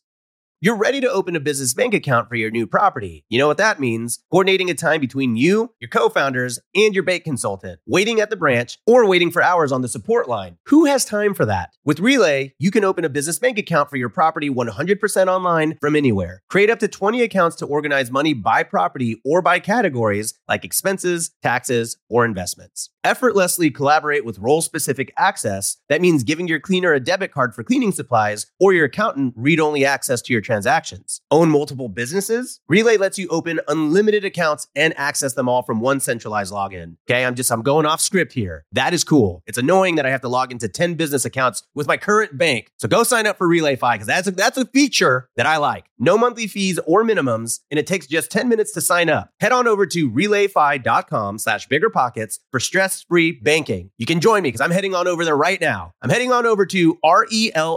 You're 0.65 0.77
ready 0.77 1.01
to 1.01 1.11
open 1.11 1.35
a 1.35 1.41
business 1.41 1.75
bank 1.75 1.93
account 1.93 2.29
for 2.29 2.37
your 2.37 2.53
new 2.53 2.69
property. 2.69 3.25
You 3.29 3.37
know 3.41 3.49
what 3.49 3.57
that 3.57 3.81
means? 3.81 4.21
Coordinating 4.31 4.71
a 4.71 4.75
time 4.75 5.01
between 5.01 5.35
you, 5.35 5.75
your 5.81 5.89
co 5.89 6.09
founders, 6.09 6.61
and 6.73 6.95
your 6.95 7.03
bank 7.03 7.25
consultant, 7.25 7.81
waiting 7.85 8.21
at 8.21 8.31
the 8.31 8.37
branch, 8.37 8.79
or 8.87 9.05
waiting 9.09 9.33
for 9.33 9.43
hours 9.43 9.73
on 9.73 9.83
the 9.83 9.89
support 9.89 10.29
line. 10.29 10.59
Who 10.67 10.85
has 10.85 11.05
time 11.05 11.35
for 11.35 11.45
that? 11.47 11.71
With 11.85 11.99
Relay, 11.99 12.55
you 12.61 12.71
can 12.71 12.85
open 12.85 13.05
a 13.05 13.09
business 13.09 13.41
bank 13.41 13.59
account 13.59 13.91
for 13.91 13.97
your 13.97 14.09
property 14.09 14.49
100% 14.49 15.27
online 15.27 15.79
from 15.81 15.97
anywhere. 15.97 16.45
Create 16.49 16.71
up 16.71 16.79
to 16.79 16.87
20 16.87 17.23
accounts 17.23 17.57
to 17.57 17.67
organize 17.67 18.13
money 18.13 18.33
by 18.33 18.63
property 18.63 19.21
or 19.25 19.43
by 19.43 19.59
categories 19.59 20.35
like 20.47 20.65
expenses, 20.65 21.33
taxes, 21.43 21.97
or 22.09 22.25
investments. 22.25 22.92
Effortlessly 23.05 23.69
collaborate 23.71 24.25
with 24.25 24.39
role 24.39 24.63
specific 24.63 25.13
access. 25.19 25.79
That 25.89 26.01
means 26.01 26.23
giving 26.23 26.47
your 26.47 26.61
cleaner 26.61 26.93
a 26.93 27.01
debit 27.01 27.33
card 27.33 27.53
for 27.53 27.65
cleaning 27.65 27.91
supplies 27.91 28.47
or 28.61 28.73
your 28.73 28.85
accountant 28.85 29.35
read 29.37 29.59
only 29.59 29.85
access 29.85 30.23
to 30.23 30.33
your 30.33 30.41
transactions. 30.41 31.21
Own 31.31 31.51
multiple 31.51 31.89
businesses? 31.89 32.61
Relay 32.69 32.97
lets 32.97 33.19
you 33.19 33.27
open 33.29 33.59
unlimited 33.67 34.25
accounts 34.25 34.69
and 34.77 34.95
access 34.97 35.35
them 35.35 35.49
all 35.49 35.63
from 35.63 35.81
one 35.81 35.99
centralized 35.99 36.53
login. 36.53 36.97
Okay, 37.11 37.25
I'm 37.25 37.35
just, 37.35 37.51
I'm 37.51 37.63
going 37.63 37.87
off 37.87 38.01
script 38.01 38.33
here. 38.33 38.67
That 38.71 38.95
is 38.95 39.03
cool. 39.03 39.43
It's 39.49 39.59
annoying 39.59 39.97
that 39.97 40.07
I 40.07 40.11
have 40.11 40.21
to 40.21 40.29
log 40.29 40.53
into 40.53 40.69
10 40.69 40.95
business 40.95 41.25
accounts 41.25 41.65
with 41.75 41.89
my 41.89 41.97
current 41.97 42.39
bank. 42.39 42.71
So 42.79 42.87
go 42.87 43.03
sign 43.03 43.27
up 43.27 43.37
for 43.37 43.49
RelayFi 43.49 43.95
because 43.95 44.07
that's 44.07 44.29
a, 44.29 44.31
that's 44.31 44.59
a 44.59 44.67
feature 44.67 45.29
that 45.37 45.47
I 45.47 45.57
like. 45.57 45.87
No 45.99 46.17
monthly 46.17 46.47
fees 46.47 46.79
or 46.87 47.05
minimums, 47.05 47.61
and 47.71 47.81
it 47.81 47.87
takes 47.87 48.07
just 48.07 48.31
10 48.31 48.49
minutes 48.49 48.73
to 48.73 48.81
sign 48.81 49.09
up. 49.09 49.31
Head 49.41 49.53
on 49.53 49.67
over 49.67 49.87
to 49.87 50.11
relayfi.com 50.11 51.39
slash 51.39 51.69
biggerpockets 51.69 52.39
for 52.51 52.61
stress-free 52.93 53.33
banking. 53.43 53.91
You 53.99 54.07
can 54.07 54.21
join 54.21 54.43
me 54.43 54.49
because 54.49 54.61
I'm 54.61 54.71
heading 54.71 54.95
on 54.95 55.09
over 55.09 55.25
there 55.25 55.37
right 55.37 55.61
now. 55.61 55.93
I'm 56.03 56.11
heading 56.11 56.31
on 56.33 56.47
over 56.47 56.65
to 56.67 56.99
R-E-L-A-Y-F-I 57.03 57.77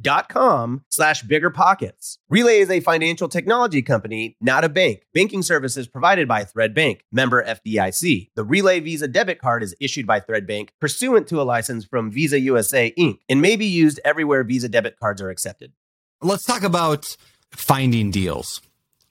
dot 0.00 0.28
com 0.28 0.84
slash 0.90 1.24
biggerpockets. 1.24 2.18
Relay 2.28 2.58
is 2.58 2.70
a 2.70 2.80
financial 2.80 3.28
technology 3.28 3.82
company, 3.82 4.36
not 4.40 4.64
a 4.64 4.68
bank. 4.68 5.02
Banking 5.14 5.42
services 5.42 5.88
provided 5.88 6.28
by 6.28 6.44
Thread 6.44 6.74
Bank, 6.74 7.04
member 7.10 7.44
FDIC. 7.44 8.30
The 8.34 8.44
Relay 8.44 8.80
Visa 8.80 9.08
debit 9.08 9.40
card 9.40 9.62
is 9.62 9.74
issued 9.80 10.06
by 10.06 10.20
Thread 10.20 10.46
Bank 10.46 10.72
pursuant 10.80 11.26
to 11.28 11.40
a 11.40 11.42
license 11.42 11.84
from 11.84 12.10
Visa 12.10 12.38
USA 12.40 12.92
Inc. 12.98 13.18
and 13.28 13.40
may 13.42 13.56
be 13.56 13.66
used 13.66 14.00
everywhere 14.04 14.44
Visa 14.44 14.68
debit 14.68 14.98
cards 14.98 15.20
are 15.20 15.30
accepted. 15.30 15.72
Let's 16.20 16.44
talk 16.44 16.62
about 16.62 17.16
finding 17.50 18.10
deals. 18.10 18.60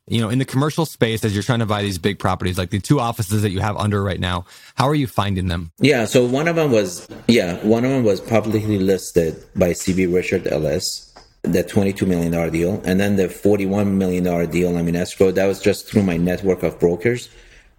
You 0.08 0.20
know, 0.20 0.30
in 0.30 0.40
the 0.40 0.46
commercial 0.46 0.86
space, 0.86 1.24
as 1.24 1.34
you're 1.34 1.44
trying 1.44 1.60
to 1.60 1.66
buy 1.66 1.84
these 1.84 1.98
big 1.98 2.20
properties, 2.20 2.58
like 2.58 2.72
the 2.72 2.80
two 2.80 3.00
offices 3.00 3.44
that 3.44 3.52
you 3.52 3.60
have 3.60 3.78
under 3.78 4.04
right 4.04 4.20
now, 4.20 4.46
how 4.76 4.88
are 4.88 4.96
you 4.96 5.08
finding 5.08 5.48
them? 5.48 5.72
Yeah, 5.80 6.06
so 6.06 6.26
one 6.26 6.48
of 6.48 6.56
them 6.56 6.72
was 6.72 7.08
yeah, 7.28 7.56
one 7.64 7.86
of 7.86 7.92
them 7.92 8.04
was 8.04 8.20
publicly 8.20 8.80
listed 8.80 9.42
by 9.56 9.70
CB 9.70 10.14
Richard 10.14 10.48
Ellis, 10.48 11.14
the 11.44 11.64
$22 11.64 12.08
million 12.08 12.52
deal. 12.52 12.82
And 12.84 13.00
then 13.00 13.16
the 13.16 13.28
$41 13.28 13.92
million 13.94 14.50
deal 14.50 14.76
I'm 14.76 14.88
in 14.88 14.96
escrow, 14.96 15.32
that 15.32 15.46
was 15.46 15.62
just 15.62 15.88
through 15.88 16.04
my 16.04 16.18
network 16.18 16.64
of 16.64 16.80
brokers. 16.80 17.30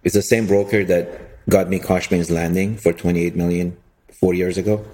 It's 0.03 0.15
the 0.15 0.21
same 0.21 0.47
broker 0.47 0.83
that 0.85 1.47
got 1.49 1.69
me 1.69 1.79
Cushman's 1.79 2.31
Landing 2.31 2.77
for 2.77 2.93
28 2.93 3.35
million 3.35 3.77
four 4.11 4.33
years 4.33 4.57
ago. 4.57 4.85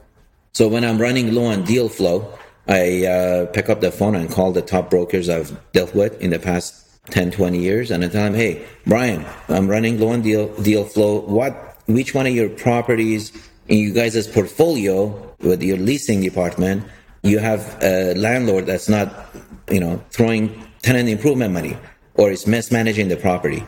So 0.54 0.68
when 0.68 0.84
I'm 0.84 1.00
running 1.00 1.34
low 1.34 1.46
on 1.46 1.64
deal 1.64 1.90
flow, 1.90 2.38
I 2.68 3.06
uh, 3.06 3.46
pick 3.48 3.70
up 3.70 3.82
the 3.82 3.92
phone 3.92 4.16
and 4.16 4.30
call 4.30 4.52
the 4.52 4.62
top 4.62 4.90
brokers 4.90 5.30
I've 5.30 5.58
dealt 5.72 5.96
with 5.96 6.20
in 6.22 6.32
the 6.32 6.40
past 6.40 6.89
10, 7.12 7.32
20 7.32 7.60
years, 7.60 7.92
and 7.92 8.04
I 8.04 8.08
tell 8.08 8.26
him, 8.26 8.34
"Hey, 8.34 8.64
Brian, 8.86 9.26
I'm 9.48 9.68
running 9.68 10.00
low 10.00 10.10
on 10.10 10.22
deal 10.22 10.48
deal 10.62 10.84
flow. 10.86 11.22
What, 11.22 11.78
which 11.88 12.14
one 12.14 12.28
of 12.28 12.34
your 12.34 12.50
properties 12.50 13.32
in 13.68 13.78
you 13.78 13.94
guys' 13.94 14.28
portfolio 14.28 15.36
with 15.42 15.62
your 15.62 15.78
leasing 15.78 16.22
department, 16.22 16.84
you 17.24 17.40
have 17.40 17.78
a 17.82 18.14
landlord 18.16 18.66
that's 18.66 18.90
not, 18.90 19.08
you 19.70 19.80
know, 19.80 20.02
throwing 20.12 20.50
tenant 20.82 21.10
improvement 21.10 21.54
money 21.54 21.78
or 22.16 22.32
is 22.32 22.48
mismanaging 22.48 23.10
the 23.10 23.18
property?" 23.18 23.64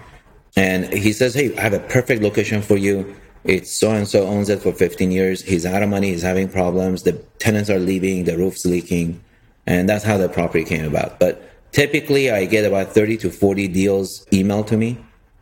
And 0.56 0.92
he 0.92 1.14
says, 1.14 1.34
"Hey, 1.34 1.56
I 1.58 1.62
have 1.62 1.74
a 1.74 1.80
perfect 1.80 2.22
location 2.22 2.62
for 2.62 2.78
you. 2.78 3.16
It's 3.44 3.72
so 3.72 3.92
and 3.92 4.08
so 4.08 4.28
owns 4.28 4.50
it 4.50 4.62
for 4.62 4.72
15 4.72 5.12
years. 5.12 5.42
He's 5.42 5.66
out 5.66 5.82
of 5.82 5.90
money. 5.90 6.12
He's 6.12 6.22
having 6.22 6.48
problems. 6.48 7.04
The 7.04 7.14
tenants 7.40 7.70
are 7.70 7.80
leaving. 7.80 8.26
The 8.26 8.38
roof's 8.38 8.66
leaking, 8.66 9.20
and 9.66 9.90
that's 9.90 10.04
how 10.04 10.18
the 10.18 10.30
property 10.30 10.64
came 10.64 10.86
about. 10.86 11.20
But 11.20 11.51
typically, 11.72 12.32
I 12.32 12.46
get 12.46 12.66
about 12.66 12.94
30 12.94 13.18
to 13.18 13.30
40 13.30 13.68
deals 13.68 14.26
emailed 14.32 14.68
to 14.68 14.78
me 14.78 14.98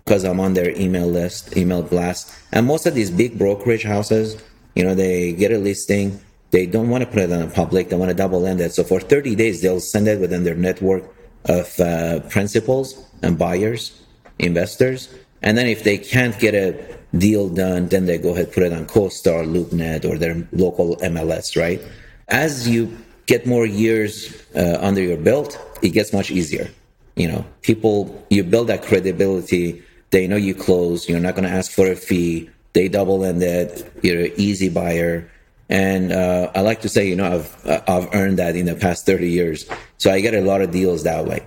because 0.05 0.23
I'm 0.23 0.39
on 0.39 0.53
their 0.53 0.71
email 0.79 1.07
list, 1.07 1.55
email 1.55 1.83
blast. 1.83 2.33
And 2.51 2.65
most 2.65 2.85
of 2.85 2.95
these 2.95 3.11
big 3.11 3.37
brokerage 3.37 3.83
houses, 3.83 4.41
you 4.75 4.83
know, 4.83 4.95
they 4.95 5.33
get 5.33 5.51
a 5.51 5.57
listing. 5.57 6.19
They 6.51 6.65
don't 6.65 6.89
want 6.89 7.04
to 7.04 7.10
put 7.10 7.19
it 7.19 7.31
on 7.31 7.41
the 7.41 7.54
public. 7.54 7.89
They 7.89 7.95
want 7.95 8.10
to 8.10 8.15
double 8.15 8.47
end 8.47 8.60
it. 8.60 8.73
So 8.73 8.83
for 8.83 8.99
30 8.99 9.35
days, 9.35 9.62
they'll 9.62 9.79
send 9.79 10.08
it 10.08 10.19
within 10.19 10.43
their 10.43 10.56
network 10.56 11.04
of 11.45 11.79
uh, 11.79 12.21
principals 12.21 13.06
and 13.21 13.37
buyers, 13.37 14.01
investors. 14.39 15.13
And 15.41 15.58
then 15.58 15.67
if 15.67 15.83
they 15.83 15.97
can't 15.97 16.37
get 16.39 16.56
a 16.56 16.97
deal 17.17 17.49
done, 17.49 17.87
then 17.87 18.06
they 18.06 18.17
go 18.17 18.31
ahead 18.31 18.51
put 18.51 18.63
it 18.63 18.73
on 18.73 18.85
CoStar, 18.85 19.45
LoopNet, 19.45 20.06
or 20.06 20.17
their 20.17 20.47
local 20.51 20.95
MLS, 20.97 21.60
right? 21.60 21.81
As 22.27 22.67
you 22.67 22.97
get 23.25 23.45
more 23.45 23.65
years 23.65 24.38
uh, 24.56 24.77
under 24.79 25.02
your 25.02 25.17
belt, 25.17 25.60
it 25.81 25.89
gets 25.89 26.13
much 26.13 26.31
easier. 26.31 26.69
You 27.15 27.27
know, 27.27 27.45
people, 27.62 28.25
you 28.29 28.43
build 28.43 28.67
that 28.67 28.83
credibility. 28.83 29.83
They 30.12 30.27
know 30.27 30.37
you 30.37 30.56
close. 30.56 31.10
You're 31.10 31.19
not 31.19 31.35
going 31.35 31.47
to 31.47 31.54
ask 31.54 31.71
for 31.71 31.91
a 31.91 31.95
fee. 31.95 32.50
They 32.73 32.87
double 32.87 33.25
ended. 33.25 33.85
You're 34.02 34.25
an 34.25 34.31
easy 34.37 34.69
buyer. 34.69 35.29
And 35.69 36.12
uh, 36.12 36.52
I 36.56 36.62
like 36.62 36.81
to 36.81 36.89
say, 36.89 37.08
you 37.08 37.15
know, 37.15 37.31
I've 37.31 37.83
I've 37.87 38.13
earned 38.13 38.39
that 38.39 38.56
in 38.56 38.65
the 38.65 38.75
past 38.75 39.06
30 39.06 39.29
years. 39.29 39.69
So 39.97 40.12
I 40.12 40.19
get 40.19 40.33
a 40.33 40.41
lot 40.41 40.62
of 40.62 40.71
deals 40.71 41.04
that 41.04 41.25
way. 41.25 41.45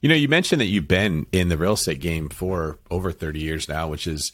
You 0.00 0.08
know, 0.08 0.14
you 0.14 0.28
mentioned 0.28 0.60
that 0.60 0.66
you've 0.66 0.88
been 0.88 1.26
in 1.32 1.48
the 1.48 1.58
real 1.58 1.72
estate 1.72 2.00
game 2.00 2.28
for 2.28 2.78
over 2.90 3.12
30 3.12 3.40
years 3.40 3.68
now, 3.68 3.88
which 3.88 4.06
is 4.06 4.32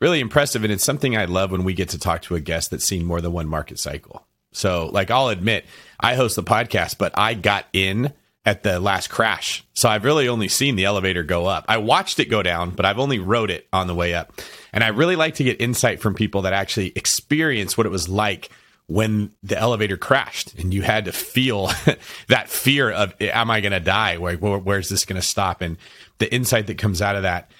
really 0.00 0.18
impressive. 0.20 0.64
And 0.64 0.72
it's 0.72 0.84
something 0.84 1.16
I 1.16 1.26
love 1.26 1.50
when 1.52 1.62
we 1.64 1.74
get 1.74 1.90
to 1.90 1.98
talk 1.98 2.22
to 2.22 2.34
a 2.34 2.40
guest 2.40 2.70
that's 2.70 2.84
seen 2.84 3.04
more 3.04 3.20
than 3.20 3.32
one 3.32 3.48
market 3.48 3.78
cycle. 3.78 4.26
So, 4.52 4.90
like, 4.92 5.10
I'll 5.10 5.28
admit, 5.28 5.64
I 5.98 6.14
host 6.14 6.36
the 6.36 6.42
podcast, 6.42 6.98
but 6.98 7.16
I 7.16 7.34
got 7.34 7.66
in 7.72 8.12
at 8.44 8.62
the 8.62 8.80
last 8.80 9.10
crash. 9.10 9.64
So 9.74 9.88
I've 9.88 10.04
really 10.04 10.28
only 10.28 10.48
seen 10.48 10.76
the 10.76 10.86
elevator 10.86 11.22
go 11.22 11.46
up. 11.46 11.66
I 11.68 11.76
watched 11.76 12.18
it 12.20 12.26
go 12.26 12.42
down, 12.42 12.70
but 12.70 12.86
I've 12.86 12.98
only 12.98 13.18
rode 13.18 13.50
it 13.50 13.68
on 13.72 13.86
the 13.86 13.94
way 13.94 14.14
up. 14.14 14.32
And 14.72 14.82
I 14.82 14.88
really 14.88 15.16
like 15.16 15.34
to 15.36 15.44
get 15.44 15.60
insight 15.60 16.00
from 16.00 16.14
people 16.14 16.42
that 16.42 16.52
actually 16.52 16.92
experience 16.96 17.76
what 17.76 17.86
it 17.86 17.90
was 17.90 18.08
like 18.08 18.50
when 18.86 19.30
the 19.42 19.58
elevator 19.58 19.96
crashed 19.96 20.54
and 20.58 20.74
you 20.74 20.82
had 20.82 21.04
to 21.04 21.12
feel 21.12 21.70
that 22.28 22.48
fear 22.48 22.90
of 22.90 23.14
am 23.20 23.50
I 23.50 23.60
going 23.60 23.72
to 23.72 23.80
die? 23.80 24.16
Where, 24.16 24.36
where, 24.36 24.58
where's 24.58 24.88
this 24.88 25.04
going 25.04 25.20
to 25.20 25.26
stop? 25.26 25.60
And 25.60 25.76
the 26.18 26.32
insight 26.32 26.66
that 26.68 26.78
comes 26.78 27.00
out 27.02 27.16
of 27.16 27.22
that. 27.22 27.50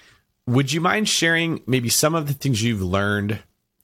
Would 0.47 0.73
you 0.73 0.81
mind 0.81 1.07
sharing 1.07 1.61
maybe 1.67 1.89
some 1.89 2.15
of 2.15 2.27
the 2.27 2.33
things 2.33 2.61
you've 2.61 2.81
learned 2.81 3.39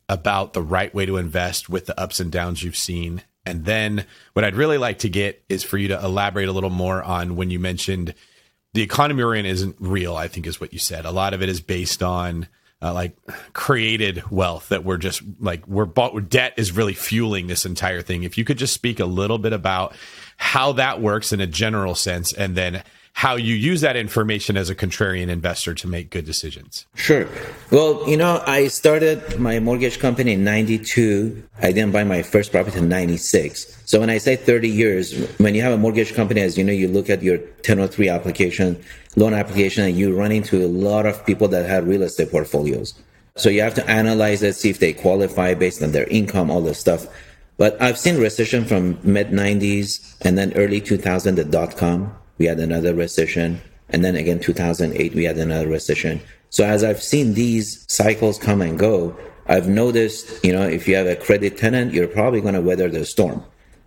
about 0.09 0.53
the 0.53 0.61
right 0.61 0.93
way 0.93 1.05
to 1.05 1.17
invest 1.17 1.69
with 1.69 1.85
the 1.85 1.99
ups 1.99 2.19
and 2.19 2.31
downs 2.31 2.63
you've 2.63 2.77
seen 2.77 3.23
and 3.47 3.63
then 3.63 4.05
what 4.33 4.43
I'd 4.43 4.55
really 4.57 4.77
like 4.77 4.99
to 4.99 5.09
get 5.09 5.41
is 5.47 5.63
for 5.63 5.77
you 5.77 5.87
to 5.87 6.03
elaborate 6.03 6.49
a 6.49 6.51
little 6.51 6.69
more 6.69 7.01
on 7.01 7.37
when 7.37 7.49
you 7.49 7.59
mentioned 7.59 8.13
the 8.73 8.81
economy 8.81 9.23
we're 9.23 9.35
in 9.35 9.45
isn't 9.45 9.77
real, 9.79 10.17
I 10.17 10.27
think 10.27 10.45
is 10.45 10.59
what 10.59 10.73
you 10.73 10.79
said. 10.79 11.05
A 11.05 11.11
lot 11.11 11.33
of 11.33 11.41
it 11.41 11.47
is 11.47 11.61
based 11.61 12.03
on 12.03 12.47
uh, 12.81 12.93
like 12.93 13.15
created 13.53 14.29
wealth 14.29 14.67
that 14.69 14.83
we're 14.83 14.97
just 14.97 15.23
like 15.39 15.65
we're 15.65 15.85
bought 15.85 16.29
debt 16.29 16.53
is 16.57 16.73
really 16.73 16.93
fueling 16.93 17.47
this 17.47 17.65
entire 17.65 18.01
thing. 18.01 18.23
If 18.23 18.37
you 18.37 18.43
could 18.43 18.57
just 18.57 18.73
speak 18.73 18.99
a 18.99 19.05
little 19.05 19.37
bit 19.37 19.53
about 19.53 19.95
how 20.35 20.73
that 20.73 21.01
works 21.01 21.31
in 21.31 21.39
a 21.39 21.47
general 21.47 21.95
sense 21.95 22.33
and 22.33 22.53
then 22.53 22.83
how 23.17 23.35
you 23.35 23.55
use 23.55 23.81
that 23.81 23.95
information 23.95 24.55
as 24.55 24.69
a 24.69 24.75
contrarian 24.75 25.27
investor 25.27 25.73
to 25.73 25.87
make 25.87 26.11
good 26.11 26.23
decisions. 26.23 26.85
Sure. 26.93 27.27
Well, 27.71 28.07
you 28.07 28.15
know, 28.15 28.43
I 28.45 28.67
started 28.67 29.39
my 29.39 29.59
mortgage 29.59 29.97
company 29.97 30.33
in 30.33 30.43
92. 30.43 31.43
I 31.59 31.71
didn't 31.71 31.93
buy 31.93 32.03
my 32.03 32.21
first 32.21 32.51
property 32.51 32.77
in 32.77 32.89
96. 32.89 33.81
So 33.85 33.99
when 33.99 34.11
I 34.11 34.19
say 34.19 34.35
30 34.35 34.69
years, 34.69 35.17
when 35.39 35.55
you 35.55 35.63
have 35.63 35.73
a 35.73 35.79
mortgage 35.79 36.13
company, 36.13 36.41
as 36.41 36.59
you 36.59 36.63
know, 36.63 36.71
you 36.71 36.87
look 36.87 37.09
at 37.09 37.23
your 37.23 37.39
1003 37.39 38.07
application, 38.07 38.79
loan 39.15 39.33
application, 39.33 39.83
and 39.85 39.97
you 39.97 40.15
run 40.15 40.31
into 40.31 40.63
a 40.63 40.69
lot 40.69 41.07
of 41.07 41.25
people 41.25 41.47
that 41.47 41.67
have 41.67 41.87
real 41.87 42.03
estate 42.03 42.29
portfolios. 42.29 42.93
So 43.35 43.49
you 43.49 43.61
have 43.61 43.73
to 43.81 43.89
analyze 43.89 44.43
it, 44.43 44.53
see 44.53 44.69
if 44.69 44.77
they 44.77 44.93
qualify 44.93 45.55
based 45.55 45.81
on 45.81 45.91
their 45.91 46.05
income, 46.05 46.51
all 46.51 46.61
this 46.61 46.77
stuff. 46.77 47.07
But 47.57 47.81
I've 47.81 47.97
seen 47.97 48.19
recession 48.19 48.63
from 48.63 48.99
mid 49.01 49.29
90s 49.29 50.17
and 50.21 50.37
then 50.37 50.53
early 50.53 50.81
2000, 50.81 51.33
the 51.33 51.45
dot 51.45 51.77
com 51.77 52.15
we 52.37 52.45
had 52.45 52.59
another 52.59 52.93
recession. 52.93 53.61
And 53.89 54.03
then 54.03 54.15
again, 54.15 54.39
2008, 54.39 55.13
we 55.13 55.23
had 55.23 55.37
another 55.37 55.67
recession. 55.67 56.21
So 56.49 56.65
as 56.65 56.83
I've 56.83 57.01
seen 57.01 57.33
these 57.33 57.85
cycles 57.91 58.37
come 58.37 58.61
and 58.61 58.77
go, 58.77 59.17
I've 59.47 59.69
noticed, 59.69 60.43
you 60.43 60.51
know, 60.51 60.63
if 60.63 60.87
you 60.87 60.95
have 60.95 61.07
a 61.07 61.15
credit 61.15 61.57
tenant, 61.57 61.93
you're 61.93 62.07
probably 62.07 62.41
going 62.41 62.53
to 62.53 62.61
weather 62.61 62.89
the 62.89 63.05
storm. 63.05 63.43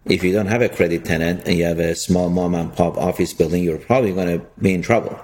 If 0.06 0.24
you 0.24 0.32
don't 0.32 0.46
have 0.46 0.62
a 0.62 0.68
credit 0.68 1.04
tenant 1.04 1.42
and 1.46 1.58
you 1.58 1.64
have 1.64 1.78
a 1.78 1.94
small 1.94 2.30
mom 2.30 2.54
and 2.54 2.74
pop 2.74 2.96
office 2.96 3.34
building, 3.34 3.62
you're 3.62 3.78
probably 3.78 4.12
going 4.12 4.38
to 4.38 4.46
be 4.60 4.72
in 4.72 4.80
trouble. 4.80 5.20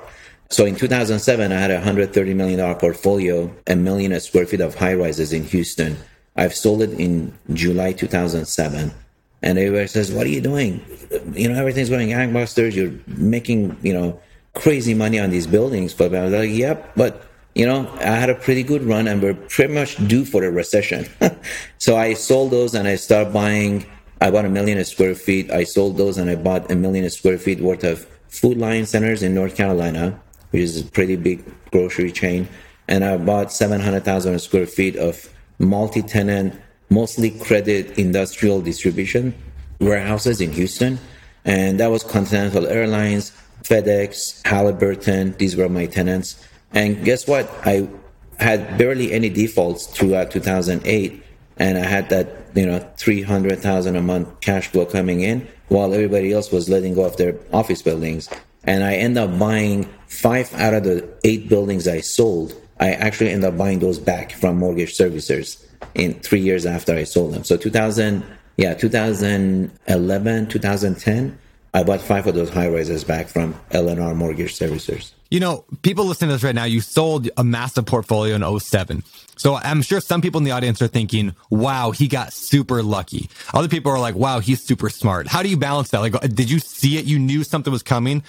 So 0.50 0.66
in 0.66 0.76
2007, 0.76 1.50
I 1.50 1.58
had 1.58 1.70
a 1.70 1.80
$130 1.80 2.36
million 2.36 2.74
portfolio, 2.76 3.52
a 3.66 3.74
million 3.74 4.18
square 4.20 4.46
feet 4.46 4.60
of 4.60 4.74
high 4.74 4.94
rises 4.94 5.32
in 5.32 5.44
Houston. 5.44 5.96
I've 6.36 6.54
sold 6.54 6.82
it 6.82 6.92
in 6.92 7.36
July 7.54 7.92
2007 7.92 8.92
and 9.42 9.58
everybody 9.58 9.86
says, 9.86 10.12
"What 10.12 10.26
are 10.26 10.30
you 10.30 10.40
doing? 10.40 10.80
You 11.32 11.48
know, 11.48 11.58
everything's 11.58 11.90
going 11.90 12.08
gangbusters. 12.08 12.74
You're 12.74 12.92
making 13.06 13.76
you 13.82 13.92
know 13.92 14.20
crazy 14.54 14.94
money 14.94 15.18
on 15.18 15.30
these 15.30 15.46
buildings." 15.46 15.94
But 15.94 16.14
I 16.14 16.24
was 16.24 16.32
like, 16.32 16.50
"Yep," 16.50 16.92
but 16.96 17.22
you 17.54 17.64
know, 17.64 17.88
I 18.00 18.16
had 18.20 18.28
a 18.28 18.34
pretty 18.34 18.62
good 18.62 18.82
run, 18.82 19.08
and 19.08 19.22
we're 19.22 19.34
pretty 19.34 19.72
much 19.72 19.96
due 20.06 20.24
for 20.26 20.44
a 20.44 20.50
recession. 20.50 21.06
so 21.78 21.96
I 21.96 22.12
sold 22.14 22.50
those, 22.50 22.74
and 22.74 22.86
I 22.86 22.96
started 22.96 23.32
buying. 23.32 23.86
I 24.20 24.30
bought 24.30 24.44
a 24.44 24.50
million 24.50 24.82
square 24.84 25.14
feet. 25.14 25.50
I 25.50 25.64
sold 25.64 25.96
those, 25.96 26.18
and 26.18 26.28
I 26.28 26.36
bought 26.36 26.70
a 26.70 26.76
million 26.76 27.08
square 27.10 27.38
feet 27.38 27.60
worth 27.60 27.84
of 27.84 28.06
Food 28.28 28.58
Lion 28.58 28.84
Centers 28.84 29.22
in 29.22 29.34
North 29.34 29.56
Carolina, 29.56 30.20
which 30.50 30.62
is 30.62 30.80
a 30.80 30.84
pretty 30.84 31.16
big 31.16 31.44
grocery 31.70 32.12
chain. 32.12 32.48
And 32.88 33.04
I 33.04 33.16
bought 33.16 33.52
700,000 33.52 34.38
square 34.38 34.66
feet 34.66 34.96
of 34.96 35.32
multi-tenant 35.58 36.60
mostly 36.90 37.30
credit 37.30 37.98
industrial 37.98 38.60
distribution 38.60 39.34
warehouses 39.80 40.40
in 40.40 40.52
Houston. 40.52 40.98
And 41.44 41.78
that 41.80 41.90
was 41.90 42.02
Continental 42.02 42.66
Airlines, 42.66 43.32
FedEx, 43.62 44.46
Halliburton. 44.46 45.36
These 45.38 45.56
were 45.56 45.68
my 45.68 45.86
tenants. 45.86 46.42
And 46.72 47.04
guess 47.04 47.26
what? 47.26 47.50
I 47.64 47.88
had 48.38 48.76
barely 48.78 49.12
any 49.12 49.28
defaults 49.28 49.86
throughout 49.86 50.30
2008. 50.30 51.22
And 51.58 51.78
I 51.78 51.84
had 51.84 52.08
that, 52.10 52.28
you 52.54 52.66
know, 52.66 52.86
300,000 52.96 53.96
a 53.96 54.02
month 54.02 54.40
cash 54.40 54.68
flow 54.68 54.84
coming 54.84 55.20
in 55.20 55.46
while 55.68 55.94
everybody 55.94 56.32
else 56.32 56.52
was 56.52 56.68
letting 56.68 56.94
go 56.94 57.04
of 57.04 57.16
their 57.16 57.36
office 57.52 57.82
buildings. 57.82 58.28
And 58.64 58.82
I 58.84 58.94
end 58.94 59.16
up 59.16 59.38
buying 59.38 59.88
five 60.08 60.52
out 60.54 60.74
of 60.74 60.84
the 60.84 61.08
eight 61.24 61.48
buildings 61.48 61.86
I 61.88 62.00
sold. 62.00 62.54
I 62.78 62.90
actually 62.92 63.30
end 63.30 63.44
up 63.44 63.56
buying 63.56 63.78
those 63.78 63.98
back 63.98 64.32
from 64.32 64.58
mortgage 64.58 64.96
servicers 64.96 65.65
in 65.96 66.14
three 66.14 66.40
years 66.40 66.66
after 66.66 66.94
I 66.94 67.04
sold 67.04 67.32
them. 67.32 67.42
So 67.42 67.56
2000, 67.56 68.22
yeah, 68.56 68.74
2011, 68.74 70.46
2010, 70.46 71.38
I 71.74 71.82
bought 71.82 72.00
five 72.00 72.26
of 72.26 72.34
those 72.34 72.50
high 72.50 72.68
rises 72.68 73.02
back 73.04 73.28
from 73.28 73.54
LNR 73.70 74.14
mortgage 74.14 74.56
servicers. 74.58 75.12
You 75.30 75.40
know, 75.40 75.64
people 75.82 76.04
listening 76.04 76.28
to 76.28 76.36
this 76.36 76.44
right 76.44 76.54
now, 76.54 76.64
you 76.64 76.80
sold 76.80 77.28
a 77.36 77.42
massive 77.42 77.84
portfolio 77.84 78.36
in 78.36 78.60
07. 78.60 79.02
So 79.36 79.56
I'm 79.56 79.82
sure 79.82 80.00
some 80.00 80.22
people 80.22 80.38
in 80.38 80.44
the 80.44 80.52
audience 80.52 80.80
are 80.80 80.86
thinking, 80.86 81.34
wow, 81.50 81.90
he 81.90 82.08
got 82.08 82.32
super 82.32 82.82
lucky. 82.82 83.28
Other 83.52 83.68
people 83.68 83.90
are 83.90 83.98
like, 83.98 84.14
wow, 84.14 84.38
he's 84.40 84.62
super 84.62 84.88
smart. 84.88 85.26
How 85.26 85.42
do 85.42 85.48
you 85.48 85.56
balance 85.56 85.90
that? 85.90 86.00
Like, 86.00 86.18
did 86.34 86.50
you 86.50 86.60
see 86.60 86.96
it? 86.96 87.06
You 87.06 87.18
knew 87.18 87.42
something 87.42 87.72
was 87.72 87.82
coming? 87.82 88.22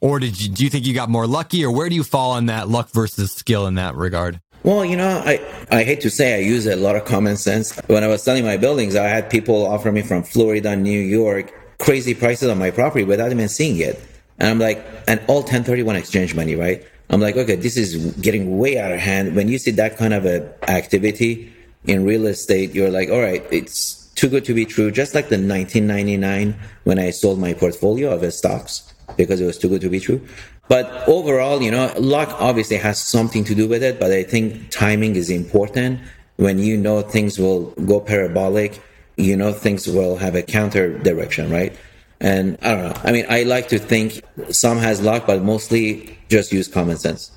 Or 0.00 0.18
did 0.18 0.38
you, 0.40 0.50
do 0.50 0.64
you 0.64 0.70
think 0.70 0.84
you 0.84 0.92
got 0.92 1.08
more 1.08 1.26
lucky? 1.26 1.64
Or 1.64 1.72
where 1.72 1.88
do 1.88 1.94
you 1.94 2.04
fall 2.04 2.32
on 2.32 2.46
that 2.46 2.68
luck 2.68 2.90
versus 2.90 3.32
skill 3.32 3.66
in 3.66 3.76
that 3.76 3.94
regard? 3.94 4.40
Well, 4.64 4.82
you 4.82 4.96
know, 4.96 5.22
I, 5.26 5.44
I 5.70 5.84
hate 5.84 6.00
to 6.00 6.10
say 6.10 6.36
I 6.36 6.38
use 6.38 6.66
a 6.66 6.74
lot 6.74 6.96
of 6.96 7.04
common 7.04 7.36
sense. 7.36 7.78
When 7.86 8.02
I 8.02 8.06
was 8.06 8.22
selling 8.22 8.46
my 8.46 8.56
buildings, 8.56 8.96
I 8.96 9.08
had 9.08 9.28
people 9.28 9.66
offer 9.66 9.92
me 9.92 10.00
from 10.00 10.22
Florida, 10.22 10.74
New 10.74 11.00
York, 11.00 11.52
crazy 11.78 12.14
prices 12.14 12.48
on 12.48 12.56
my 12.56 12.70
property 12.70 13.04
without 13.04 13.30
even 13.30 13.46
seeing 13.50 13.76
it. 13.76 14.02
And 14.38 14.48
I'm 14.48 14.58
like, 14.58 14.82
and 15.06 15.20
all 15.28 15.42
1031 15.42 15.96
exchange 15.96 16.34
money, 16.34 16.54
right? 16.54 16.82
I'm 17.10 17.20
like, 17.20 17.36
okay, 17.36 17.56
this 17.56 17.76
is 17.76 18.14
getting 18.16 18.56
way 18.56 18.78
out 18.78 18.90
of 18.90 19.00
hand. 19.00 19.36
When 19.36 19.48
you 19.48 19.58
see 19.58 19.70
that 19.72 19.98
kind 19.98 20.14
of 20.14 20.24
a 20.24 20.50
activity 20.70 21.52
in 21.84 22.06
real 22.06 22.24
estate, 22.24 22.74
you're 22.74 22.90
like, 22.90 23.10
all 23.10 23.20
right, 23.20 23.44
it's 23.50 24.06
too 24.14 24.30
good 24.30 24.46
to 24.46 24.54
be 24.54 24.64
true. 24.64 24.90
Just 24.90 25.14
like 25.14 25.28
the 25.28 25.36
1999 25.36 26.58
when 26.84 26.98
I 26.98 27.10
sold 27.10 27.38
my 27.38 27.52
portfolio 27.52 28.14
of 28.14 28.32
stocks 28.32 28.94
because 29.18 29.42
it 29.42 29.44
was 29.44 29.58
too 29.58 29.68
good 29.68 29.82
to 29.82 29.90
be 29.90 30.00
true. 30.00 30.26
But 30.68 31.06
overall, 31.08 31.62
you 31.62 31.70
know, 31.70 31.92
luck 31.98 32.34
obviously 32.40 32.76
has 32.78 32.98
something 32.98 33.44
to 33.44 33.54
do 33.54 33.68
with 33.68 33.82
it, 33.82 34.00
but 34.00 34.10
I 34.12 34.22
think 34.22 34.70
timing 34.70 35.16
is 35.16 35.30
important. 35.30 36.00
When 36.36 36.58
you 36.58 36.76
know 36.76 37.02
things 37.02 37.38
will 37.38 37.70
go 37.86 38.00
parabolic, 38.00 38.80
you 39.16 39.36
know 39.36 39.52
things 39.52 39.86
will 39.86 40.16
have 40.16 40.34
a 40.34 40.42
counter 40.42 40.98
direction, 40.98 41.50
right? 41.50 41.76
And 42.20 42.56
I 42.62 42.74
don't 42.74 42.84
know. 42.88 43.00
I 43.04 43.12
mean, 43.12 43.26
I 43.28 43.42
like 43.42 43.68
to 43.68 43.78
think 43.78 44.22
some 44.50 44.78
has 44.78 45.02
luck, 45.02 45.26
but 45.26 45.42
mostly 45.42 46.18
just 46.28 46.52
use 46.52 46.66
common 46.66 46.96
sense. 46.96 47.30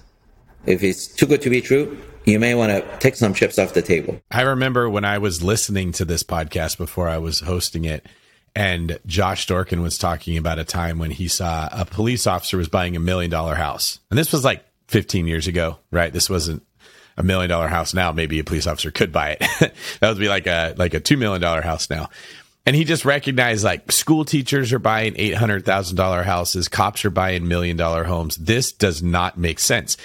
If 0.65 0.83
it's 0.83 1.07
too 1.07 1.25
good 1.25 1.41
to 1.41 1.49
be 1.49 1.61
true, 1.61 1.97
you 2.25 2.39
may 2.39 2.55
want 2.55 2.71
to 2.71 2.97
take 2.99 3.15
some 3.15 3.33
chips 3.33 3.57
off 3.59 3.73
the 3.73 3.81
table. 3.81 4.19
I 4.31 4.41
remember 4.41 4.89
when 4.89 5.05
I 5.05 5.17
was 5.17 5.43
listening 5.43 5.91
to 5.93 6.05
this 6.05 6.23
podcast 6.23 6.77
before 6.77 7.07
I 7.07 7.17
was 7.17 7.41
hosting 7.41 7.85
it, 7.85 8.05
and 8.57 8.97
Josh 9.05 9.45
Dorkin 9.45 9.83
was 9.83 9.99
talking 9.99 10.35
about 10.35 10.57
a 10.57 10.63
time 10.63 10.97
when 10.97 11.11
he 11.11 11.27
saw 11.27 11.69
a 11.71 11.85
police 11.85 12.25
officer 12.25 12.57
was 12.57 12.67
buying 12.67 12.95
a 12.95 12.99
million 12.99 13.29
dollar 13.29 13.53
house. 13.53 13.99
And 14.09 14.17
this 14.17 14.33
was 14.33 14.43
like 14.43 14.65
15 14.87 15.27
years 15.27 15.45
ago, 15.45 15.77
right? 15.91 16.11
This 16.11 16.27
wasn't 16.27 16.65
a 17.17 17.23
million 17.23 17.51
dollar 17.51 17.67
house 17.67 17.93
now. 17.93 18.11
Maybe 18.11 18.39
a 18.39 18.43
police 18.43 18.65
officer 18.65 18.89
could 18.89 19.11
buy 19.11 19.37
it. 19.39 19.39
that 19.99 20.09
would 20.09 20.17
be 20.17 20.27
like 20.27 20.47
a, 20.47 20.73
like 20.75 20.95
a 20.95 20.99
$2 20.99 21.19
million 21.19 21.39
house 21.61 21.91
now. 21.91 22.09
And 22.65 22.75
he 22.75 22.83
just 22.83 23.05
recognized 23.05 23.63
like 23.63 23.91
school 23.91 24.25
teachers 24.25 24.73
are 24.73 24.79
buying 24.79 25.13
$800,000 25.13 26.23
houses. 26.23 26.67
Cops 26.67 27.05
are 27.05 27.11
buying 27.11 27.47
million 27.47 27.77
dollar 27.77 28.05
homes. 28.05 28.37
This 28.37 28.71
does 28.71 29.03
not 29.03 29.37
make 29.37 29.59
sense. 29.59 29.97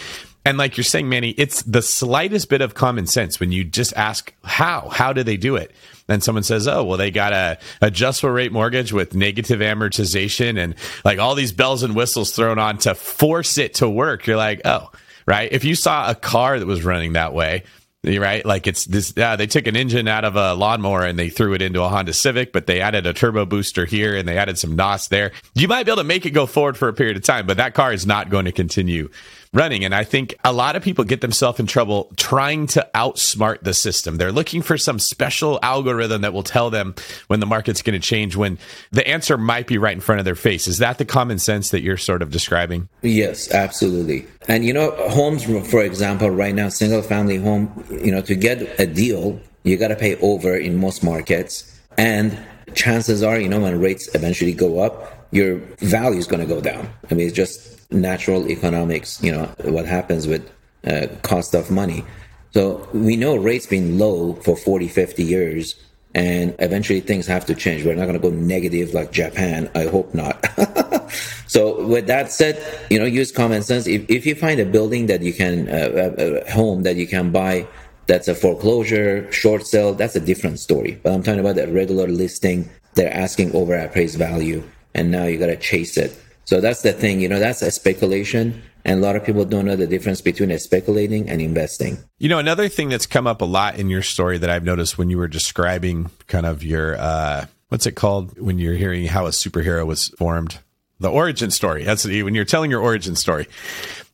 And 0.44 0.58
like 0.58 0.76
you're 0.76 0.84
saying, 0.84 1.08
Manny, 1.08 1.30
it's 1.30 1.62
the 1.62 1.80
slightest 1.80 2.50
bit 2.50 2.60
of 2.60 2.74
common 2.74 3.06
sense 3.06 3.40
when 3.40 3.50
you 3.50 3.64
just 3.64 3.94
ask 3.94 4.34
how, 4.44 4.90
how 4.90 5.14
do 5.14 5.22
they 5.22 5.38
do 5.38 5.56
it? 5.56 5.70
And 6.12 6.22
someone 6.22 6.42
says, 6.42 6.68
"Oh, 6.68 6.84
well, 6.84 6.98
they 6.98 7.10
got 7.10 7.32
a 7.32 7.58
adjustable 7.80 8.32
rate 8.32 8.52
mortgage 8.52 8.92
with 8.92 9.14
negative 9.14 9.60
amortization 9.60 10.58
and 10.58 10.74
like 11.04 11.18
all 11.18 11.34
these 11.34 11.52
bells 11.52 11.82
and 11.82 11.94
whistles 11.94 12.32
thrown 12.32 12.58
on 12.58 12.78
to 12.78 12.94
force 12.94 13.58
it 13.58 13.74
to 13.74 13.88
work." 13.88 14.26
You're 14.26 14.36
like, 14.36 14.60
"Oh, 14.64 14.90
right." 15.26 15.50
If 15.52 15.64
you 15.64 15.74
saw 15.74 16.10
a 16.10 16.14
car 16.14 16.58
that 16.58 16.66
was 16.66 16.84
running 16.84 17.14
that 17.14 17.32
way, 17.32 17.64
right? 18.04 18.44
Like 18.44 18.66
it's 18.66 18.84
this. 18.84 19.12
Yeah, 19.16 19.36
they 19.36 19.46
took 19.46 19.66
an 19.66 19.76
engine 19.76 20.08
out 20.08 20.24
of 20.24 20.36
a 20.36 20.54
lawnmower 20.54 21.04
and 21.04 21.18
they 21.18 21.28
threw 21.28 21.54
it 21.54 21.62
into 21.62 21.82
a 21.82 21.88
Honda 21.88 22.12
Civic, 22.12 22.52
but 22.52 22.66
they 22.66 22.80
added 22.80 23.06
a 23.06 23.12
turbo 23.12 23.46
booster 23.46 23.84
here 23.84 24.16
and 24.16 24.26
they 24.26 24.36
added 24.38 24.58
some 24.58 24.74
NOS 24.74 25.08
there. 25.08 25.32
You 25.54 25.68
might 25.68 25.84
be 25.86 25.92
able 25.92 26.02
to 26.02 26.08
make 26.08 26.26
it 26.26 26.30
go 26.30 26.46
forward 26.46 26.76
for 26.76 26.88
a 26.88 26.92
period 26.92 27.16
of 27.16 27.22
time, 27.22 27.46
but 27.46 27.58
that 27.58 27.74
car 27.74 27.92
is 27.92 28.06
not 28.06 28.28
going 28.28 28.46
to 28.46 28.52
continue 28.52 29.08
running. 29.54 29.84
And 29.84 29.94
I 29.94 30.04
think 30.04 30.34
a 30.44 30.52
lot 30.52 30.76
of 30.76 30.82
people 30.82 31.04
get 31.04 31.20
themselves 31.20 31.60
in 31.60 31.66
trouble 31.66 32.10
trying 32.16 32.66
to 32.68 32.88
outsmart 32.94 33.60
the 33.62 33.74
system. 33.74 34.16
They're 34.16 34.32
looking 34.32 34.62
for 34.62 34.78
some 34.78 34.98
special 34.98 35.58
algorithm 35.62 36.22
that 36.22 36.32
will 36.32 36.42
tell 36.42 36.70
them 36.70 36.94
when 37.26 37.40
the 37.40 37.46
market's 37.46 37.82
going 37.82 38.00
to 38.00 38.06
change 38.06 38.34
when 38.34 38.58
the 38.92 39.06
answer 39.06 39.36
might 39.36 39.66
be 39.66 39.76
right 39.76 39.94
in 39.94 40.00
front 40.00 40.20
of 40.20 40.24
their 40.24 40.34
face. 40.34 40.66
Is 40.66 40.78
that 40.78 40.96
the 40.96 41.04
common 41.04 41.38
sense 41.38 41.70
that 41.70 41.82
you're 41.82 41.98
sort 41.98 42.22
of 42.22 42.30
describing? 42.30 42.88
Yes, 43.02 43.52
absolutely. 43.52 44.26
And 44.48 44.64
you 44.64 44.72
know, 44.72 44.92
homes, 45.10 45.44
for 45.44 45.82
example, 45.82 46.30
right 46.30 46.54
now, 46.54 46.70
single 46.70 47.02
family 47.02 47.36
home, 47.36 47.84
you 47.90 48.10
know, 48.10 48.22
to 48.22 48.34
get 48.34 48.80
a 48.80 48.86
deal, 48.86 49.38
you 49.64 49.76
got 49.76 49.88
to 49.88 49.96
pay 49.96 50.16
over 50.16 50.56
in 50.56 50.78
most 50.78 51.04
markets. 51.04 51.68
And 51.98 52.38
chances 52.74 53.22
are, 53.22 53.38
you 53.38 53.48
know, 53.50 53.60
when 53.60 53.78
rates 53.78 54.08
eventually 54.14 54.54
go 54.54 54.80
up, 54.80 55.28
your 55.30 55.56
value 55.80 56.18
is 56.18 56.26
going 56.26 56.40
to 56.40 56.46
go 56.46 56.60
down. 56.60 56.88
I 57.10 57.14
mean, 57.14 57.26
it's 57.26 57.36
just 57.36 57.81
natural 57.92 58.48
economics, 58.48 59.22
you 59.22 59.32
know, 59.32 59.46
what 59.64 59.86
happens 59.86 60.26
with 60.26 60.50
uh, 60.86 61.06
cost 61.22 61.54
of 61.54 61.70
money. 61.70 62.04
So 62.52 62.86
we 62.92 63.16
know 63.16 63.36
rates 63.36 63.66
been 63.66 63.98
low 63.98 64.34
for 64.34 64.56
40, 64.56 64.88
50 64.88 65.22
years, 65.22 65.74
and 66.14 66.54
eventually 66.58 67.00
things 67.00 67.26
have 67.26 67.46
to 67.46 67.54
change. 67.54 67.84
We're 67.84 67.94
not 67.94 68.06
going 68.06 68.20
to 68.20 68.30
go 68.30 68.30
negative 68.30 68.92
like 68.92 69.12
Japan. 69.12 69.70
I 69.74 69.84
hope 69.84 70.14
not. 70.14 70.44
so 71.46 71.86
with 71.86 72.06
that 72.08 72.30
said, 72.30 72.62
you 72.90 72.98
know, 72.98 73.06
use 73.06 73.32
common 73.32 73.62
sense. 73.62 73.86
If, 73.86 74.08
if 74.10 74.26
you 74.26 74.34
find 74.34 74.60
a 74.60 74.66
building 74.66 75.06
that 75.06 75.22
you 75.22 75.32
can, 75.32 75.68
uh, 75.68 76.12
a, 76.18 76.42
a 76.42 76.50
home 76.50 76.82
that 76.82 76.96
you 76.96 77.06
can 77.06 77.32
buy 77.32 77.66
that's 78.06 78.28
a 78.28 78.34
foreclosure, 78.34 79.30
short 79.32 79.66
sale, 79.66 79.94
that's 79.94 80.16
a 80.16 80.20
different 80.20 80.58
story. 80.58 81.00
But 81.02 81.12
I'm 81.12 81.22
talking 81.22 81.40
about 81.40 81.58
a 81.58 81.66
regular 81.68 82.08
listing. 82.08 82.68
They're 82.94 83.12
asking 83.12 83.54
over 83.54 83.74
appraised 83.74 84.18
value, 84.18 84.62
and 84.94 85.10
now 85.10 85.24
you 85.24 85.38
got 85.38 85.46
to 85.46 85.56
chase 85.56 85.96
it. 85.96 86.18
So 86.44 86.60
that's 86.60 86.82
the 86.82 86.92
thing, 86.92 87.20
you 87.20 87.28
know, 87.28 87.38
that's 87.38 87.62
a 87.62 87.70
speculation. 87.70 88.62
And 88.84 88.98
a 88.98 89.02
lot 89.02 89.14
of 89.14 89.24
people 89.24 89.44
don't 89.44 89.64
know 89.64 89.76
the 89.76 89.86
difference 89.86 90.20
between 90.20 90.56
speculating 90.58 91.28
and 91.28 91.40
investing. 91.40 91.98
You 92.18 92.28
know, 92.28 92.38
another 92.38 92.68
thing 92.68 92.88
that's 92.88 93.06
come 93.06 93.28
up 93.28 93.40
a 93.40 93.44
lot 93.44 93.78
in 93.78 93.88
your 93.88 94.02
story 94.02 94.38
that 94.38 94.50
I've 94.50 94.64
noticed 94.64 94.98
when 94.98 95.08
you 95.08 95.18
were 95.18 95.28
describing 95.28 96.10
kind 96.26 96.46
of 96.46 96.64
your, 96.64 96.96
uh, 96.98 97.46
what's 97.68 97.86
it 97.86 97.92
called 97.92 98.38
when 98.40 98.58
you're 98.58 98.74
hearing 98.74 99.06
how 99.06 99.26
a 99.26 99.30
superhero 99.30 99.86
was 99.86 100.08
formed? 100.08 100.58
The 100.98 101.10
origin 101.10 101.50
story. 101.50 101.84
That's 101.84 102.04
when 102.04 102.34
you're 102.34 102.44
telling 102.44 102.70
your 102.70 102.80
origin 102.80 103.14
story 103.16 103.46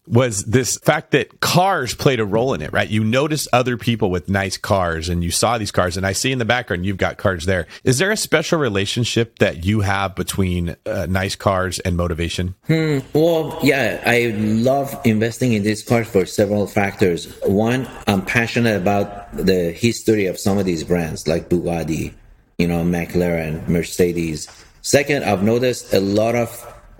was 0.08 0.44
this 0.44 0.78
fact 0.78 1.10
that 1.10 1.40
cars 1.40 1.94
played 1.94 2.20
a 2.20 2.24
role 2.24 2.54
in 2.54 2.62
it, 2.62 2.72
right? 2.72 2.88
You 2.88 3.04
notice 3.04 3.46
other 3.52 3.76
people 3.76 4.10
with 4.10 4.28
nice 4.28 4.56
cars 4.56 5.08
and 5.08 5.22
you 5.22 5.30
saw 5.30 5.58
these 5.58 5.70
cars 5.70 5.96
and 5.96 6.06
I 6.06 6.12
see 6.12 6.32
in 6.32 6.38
the 6.38 6.44
background 6.44 6.86
you've 6.86 6.96
got 6.96 7.18
cars 7.18 7.44
there. 7.44 7.66
Is 7.84 7.98
there 7.98 8.10
a 8.10 8.16
special 8.16 8.58
relationship 8.58 9.38
that 9.38 9.64
you 9.64 9.80
have 9.80 10.14
between 10.14 10.76
uh, 10.86 11.06
nice 11.08 11.36
cars 11.36 11.78
and 11.80 11.96
motivation? 11.96 12.54
Hmm. 12.66 12.98
Well, 13.12 13.58
yeah, 13.62 14.02
I 14.06 14.34
love 14.36 14.98
investing 15.04 15.52
in 15.52 15.62
these 15.62 15.82
cars 15.82 16.08
for 16.08 16.24
several 16.26 16.66
factors. 16.66 17.26
One, 17.44 17.88
I'm 18.06 18.24
passionate 18.24 18.76
about 18.76 19.36
the 19.36 19.72
history 19.72 20.26
of 20.26 20.38
some 20.38 20.58
of 20.58 20.64
these 20.64 20.84
brands 20.84 21.28
like 21.28 21.48
Bugatti, 21.48 22.14
you 22.56 22.66
know, 22.66 22.82
McLaren, 22.82 23.68
Mercedes. 23.68 24.48
Second, 24.80 25.24
I've 25.24 25.42
noticed 25.42 25.92
a 25.92 26.00
lot 26.00 26.34
of 26.34 26.48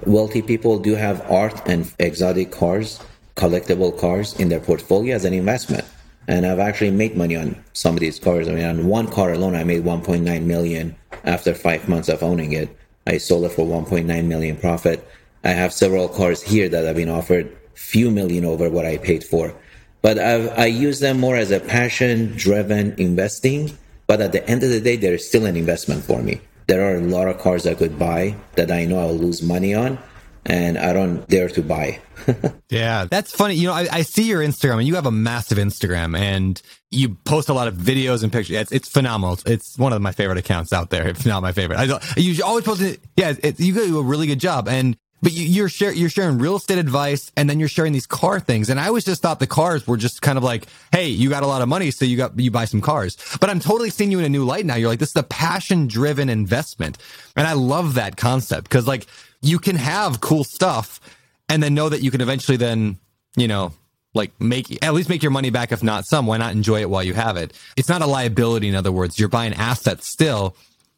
wealthy 0.06 0.42
people 0.42 0.78
do 0.78 0.94
have 0.94 1.28
art 1.30 1.60
and 1.66 1.92
exotic 1.98 2.50
cars, 2.50 3.00
collectible 3.36 3.96
cars 3.98 4.38
in 4.38 4.48
their 4.48 4.60
portfolio 4.60 5.14
as 5.14 5.24
an 5.24 5.32
investment. 5.32 5.84
And 6.26 6.44
I've 6.44 6.58
actually 6.58 6.90
made 6.90 7.16
money 7.16 7.36
on 7.36 7.56
some 7.72 7.94
of 7.94 8.00
these 8.00 8.18
cars. 8.18 8.48
I 8.48 8.52
mean, 8.52 8.64
on 8.64 8.86
one 8.86 9.08
car 9.08 9.32
alone, 9.32 9.54
I 9.54 9.64
made 9.64 9.82
1.9 9.82 10.42
million 10.42 10.94
after 11.24 11.54
five 11.54 11.88
months 11.88 12.08
of 12.08 12.22
owning 12.22 12.52
it. 12.52 12.68
I 13.06 13.16
sold 13.16 13.44
it 13.44 13.52
for 13.52 13.66
1.9 13.66 14.24
million 14.26 14.56
profit. 14.56 15.08
I 15.42 15.50
have 15.50 15.72
several 15.72 16.08
cars 16.08 16.42
here 16.42 16.68
that 16.68 16.84
have 16.84 16.96
been 16.96 17.08
offered 17.08 17.56
few 17.74 18.10
million 18.10 18.44
over 18.44 18.68
what 18.68 18.84
I 18.84 18.98
paid 18.98 19.24
for. 19.24 19.54
But 20.02 20.18
I've, 20.18 20.58
I 20.58 20.66
use 20.66 21.00
them 21.00 21.18
more 21.18 21.36
as 21.36 21.50
a 21.50 21.60
passion 21.60 22.34
driven 22.36 22.94
investing. 22.98 23.76
But 24.06 24.20
at 24.20 24.32
the 24.32 24.46
end 24.48 24.62
of 24.62 24.70
the 24.70 24.80
day, 24.80 24.96
they're 24.96 25.18
still 25.18 25.46
an 25.46 25.56
investment 25.56 26.04
for 26.04 26.22
me 26.22 26.40
there 26.68 26.92
are 26.92 26.96
a 26.96 27.00
lot 27.00 27.26
of 27.28 27.38
cars 27.38 27.66
I 27.66 27.74
could 27.74 27.98
buy 27.98 28.36
that 28.54 28.70
I 28.70 28.84
know 28.84 29.00
I'll 29.00 29.14
lose 29.14 29.42
money 29.42 29.74
on 29.74 29.98
and 30.44 30.78
I 30.78 30.92
don't 30.92 31.26
dare 31.26 31.48
to 31.48 31.62
buy. 31.62 32.00
yeah, 32.70 33.06
that's 33.06 33.32
funny. 33.32 33.54
You 33.54 33.68
know, 33.68 33.74
I, 33.74 33.88
I, 33.90 34.02
see 34.02 34.24
your 34.24 34.40
Instagram 34.40 34.78
and 34.78 34.86
you 34.86 34.94
have 34.94 35.06
a 35.06 35.10
massive 35.10 35.58
Instagram 35.58 36.16
and 36.16 36.60
you 36.90 37.16
post 37.24 37.48
a 37.48 37.54
lot 37.54 37.68
of 37.68 37.74
videos 37.74 38.22
and 38.22 38.32
pictures. 38.32 38.56
It's, 38.56 38.72
it's 38.72 38.88
phenomenal. 38.88 39.38
It's 39.46 39.78
one 39.78 39.92
of 39.92 40.00
my 40.02 40.12
favorite 40.12 40.38
accounts 40.38 40.72
out 40.72 40.90
there. 40.90 41.08
If 41.08 41.26
not 41.26 41.42
my 41.42 41.52
favorite, 41.52 41.78
I, 41.78 42.00
you 42.16 42.42
always 42.44 42.64
post 42.64 42.82
it. 42.82 43.00
Yeah, 43.16 43.34
it, 43.42 43.58
you 43.58 43.72
do 43.72 43.98
a 43.98 44.02
really 44.02 44.26
good 44.26 44.40
job. 44.40 44.68
And 44.68 44.96
but 45.22 45.32
you, 45.32 45.64
are 45.64 45.68
share, 45.68 45.92
you're 45.92 46.08
sharing 46.10 46.38
real 46.38 46.56
estate 46.56 46.78
advice, 46.78 47.32
and 47.36 47.50
then 47.50 47.58
you're 47.58 47.68
sharing 47.68 47.92
these 47.92 48.06
car 48.06 48.38
things. 48.38 48.70
And 48.70 48.78
I 48.78 48.86
always 48.86 49.04
just 49.04 49.20
thought 49.22 49.40
the 49.40 49.46
cars 49.46 49.86
were 49.86 49.96
just 49.96 50.22
kind 50.22 50.38
of 50.38 50.44
like, 50.44 50.66
hey, 50.92 51.08
you 51.08 51.28
got 51.28 51.42
a 51.42 51.46
lot 51.46 51.62
of 51.62 51.68
money, 51.68 51.90
so 51.90 52.04
you 52.04 52.16
got 52.16 52.38
you 52.38 52.50
buy 52.50 52.64
some 52.64 52.80
cars. 52.80 53.16
But 53.40 53.50
I'm 53.50 53.60
totally 53.60 53.90
seeing 53.90 54.10
you 54.12 54.18
in 54.18 54.24
a 54.24 54.28
new 54.28 54.44
light 54.44 54.64
now. 54.64 54.76
You're 54.76 54.88
like, 54.88 55.00
this 55.00 55.10
is 55.10 55.16
a 55.16 55.24
passion 55.24 55.88
driven 55.88 56.28
investment, 56.28 56.98
and 57.36 57.46
I 57.46 57.54
love 57.54 57.94
that 57.94 58.16
concept 58.16 58.64
because 58.64 58.86
like 58.86 59.06
you 59.40 59.58
can 59.58 59.76
have 59.76 60.20
cool 60.20 60.44
stuff, 60.44 61.00
and 61.48 61.62
then 61.62 61.74
know 61.74 61.88
that 61.88 62.02
you 62.02 62.10
can 62.10 62.20
eventually 62.20 62.56
then 62.56 62.98
you 63.36 63.48
know 63.48 63.72
like 64.14 64.38
make 64.40 64.82
at 64.84 64.94
least 64.94 65.08
make 65.08 65.22
your 65.22 65.30
money 65.30 65.50
back 65.50 65.72
if 65.72 65.82
not 65.82 66.04
some 66.04 66.26
why 66.26 66.36
not 66.36 66.52
enjoy 66.52 66.80
it 66.80 66.90
while 66.90 67.02
you 67.02 67.14
have 67.14 67.36
it 67.36 67.52
it's 67.76 67.88
not 67.88 68.02
a 68.02 68.06
liability 68.06 68.68
in 68.68 68.74
other 68.74 68.92
words 68.92 69.18
you're 69.18 69.28
buying 69.28 69.52
assets 69.54 70.06
still 70.06 70.56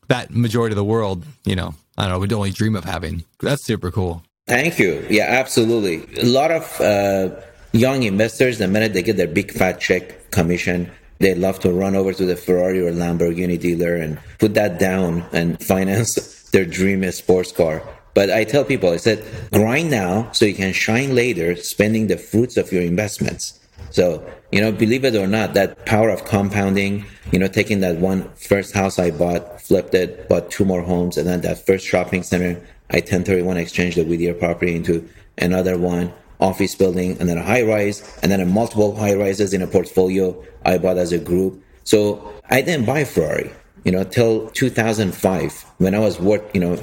that 0.09 0.31
majority 0.31 0.73
of 0.73 0.77
the 0.77 0.85
world 0.85 1.25
you 1.45 1.57
know 1.57 1.75
I 2.01 2.05
don't 2.05 2.13
know, 2.13 2.19
would 2.21 2.33
only 2.33 2.51
dream 2.51 2.77
of 2.77 2.85
having. 2.85 3.25
That's 3.41 3.63
super 3.63 3.91
cool. 3.91 4.23
Thank 4.47 4.79
you. 4.79 5.07
Yeah, 5.11 5.27
absolutely. 5.29 5.97
A 6.19 6.25
lot 6.25 6.51
of 6.51 6.81
uh, 6.81 7.29
young 7.73 8.05
investors, 8.05 8.57
the 8.57 8.69
minute 8.69 8.95
they 8.95 9.03
get 9.03 9.19
their 9.19 9.29
big 9.29 9.53
fat 9.53 9.81
check 9.81 10.31
commission, 10.31 10.91
they 11.19 11.35
love 11.35 11.61
to 11.61 11.71
run 11.71 11.95
over 11.95 12.15
to 12.15 12.25
the 12.25 12.37
Ferrari 12.37 12.81
or 12.81 12.91
Lamborghini 12.91 13.61
dealer 13.61 13.97
and 13.97 14.19
put 14.39 14.55
that 14.55 14.79
down 14.79 15.27
and 15.33 15.63
finance 15.73 16.49
their 16.53 16.65
dream 16.65 17.05
sports 17.13 17.53
car. 17.53 17.83
But 18.15 18.31
I 18.31 18.45
tell 18.45 18.65
people, 18.65 18.89
I 18.91 18.97
said, 18.97 19.23
grind 19.53 19.91
now 19.91 20.33
so 20.33 20.47
you 20.47 20.55
can 20.55 20.73
shine 20.73 21.15
later, 21.15 21.55
spending 21.57 22.07
the 22.07 22.17
fruits 22.17 22.57
of 22.57 22.73
your 22.73 22.83
investments. 22.83 23.61
So, 23.91 24.25
you 24.53 24.61
know, 24.61 24.73
believe 24.73 25.05
it 25.05 25.15
or 25.15 25.27
not, 25.27 25.55
that 25.55 25.87
power 25.87 26.09
of 26.09 26.25
compounding, 26.25 27.05
you 27.31 27.39
know, 27.39 27.49
taking 27.49 27.81
that 27.81 27.97
one 27.97 28.29
first 28.35 28.75
house 28.75 28.99
I 28.99 29.11
bought, 29.11 29.61
flipped 29.61 29.95
it, 29.95 30.29
bought 30.29 30.51
two 30.51 30.65
more 30.65 30.83
homes, 30.83 31.17
and 31.17 31.27
then 31.27 31.41
that 31.43 31.65
first 31.65 31.87
shopping 31.87 32.23
center, 32.23 32.61
I 32.91 32.97
1031 32.97 33.57
exchanged 33.57 33.97
the 33.97 34.05
Whittier 34.05 34.35
property 34.35 34.75
into 34.75 35.09
another 35.39 35.79
one, 35.79 36.13
office 36.41 36.75
building, 36.75 37.17
and 37.21 37.29
then 37.29 37.39
a 37.39 37.43
high 37.43 37.63
rise, 37.63 38.19
and 38.23 38.33
then 38.33 38.41
a 38.41 38.47
multiple 38.47 38.97
high 38.97 39.15
rises 39.15 39.55
in 39.55 39.63
a 39.63 39.67
portfolio 39.67 40.45
I 40.65 40.79
bought 40.79 40.99
as 40.99 41.13
a 41.13 41.19
group. 41.19 41.63
So 41.85 42.33
I 42.51 42.63
didn't 42.63 42.87
buy 42.87 43.05
Ferrari, 43.05 43.53
you 43.85 43.93
know, 43.93 44.05
till 44.05 44.51
2005 44.51 45.65
when 45.79 45.95
I 45.95 46.01
was 46.01 46.19
worth, 46.19 46.43
you 46.55 46.61
know, 46.61 46.83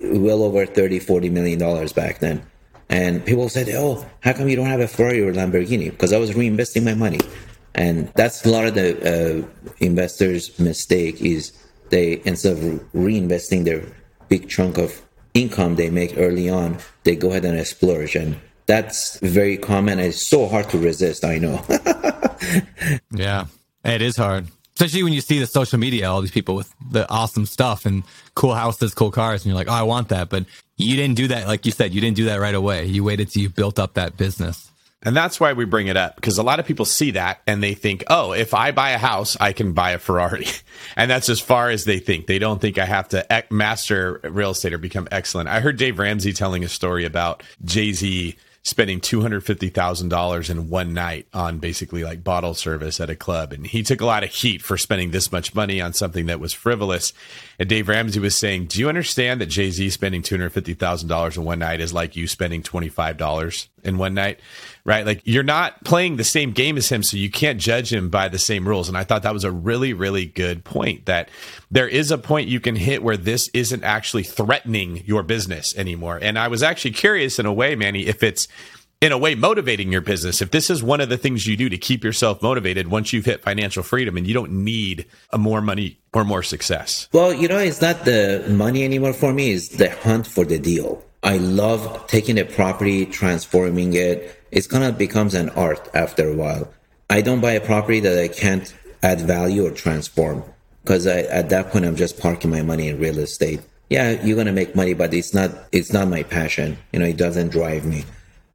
well 0.00 0.42
over 0.44 0.64
30, 0.64 1.00
40 1.00 1.30
million 1.30 1.58
dollars 1.58 1.92
back 1.92 2.20
then. 2.20 2.42
And 2.90 3.24
people 3.24 3.48
said, 3.48 3.68
"Oh, 3.70 4.04
how 4.20 4.32
come 4.32 4.48
you 4.48 4.56
don't 4.56 4.66
have 4.66 4.80
a 4.80 4.88
Ferrari 4.88 5.20
or 5.20 5.32
Lamborghini?" 5.32 5.90
Because 5.90 6.12
I 6.12 6.18
was 6.18 6.30
reinvesting 6.30 6.84
my 6.84 6.94
money, 6.94 7.20
and 7.74 8.10
that's 8.14 8.44
a 8.44 8.50
lot 8.50 8.66
of 8.66 8.74
the 8.74 8.88
uh, 9.04 9.46
investors' 9.78 10.58
mistake 10.58 11.20
is 11.20 11.52
they 11.90 12.22
instead 12.24 12.52
of 12.52 12.58
reinvesting 12.92 13.64
their 13.64 13.82
big 14.28 14.48
chunk 14.48 14.78
of 14.78 15.02
income 15.34 15.76
they 15.76 15.90
make 15.90 16.14
early 16.16 16.48
on, 16.48 16.78
they 17.04 17.14
go 17.14 17.30
ahead 17.30 17.44
and 17.44 17.66
splurge, 17.66 18.16
and 18.16 18.36
that's 18.66 19.18
very 19.20 19.58
common. 19.58 19.98
It's 19.98 20.26
so 20.26 20.48
hard 20.48 20.70
to 20.70 20.78
resist. 20.78 21.24
I 21.24 21.38
know. 21.38 21.62
yeah, 23.12 23.46
it 23.84 24.00
is 24.00 24.16
hard 24.16 24.48
especially 24.78 25.02
when 25.02 25.12
you 25.12 25.20
see 25.20 25.40
the 25.40 25.46
social 25.46 25.76
media, 25.76 26.08
all 26.08 26.20
these 26.20 26.30
people 26.30 26.54
with 26.54 26.72
the 26.92 27.10
awesome 27.10 27.44
stuff 27.44 27.84
and 27.84 28.04
cool 28.36 28.54
houses, 28.54 28.94
cool 28.94 29.10
cars, 29.10 29.42
and 29.42 29.50
you're 29.50 29.56
like, 29.56 29.66
oh, 29.66 29.72
I 29.72 29.82
want 29.82 30.08
that. 30.10 30.28
But 30.28 30.44
you 30.78 30.96
didn't 30.96 31.16
do 31.16 31.28
that, 31.28 31.46
like 31.46 31.66
you 31.66 31.72
said, 31.72 31.92
you 31.92 32.00
didn't 32.00 32.16
do 32.16 32.26
that 32.26 32.40
right 32.40 32.54
away. 32.54 32.86
You 32.86 33.04
waited 33.04 33.30
till 33.30 33.42
you 33.42 33.50
built 33.50 33.78
up 33.78 33.94
that 33.94 34.16
business. 34.16 34.70
And 35.02 35.16
that's 35.16 35.38
why 35.38 35.52
we 35.52 35.64
bring 35.64 35.86
it 35.86 35.96
up 35.96 36.16
because 36.16 36.38
a 36.38 36.42
lot 36.42 36.58
of 36.58 36.66
people 36.66 36.84
see 36.84 37.12
that 37.12 37.40
and 37.46 37.62
they 37.62 37.74
think, 37.74 38.02
oh, 38.08 38.32
if 38.32 38.52
I 38.52 38.72
buy 38.72 38.90
a 38.90 38.98
house, 38.98 39.36
I 39.40 39.52
can 39.52 39.72
buy 39.72 39.92
a 39.92 39.98
Ferrari. 39.98 40.46
and 40.96 41.10
that's 41.10 41.28
as 41.28 41.40
far 41.40 41.70
as 41.70 41.84
they 41.84 41.98
think. 41.98 42.26
They 42.26 42.40
don't 42.40 42.60
think 42.60 42.78
I 42.78 42.84
have 42.84 43.08
to 43.10 43.44
master 43.50 44.20
real 44.24 44.50
estate 44.50 44.72
or 44.72 44.78
become 44.78 45.06
excellent. 45.12 45.48
I 45.48 45.60
heard 45.60 45.76
Dave 45.76 46.00
Ramsey 46.00 46.32
telling 46.32 46.64
a 46.64 46.68
story 46.68 47.04
about 47.04 47.44
Jay 47.64 47.92
Z 47.92 48.36
spending 48.68 49.00
$250,000 49.00 50.50
in 50.50 50.68
one 50.68 50.94
night 50.94 51.26
on 51.32 51.58
basically 51.58 52.04
like 52.04 52.22
bottle 52.22 52.54
service 52.54 53.00
at 53.00 53.10
a 53.10 53.16
club. 53.16 53.52
And 53.52 53.66
he 53.66 53.82
took 53.82 54.00
a 54.00 54.06
lot 54.06 54.24
of 54.24 54.30
heat 54.30 54.62
for 54.62 54.76
spending 54.76 55.10
this 55.10 55.32
much 55.32 55.54
money 55.54 55.80
on 55.80 55.92
something 55.92 56.26
that 56.26 56.40
was 56.40 56.52
frivolous. 56.52 57.12
And 57.58 57.68
Dave 57.68 57.88
Ramsey 57.88 58.20
was 58.20 58.36
saying, 58.36 58.66
Do 58.66 58.78
you 58.78 58.88
understand 58.88 59.40
that 59.40 59.46
Jay 59.46 59.70
Z 59.70 59.90
spending 59.90 60.22
$250,000 60.22 61.36
in 61.36 61.44
one 61.44 61.58
night 61.58 61.80
is 61.80 61.92
like 61.92 62.16
you 62.16 62.26
spending 62.26 62.62
$25 62.62 63.68
in 63.88 63.98
one 63.98 64.14
night? 64.14 64.38
Right? 64.84 65.04
Like 65.04 65.22
you're 65.24 65.42
not 65.42 65.82
playing 65.84 66.16
the 66.16 66.24
same 66.24 66.52
game 66.52 66.76
as 66.76 66.88
him, 66.88 67.02
so 67.02 67.16
you 67.16 67.30
can't 67.30 67.58
judge 67.58 67.92
him 67.92 68.08
by 68.08 68.28
the 68.28 68.38
same 68.38 68.68
rules. 68.68 68.88
And 68.88 68.96
I 68.96 69.02
thought 69.02 69.24
that 69.24 69.34
was 69.34 69.44
a 69.44 69.50
really, 69.50 69.92
really 69.92 70.26
good 70.26 70.64
point 70.64 71.06
that 71.06 71.28
there 71.70 71.88
is 71.88 72.10
a 72.10 72.18
point 72.18 72.48
you 72.48 72.60
can 72.60 72.76
hit 72.76 73.02
where 73.02 73.16
this 73.16 73.48
isn't 73.48 73.82
actually 73.82 74.22
threatening 74.22 75.02
your 75.04 75.22
business 75.24 75.76
anymore. 75.76 76.18
And 76.22 76.38
I 76.38 76.48
was 76.48 76.62
actually 76.62 76.92
curious 76.92 77.38
in 77.38 77.46
a 77.46 77.52
way, 77.52 77.74
Manny, 77.74 78.06
if 78.06 78.22
it's 78.22 78.46
in 79.00 79.12
a 79.12 79.18
way 79.18 79.34
motivating 79.34 79.92
your 79.92 80.00
business 80.00 80.42
if 80.42 80.50
this 80.50 80.70
is 80.70 80.82
one 80.82 81.00
of 81.00 81.08
the 81.08 81.16
things 81.16 81.46
you 81.46 81.56
do 81.56 81.68
to 81.68 81.78
keep 81.78 82.02
yourself 82.02 82.42
motivated 82.42 82.88
once 82.88 83.12
you've 83.12 83.24
hit 83.24 83.40
financial 83.40 83.82
freedom 83.82 84.16
and 84.16 84.26
you 84.26 84.34
don't 84.34 84.50
need 84.50 85.06
a 85.30 85.38
more 85.38 85.60
money 85.60 85.98
or 86.12 86.24
more 86.24 86.42
success 86.42 87.08
well 87.12 87.32
you 87.32 87.46
know 87.46 87.58
it's 87.58 87.80
not 87.80 88.04
the 88.04 88.44
money 88.48 88.84
anymore 88.84 89.12
for 89.12 89.32
me 89.32 89.52
it's 89.52 89.68
the 89.68 89.88
hunt 89.88 90.26
for 90.26 90.44
the 90.44 90.58
deal 90.58 91.02
i 91.28 91.36
love 91.36 92.06
taking 92.06 92.38
a 92.38 92.44
property 92.44 93.04
transforming 93.04 93.92
it. 93.92 94.18
It's 94.50 94.66
gonna 94.66 94.92
becomes 94.92 95.34
an 95.34 95.50
art 95.50 95.86
after 95.92 96.26
a 96.26 96.34
while. 96.34 96.72
I 97.10 97.20
don't 97.20 97.42
buy 97.42 97.52
a 97.52 97.60
property 97.60 98.00
that 98.00 98.18
i 98.18 98.28
can't 98.28 98.66
add 99.02 99.20
value 99.20 99.66
or 99.66 99.70
transform 99.70 100.42
because 100.82 101.06
at 101.06 101.50
that 101.50 101.70
point 101.70 101.84
i'm 101.84 101.96
just 101.96 102.18
parking 102.18 102.50
my 102.50 102.62
money 102.62 102.88
in 102.88 102.98
real 102.98 103.18
estate. 103.18 103.60
Yeah 103.90 104.06
you're 104.24 104.38
gonna 104.40 104.58
make 104.60 104.74
money 104.74 104.94
but 104.94 105.12
it's 105.12 105.34
not 105.34 105.50
it's 105.70 105.92
not 105.92 106.08
my 106.08 106.22
passion. 106.22 106.78
You 106.92 106.98
know 107.00 107.06
it 107.14 107.18
doesn't 107.18 107.50
drive 107.50 107.84
me. 107.84 108.04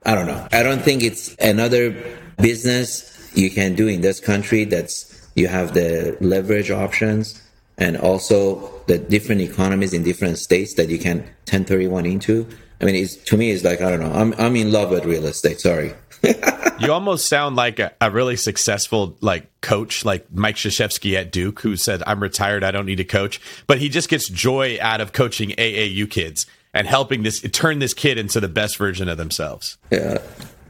I 0.03 0.15
don't 0.15 0.25
know. 0.25 0.47
I 0.51 0.63
don't 0.63 0.81
think 0.81 1.03
it's 1.03 1.35
another 1.37 1.95
business 2.41 2.87
you 3.35 3.51
can 3.51 3.75
do 3.75 3.87
in 3.87 4.01
this 4.01 4.19
country 4.19 4.65
that's 4.65 4.95
you 5.35 5.47
have 5.47 5.75
the 5.75 6.17
leverage 6.21 6.71
options 6.71 7.39
and 7.77 7.97
also 7.97 8.71
the 8.87 8.97
different 8.97 9.41
economies 9.41 9.93
in 9.93 10.03
different 10.03 10.37
states 10.37 10.75
that 10.75 10.89
you 10.89 10.99
can 10.99 11.17
1031 11.49 12.05
into. 12.05 12.47
I 12.83 12.85
mean, 12.85 12.95
it's 12.95 13.15
to 13.15 13.37
me, 13.37 13.51
it's 13.51 13.63
like 13.63 13.79
I 13.79 13.89
don't 13.91 14.01
know. 14.01 14.11
I'm 14.11 14.33
I'm 14.33 14.57
in 14.57 14.69
love 14.69 14.89
with 14.89 15.05
real 15.05 15.25
estate. 15.25 15.61
Sorry. 15.61 15.93
you 16.79 16.91
almost 16.91 17.29
sound 17.29 17.55
like 17.55 17.79
a, 17.79 17.93
a, 18.01 18.11
really 18.11 18.35
successful 18.35 19.17
like 19.21 19.49
coach, 19.61 20.03
like 20.03 20.25
Mike 20.33 20.55
Krzyzewski 20.55 21.15
at 21.15 21.31
Duke, 21.31 21.61
who 21.61 21.77
said, 21.77 22.03
"I'm 22.05 22.21
retired. 22.21 22.61
I 22.61 22.71
don't 22.71 22.85
need 22.85 22.97
to 22.97 23.05
coach," 23.05 23.39
but 23.67 23.77
he 23.79 23.87
just 23.87 24.09
gets 24.09 24.27
joy 24.27 24.77
out 24.81 24.99
of 24.99 25.13
coaching 25.13 25.51
AAU 25.51 26.09
kids 26.09 26.45
and 26.73 26.85
helping 26.85 27.23
this 27.23 27.39
turn 27.51 27.79
this 27.79 27.93
kid 27.93 28.17
into 28.17 28.41
the 28.41 28.49
best 28.49 28.75
version 28.75 29.07
of 29.07 29.17
themselves. 29.17 29.77
Yeah, 29.91 30.21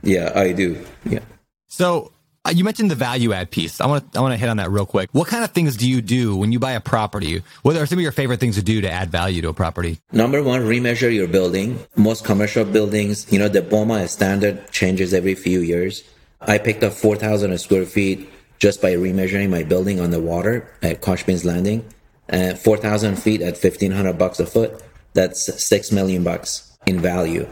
yeah, 0.04 0.32
I 0.36 0.52
do. 0.52 0.86
Yeah. 1.06 1.22
So 1.68 2.12
you 2.52 2.64
mentioned 2.64 2.92
the 2.92 2.96
value 2.96 3.32
add 3.32 3.52
piece. 3.52 3.80
I 3.80 3.88
want 3.88 4.12
to 4.12 4.20
I 4.20 4.22
want 4.22 4.34
to 4.34 4.38
hit 4.38 4.50
on 4.50 4.58
that 4.58 4.70
real 4.70 4.86
quick. 4.86 5.10
What 5.14 5.28
kind 5.28 5.44
of 5.44 5.52
things 5.52 5.78
do 5.78 5.90
you 5.90 6.02
do 6.02 6.36
when 6.36 6.52
you 6.52 6.60
buy 6.60 6.74
a 6.74 6.82
property? 6.82 7.42
What 7.62 7.78
are 7.78 7.86
some 7.86 7.98
of 7.98 8.04
your 8.04 8.12
favorite 8.12 8.40
things 8.40 8.56
to 8.56 8.64
do 8.64 8.82
to 8.82 8.92
add 8.92 9.10
value 9.10 9.42
to 9.44 9.50
a 9.50 9.54
property? 9.54 10.00
Number 10.12 10.44
one, 10.44 10.62
remeasure 10.62 11.14
your 11.14 11.28
building. 11.28 11.80
Most 11.96 12.26
commercial 12.26 12.66
buildings, 12.66 13.32
you 13.32 13.40
know, 13.40 13.48
the 13.48 13.62
BOMA 13.62 14.10
standard 14.10 14.72
changes 14.72 15.14
every 15.14 15.36
few 15.36 15.62
years. 15.62 16.04
I 16.42 16.58
picked 16.58 16.84
up 16.84 16.92
4,000 16.92 17.58
square 17.58 17.86
feet 17.86 18.30
just 18.60 18.82
by 18.82 18.94
remeasuring 18.94 19.50
my 19.50 19.64
building 19.64 20.02
on 20.02 20.12
the 20.12 20.20
water 20.20 20.70
at 20.82 21.02
Khoshbin's 21.02 21.46
Landing. 21.46 21.86
Uh, 22.30 22.56
4,000 22.56 23.16
feet 23.16 23.42
at 23.42 23.62
1,500 23.62 24.18
bucks 24.18 24.40
a 24.40 24.46
foot 24.46 24.82
that's 25.14 25.64
six 25.64 25.92
million 25.92 26.24
bucks 26.24 26.78
in 26.86 27.00
value. 27.00 27.48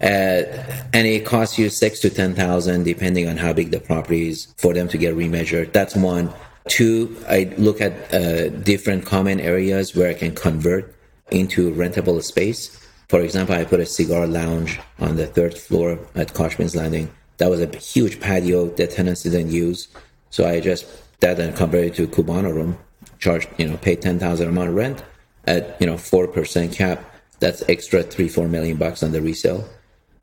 Uh, 0.00 0.44
and 0.92 1.06
it 1.06 1.24
costs 1.24 1.58
you 1.58 1.70
six 1.70 2.00
to 2.00 2.10
ten 2.10 2.34
thousand, 2.34 2.84
depending 2.84 3.28
on 3.28 3.36
how 3.36 3.52
big 3.52 3.70
the 3.70 3.80
property 3.80 4.28
is, 4.28 4.52
for 4.58 4.74
them 4.74 4.88
to 4.88 4.98
get 4.98 5.14
remeasured. 5.16 5.72
That's 5.72 5.96
one. 5.96 6.32
Two, 6.68 7.16
I 7.28 7.54
look 7.56 7.80
at 7.80 8.12
uh, 8.12 8.48
different 8.48 9.06
common 9.06 9.40
areas 9.40 9.94
where 9.94 10.10
I 10.10 10.14
can 10.14 10.34
convert 10.34 10.94
into 11.30 11.72
rentable 11.72 12.22
space. 12.22 12.78
For 13.08 13.20
example, 13.20 13.54
I 13.54 13.64
put 13.64 13.80
a 13.80 13.86
cigar 13.86 14.26
lounge 14.26 14.80
on 14.98 15.16
the 15.16 15.26
third 15.26 15.56
floor 15.56 15.98
at 16.14 16.34
Khoshbin's 16.34 16.74
Landing. 16.74 17.08
That 17.38 17.50
was 17.50 17.60
a 17.60 17.76
huge 17.76 18.20
patio 18.20 18.66
that 18.70 18.90
tenants 18.90 19.22
didn't 19.22 19.50
use, 19.50 19.88
so 20.30 20.46
I 20.46 20.60
just 20.60 20.86
that 21.20 21.38
and 21.38 21.56
converted 21.56 21.94
to 21.94 22.06
Cubano 22.08 22.52
room. 22.52 22.78
Charged, 23.18 23.48
you 23.56 23.66
know, 23.66 23.76
paid 23.78 24.02
ten 24.02 24.18
thousand 24.18 24.48
a 24.48 24.52
month 24.52 24.74
rent 24.74 25.04
at 25.46 25.80
you 25.80 25.86
know 25.86 25.96
four 25.96 26.26
percent 26.26 26.72
cap. 26.72 27.02
That's 27.38 27.62
extra 27.68 28.02
three 28.02 28.28
four 28.28 28.48
million 28.48 28.76
bucks 28.76 29.02
on 29.02 29.12
the 29.12 29.22
resale. 29.22 29.68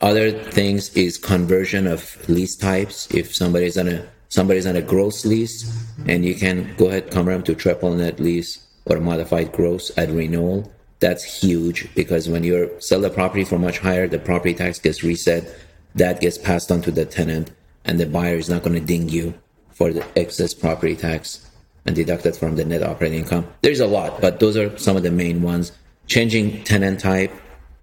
Other 0.04 0.32
things 0.32 0.94
is 0.96 1.18
conversion 1.18 1.88
of 1.88 2.04
lease 2.28 2.58
types. 2.58 3.08
If 3.14 3.34
somebody's 3.34 3.78
on 3.78 3.88
a 3.88 4.06
somebody's 4.28 4.68
on 4.68 4.76
a 4.76 4.82
gross 4.82 5.24
lease, 5.24 5.64
and 6.08 6.26
you 6.26 6.36
can 6.36 6.76
go 6.76 6.88
ahead 6.88 7.10
convert 7.10 7.36
them 7.36 7.44
to 7.44 7.56
triple 7.56 7.94
net 7.94 8.20
lease 8.20 8.68
or 8.84 9.00
modified 9.00 9.54
gross 9.54 9.98
at 9.98 10.10
renewal. 10.10 10.70
That's 11.00 11.24
huge 11.24 11.88
because 11.96 12.28
when 12.28 12.44
you 12.44 12.70
sell 12.80 13.00
the 13.00 13.10
property 13.10 13.46
for 13.46 13.58
much 13.58 13.80
higher, 13.80 14.06
the 14.10 14.20
property 14.20 14.54
tax 14.54 14.78
gets 14.78 15.04
reset. 15.04 15.48
That 15.96 16.20
gets 16.20 16.38
passed 16.38 16.70
on 16.70 16.82
to 16.82 16.92
the 16.92 17.06
tenant, 17.06 17.52
and 17.86 17.98
the 17.98 18.06
buyer 18.06 18.36
is 18.36 18.50
not 18.50 18.64
going 18.64 18.76
to 18.76 18.86
ding 18.86 19.08
you 19.08 19.34
for 19.72 19.94
the 19.94 20.06
excess 20.20 20.54
property 20.54 20.98
tax 20.98 21.50
and 21.86 21.96
deducted 21.96 22.36
from 22.36 22.58
the 22.58 22.66
net 22.66 22.84
operating 22.84 23.20
income. 23.20 23.48
There's 23.62 23.80
a 23.80 23.88
lot, 23.88 24.20
but 24.20 24.42
those 24.42 24.58
are 24.58 24.78
some 24.78 24.98
of 24.98 25.04
the 25.04 25.12
main 25.12 25.42
ones. 25.42 25.72
Changing 26.08 26.62
tenant 26.66 27.00
type, 27.00 27.32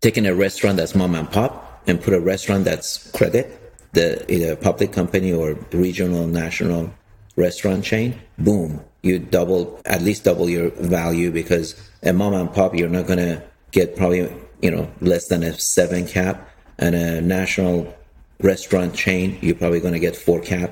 taking 0.03 0.27
a 0.27 0.35
restaurant 0.35 0.77
that's 0.77 0.95
mom 0.95 1.15
and 1.15 1.31
pop 1.31 1.69
and 1.91 2.01
put 2.01 2.15
a 2.15 2.21
restaurant 2.21 2.65
that's 2.65 3.11
credit, 3.11 3.47
the 3.93 4.25
either 4.33 4.55
public 4.55 4.93
company 4.93 5.33
or 5.33 5.55
regional, 5.73 6.27
national 6.27 6.95
restaurant 7.37 7.85
chain. 7.85 8.19
Boom, 8.39 8.81
you 9.03 9.19
double 9.19 9.81
at 9.85 10.01
least 10.01 10.25
double 10.25 10.49
your 10.49 10.71
value 10.71 11.33
because 11.33 11.75
a 12.05 12.13
mom 12.13 12.33
and 12.35 12.53
pop 12.53 12.75
you're 12.77 12.89
not 12.89 13.07
gonna 13.07 13.43
get 13.73 13.97
probably 13.97 14.33
you 14.63 14.71
know 14.71 14.89
less 15.01 15.27
than 15.29 15.43
a 15.43 15.53
seven 15.59 16.07
cap, 16.07 16.49
and 16.79 16.95
a 16.95 17.21
national 17.21 17.93
restaurant 18.41 18.95
chain 18.95 19.37
you're 19.43 19.57
probably 19.57 19.81
gonna 19.81 19.99
get 19.99 20.17
four 20.17 20.41
cap. 20.41 20.71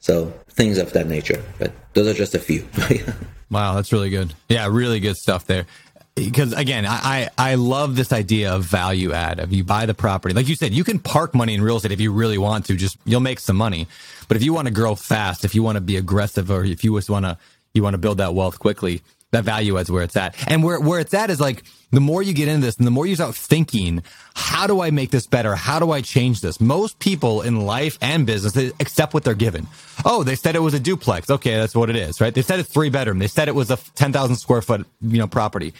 So 0.00 0.32
things 0.50 0.78
of 0.78 0.92
that 0.94 1.06
nature. 1.06 1.42
But 1.58 1.72
those 1.94 2.08
are 2.08 2.14
just 2.14 2.34
a 2.34 2.38
few. 2.38 2.66
wow, 3.50 3.74
that's 3.74 3.92
really 3.92 4.10
good. 4.10 4.34
Yeah, 4.48 4.68
really 4.70 5.00
good 5.00 5.16
stuff 5.16 5.46
there. 5.46 5.66
Because 6.16 6.54
again, 6.54 6.86
I, 6.86 7.28
I 7.36 7.56
love 7.56 7.94
this 7.94 8.10
idea 8.10 8.54
of 8.54 8.64
value 8.64 9.12
add. 9.12 9.38
If 9.38 9.52
you 9.52 9.64
buy 9.64 9.84
the 9.84 9.92
property, 9.92 10.34
like 10.34 10.48
you 10.48 10.54
said, 10.54 10.72
you 10.72 10.82
can 10.82 10.98
park 10.98 11.34
money 11.34 11.52
in 11.52 11.60
real 11.60 11.76
estate 11.76 11.92
if 11.92 12.00
you 12.00 12.10
really 12.10 12.38
want 12.38 12.64
to. 12.66 12.74
Just 12.74 12.96
you'll 13.04 13.20
make 13.20 13.38
some 13.38 13.56
money. 13.56 13.86
But 14.26 14.38
if 14.38 14.42
you 14.42 14.54
want 14.54 14.66
to 14.66 14.72
grow 14.72 14.94
fast, 14.94 15.44
if 15.44 15.54
you 15.54 15.62
want 15.62 15.76
to 15.76 15.82
be 15.82 15.98
aggressive, 15.98 16.50
or 16.50 16.64
if 16.64 16.82
you 16.82 16.96
just 16.96 17.10
want 17.10 17.26
to 17.26 17.36
you 17.74 17.82
want 17.82 17.94
to 17.94 17.98
build 17.98 18.16
that 18.16 18.32
wealth 18.32 18.58
quickly, 18.58 19.02
that 19.32 19.44
value 19.44 19.76
adds 19.78 19.90
where 19.90 20.02
it's 20.02 20.16
at. 20.16 20.34
And 20.50 20.62
where 20.62 20.80
where 20.80 21.00
it's 21.00 21.12
at 21.12 21.28
is 21.28 21.38
like 21.38 21.64
the 21.90 22.00
more 22.00 22.22
you 22.22 22.32
get 22.32 22.48
into 22.48 22.64
this 22.64 22.76
and 22.78 22.86
the 22.86 22.90
more 22.90 23.06
you 23.06 23.14
start 23.14 23.34
thinking, 23.34 24.02
how 24.34 24.66
do 24.66 24.80
I 24.80 24.90
make 24.90 25.10
this 25.10 25.26
better? 25.26 25.54
How 25.54 25.78
do 25.78 25.90
I 25.90 26.00
change 26.00 26.40
this? 26.40 26.60
Most 26.62 26.98
people 26.98 27.42
in 27.42 27.60
life 27.60 27.98
and 28.00 28.26
business 28.26 28.54
they 28.54 28.72
accept 28.80 29.12
what 29.12 29.24
they're 29.24 29.34
given. 29.34 29.66
Oh, 30.04 30.22
they 30.22 30.34
said 30.34 30.56
it 30.56 30.60
was 30.60 30.72
a 30.72 30.80
duplex. 30.80 31.28
Okay, 31.28 31.56
that's 31.56 31.74
what 31.74 31.90
it 31.90 31.96
is, 31.96 32.22
right? 32.22 32.34
They 32.34 32.42
said 32.42 32.58
it's 32.58 32.70
three 32.70 32.88
bedroom. 32.88 33.18
They 33.18 33.26
said 33.26 33.48
it 33.48 33.54
was 33.54 33.70
a 33.70 33.76
10,000 33.76 34.36
square 34.36 34.62
foot, 34.62 34.86
you 35.02 35.18
know, 35.18 35.26
property. 35.26 35.74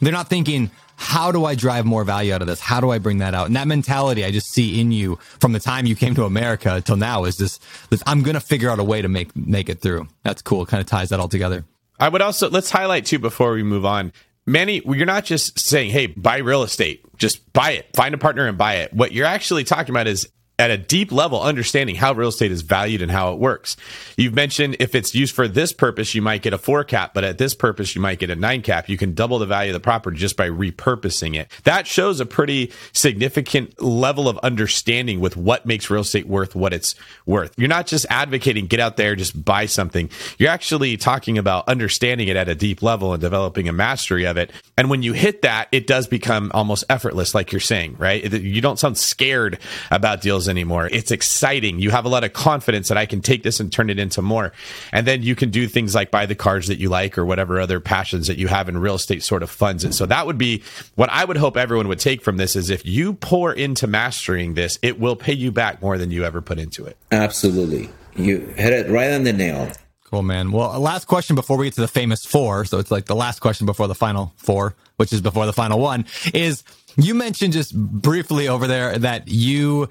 They're 0.00 0.12
not 0.12 0.28
thinking, 0.28 0.70
how 0.96 1.32
do 1.32 1.44
I 1.46 1.54
drive 1.54 1.86
more 1.86 2.04
value 2.04 2.34
out 2.34 2.42
of 2.42 2.46
this? 2.46 2.60
How 2.60 2.80
do 2.80 2.90
I 2.90 2.98
bring 2.98 3.18
that 3.18 3.34
out? 3.34 3.46
And 3.46 3.56
that 3.56 3.66
mentality 3.66 4.24
I 4.24 4.30
just 4.30 4.52
see 4.52 4.80
in 4.80 4.92
you 4.92 5.16
from 5.38 5.52
the 5.52 5.60
time 5.60 5.86
you 5.86 5.96
came 5.96 6.14
to 6.14 6.24
America 6.24 6.82
till 6.84 6.96
now 6.96 7.24
is 7.24 7.38
this, 7.38 7.58
this 7.88 8.02
I'm 8.06 8.22
going 8.22 8.34
to 8.34 8.40
figure 8.40 8.68
out 8.68 8.78
a 8.78 8.84
way 8.84 9.00
to 9.00 9.08
make, 9.08 9.34
make 9.34 9.68
it 9.68 9.80
through. 9.80 10.08
That's 10.24 10.42
cool. 10.42 10.62
It 10.62 10.68
kind 10.68 10.80
of 10.80 10.86
ties 10.86 11.08
that 11.08 11.20
all 11.20 11.28
together. 11.28 11.64
I 11.98 12.08
would 12.08 12.20
also, 12.22 12.50
let's 12.50 12.70
highlight 12.70 13.06
too 13.06 13.18
before 13.18 13.52
we 13.52 13.62
move 13.62 13.86
on. 13.86 14.12
Manny, 14.46 14.82
you're 14.84 15.06
not 15.06 15.24
just 15.24 15.60
saying, 15.60 15.90
hey, 15.90 16.06
buy 16.06 16.38
real 16.38 16.62
estate, 16.62 17.04
just 17.16 17.52
buy 17.52 17.72
it, 17.72 17.94
find 17.94 18.14
a 18.14 18.18
partner 18.18 18.46
and 18.46 18.58
buy 18.58 18.76
it. 18.76 18.92
What 18.92 19.12
you're 19.12 19.26
actually 19.26 19.64
talking 19.64 19.90
about 19.90 20.06
is 20.06 20.28
at 20.60 20.70
a 20.70 20.76
deep 20.76 21.10
level 21.10 21.40
understanding 21.40 21.96
how 21.96 22.12
real 22.12 22.28
estate 22.28 22.52
is 22.52 22.60
valued 22.60 23.00
and 23.00 23.10
how 23.10 23.32
it 23.32 23.38
works. 23.38 23.78
You've 24.18 24.34
mentioned 24.34 24.76
if 24.78 24.94
it's 24.94 25.14
used 25.14 25.34
for 25.34 25.48
this 25.48 25.72
purpose, 25.72 26.14
you 26.14 26.20
might 26.20 26.42
get 26.42 26.52
a 26.52 26.58
four 26.58 26.84
cap, 26.84 27.14
but 27.14 27.24
at 27.24 27.38
this 27.38 27.54
purpose, 27.54 27.94
you 27.94 28.02
might 28.02 28.18
get 28.18 28.28
a 28.28 28.36
nine 28.36 28.60
cap. 28.60 28.88
You 28.88 28.98
can 28.98 29.14
double 29.14 29.38
the 29.38 29.46
value 29.46 29.70
of 29.70 29.74
the 29.74 29.80
property 29.80 30.18
just 30.18 30.36
by 30.36 30.50
repurposing 30.50 31.34
it. 31.34 31.50
That 31.64 31.86
shows 31.86 32.20
a 32.20 32.26
pretty 32.26 32.72
significant 32.92 33.80
level 33.82 34.28
of 34.28 34.36
understanding 34.38 35.18
with 35.18 35.34
what 35.34 35.64
makes 35.64 35.88
real 35.88 36.02
estate 36.02 36.26
worth 36.26 36.54
what 36.54 36.74
it's 36.74 36.94
worth. 37.24 37.54
You're 37.56 37.68
not 37.68 37.86
just 37.86 38.04
advocating 38.10 38.66
get 38.66 38.80
out 38.80 38.98
there, 38.98 39.16
just 39.16 39.42
buy 39.42 39.64
something. 39.64 40.10
You're 40.38 40.50
actually 40.50 40.98
talking 40.98 41.38
about 41.38 41.68
understanding 41.68 42.28
it 42.28 42.36
at 42.36 42.50
a 42.50 42.54
deep 42.54 42.82
level 42.82 43.14
and 43.14 43.20
developing 43.20 43.66
a 43.66 43.72
mastery 43.72 44.26
of 44.26 44.36
it. 44.36 44.50
And 44.76 44.90
when 44.90 45.02
you 45.02 45.14
hit 45.14 45.40
that, 45.40 45.68
it 45.72 45.86
does 45.86 46.06
become 46.06 46.50
almost 46.52 46.84
effortless, 46.90 47.34
like 47.34 47.50
you're 47.50 47.60
saying, 47.60 47.96
right? 47.98 48.30
You 48.30 48.60
don't 48.60 48.78
sound 48.78 48.98
scared 48.98 49.58
about 49.90 50.20
deals 50.20 50.49
anymore. 50.50 50.88
It's 50.92 51.10
exciting. 51.10 51.78
You 51.78 51.90
have 51.90 52.04
a 52.04 52.08
lot 52.08 52.24
of 52.24 52.32
confidence 52.32 52.88
that 52.88 52.98
I 52.98 53.06
can 53.06 53.20
take 53.22 53.42
this 53.42 53.60
and 53.60 53.72
turn 53.72 53.88
it 53.90 53.98
into 53.98 54.20
more. 54.22 54.52
And 54.92 55.06
then 55.06 55.22
you 55.22 55.34
can 55.34 55.50
do 55.50 55.66
things 55.66 55.94
like 55.94 56.10
buy 56.10 56.26
the 56.26 56.34
cars 56.34 56.66
that 56.66 56.78
you 56.78 56.88
like 56.88 57.16
or 57.16 57.24
whatever 57.24 57.60
other 57.60 57.80
passions 57.80 58.26
that 58.26 58.38
you 58.38 58.48
have 58.48 58.68
in 58.68 58.78
real 58.78 58.96
estate 58.96 59.22
sort 59.22 59.42
of 59.42 59.50
funds 59.50 59.84
it. 59.84 59.94
So 59.94 60.06
that 60.06 60.26
would 60.26 60.38
be 60.38 60.62
what 60.96 61.08
I 61.10 61.24
would 61.24 61.36
hope 61.36 61.56
everyone 61.56 61.88
would 61.88 62.00
take 62.00 62.22
from 62.22 62.36
this 62.36 62.56
is 62.56 62.70
if 62.70 62.84
you 62.84 63.14
pour 63.14 63.52
into 63.52 63.86
mastering 63.86 64.54
this, 64.54 64.78
it 64.82 64.98
will 64.98 65.16
pay 65.16 65.32
you 65.32 65.52
back 65.52 65.80
more 65.80 65.98
than 65.98 66.10
you 66.10 66.24
ever 66.24 66.40
put 66.40 66.58
into 66.58 66.84
it. 66.84 66.96
Absolutely. 67.10 67.88
You 68.16 68.38
hit 68.56 68.72
it 68.72 68.90
right 68.90 69.12
on 69.12 69.24
the 69.24 69.32
nail. 69.32 69.70
Cool, 70.04 70.22
man. 70.22 70.50
Well, 70.50 70.78
last 70.80 71.04
question 71.04 71.36
before 71.36 71.56
we 71.56 71.66
get 71.66 71.74
to 71.74 71.82
the 71.82 71.88
famous 71.88 72.24
four. 72.24 72.64
So 72.64 72.78
it's 72.78 72.90
like 72.90 73.04
the 73.04 73.14
last 73.14 73.38
question 73.38 73.64
before 73.64 73.86
the 73.86 73.94
final 73.94 74.32
four, 74.36 74.74
which 74.96 75.12
is 75.12 75.20
before 75.20 75.46
the 75.46 75.52
final 75.52 75.78
one 75.78 76.04
is 76.34 76.64
you 76.96 77.14
mentioned 77.14 77.52
just 77.52 77.76
briefly 77.76 78.48
over 78.48 78.66
there 78.66 78.98
that 78.98 79.28
you 79.28 79.88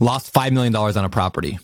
lost 0.00 0.34
$5 0.34 0.52
million 0.52 0.74
on 0.74 1.04
a 1.04 1.08
property. 1.08 1.58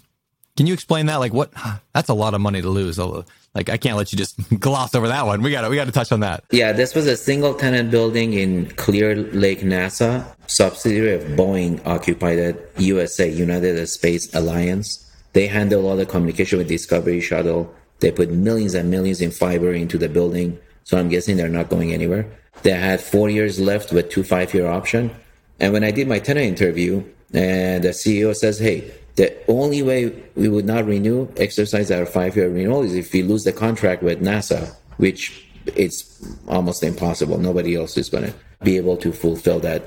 Can 0.57 0.67
you 0.67 0.73
explain 0.73 1.07
that? 1.07 1.17
Like 1.17 1.35
what, 1.35 1.53
that's 1.93 2.09
a 2.09 2.15
lot 2.15 2.35
of 2.35 2.41
money 2.41 2.63
to 2.63 2.69
lose. 2.69 2.99
Like 2.99 3.69
I 3.69 3.77
can't 3.77 3.97
let 3.97 4.13
you 4.13 4.19
just 4.19 4.37
gloss 4.61 4.95
over 4.95 5.09
that 5.09 5.27
one. 5.27 5.43
We 5.43 5.51
got 5.51 5.63
to, 5.63 5.69
we 5.69 5.77
got 5.77 5.87
to 5.87 5.93
touch 5.93 6.13
on 6.13 6.21
that. 6.21 6.45
Yeah. 6.51 6.73
This 6.73 6.95
was 6.95 7.07
a 7.07 7.17
single 7.17 7.55
tenant 7.55 7.91
building 7.91 8.33
in 8.35 8.71
Clear 8.77 9.17
Lake, 9.17 9.61
NASA, 9.61 10.25
subsidiary 10.47 11.15
of 11.15 11.23
Boeing 11.37 11.85
occupied 11.85 12.39
it, 12.39 12.73
USA, 12.79 13.29
United 13.29 13.85
Space 13.89 14.33
Alliance. 14.35 15.03
They 15.33 15.47
handle 15.47 15.87
all 15.87 15.97
the 15.97 16.07
communication 16.07 16.59
with 16.59 16.69
Discovery 16.69 17.21
Shuttle 17.21 17.75
they 18.01 18.11
put 18.11 18.31
millions 18.31 18.75
and 18.75 18.91
millions 18.91 19.21
in 19.21 19.31
fiber 19.31 19.73
into 19.73 19.99
the 19.99 20.09
building. 20.09 20.59
So 20.85 20.99
I'm 20.99 21.09
guessing 21.09 21.37
they're 21.37 21.49
not 21.49 21.69
going 21.69 21.93
anywhere. 21.93 22.27
They 22.63 22.71
had 22.73 23.01
four 23.01 23.31
years 23.31 23.59
left 23.59 23.93
with 23.93 24.11
two 24.11 24.23
five 24.23 24.53
year 24.55 24.67
option. 24.67 25.11
And 25.59 25.73
when 25.73 25.85
I 25.85 25.91
did 25.91 26.07
my 26.07 26.19
tenant 26.19 26.47
interview, 26.47 27.03
and 27.33 27.85
the 27.85 27.91
CEO 27.91 28.35
says, 28.35 28.59
Hey, 28.59 28.93
the 29.17 29.35
only 29.49 29.83
way 29.83 30.13
we 30.35 30.49
would 30.49 30.67
not 30.67 30.85
renew, 30.85 31.29
exercise 31.37 31.91
our 31.91 32.07
five 32.07 32.37
year 32.37 32.49
renewal 32.49 32.83
is 32.83 32.95
if 32.95 33.13
we 33.13 33.23
lose 33.23 33.45
the 33.45 33.53
contract 33.53 34.03
with 34.03 34.21
NASA, 34.21 34.75
which 34.99 35.47
it's 35.75 36.25
almost 36.49 36.83
impossible. 36.83 37.39
Nobody 37.39 37.75
else 37.75 37.97
is 37.97 38.09
going 38.09 38.25
to 38.25 38.35
be 38.63 38.77
able 38.77 38.97
to 38.99 39.13
fulfill 39.13 39.59
that. 39.61 39.83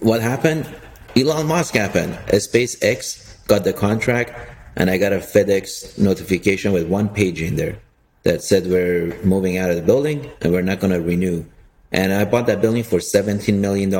What 0.00 0.20
happened? 0.20 0.68
Elon 1.16 1.46
Musk 1.46 1.74
happened. 1.74 2.14
SpaceX 2.28 3.46
got 3.46 3.64
the 3.64 3.72
contract 3.72 4.32
and 4.76 4.90
I 4.90 4.98
got 4.98 5.12
a 5.12 5.18
FedEx 5.18 5.98
notification 5.98 6.72
with 6.72 6.88
one 6.88 7.08
page 7.08 7.40
in 7.40 7.56
there 7.56 7.78
that 8.24 8.42
said 8.42 8.66
we're 8.66 9.16
moving 9.22 9.58
out 9.58 9.70
of 9.70 9.76
the 9.76 9.82
building 9.82 10.30
and 10.40 10.52
we're 10.52 10.62
not 10.62 10.80
going 10.80 10.92
to 10.92 11.00
renew. 11.00 11.44
And 11.92 12.12
I 12.12 12.24
bought 12.24 12.46
that 12.46 12.60
building 12.60 12.82
for 12.82 12.98
$17 12.98 13.58
million. 13.58 13.94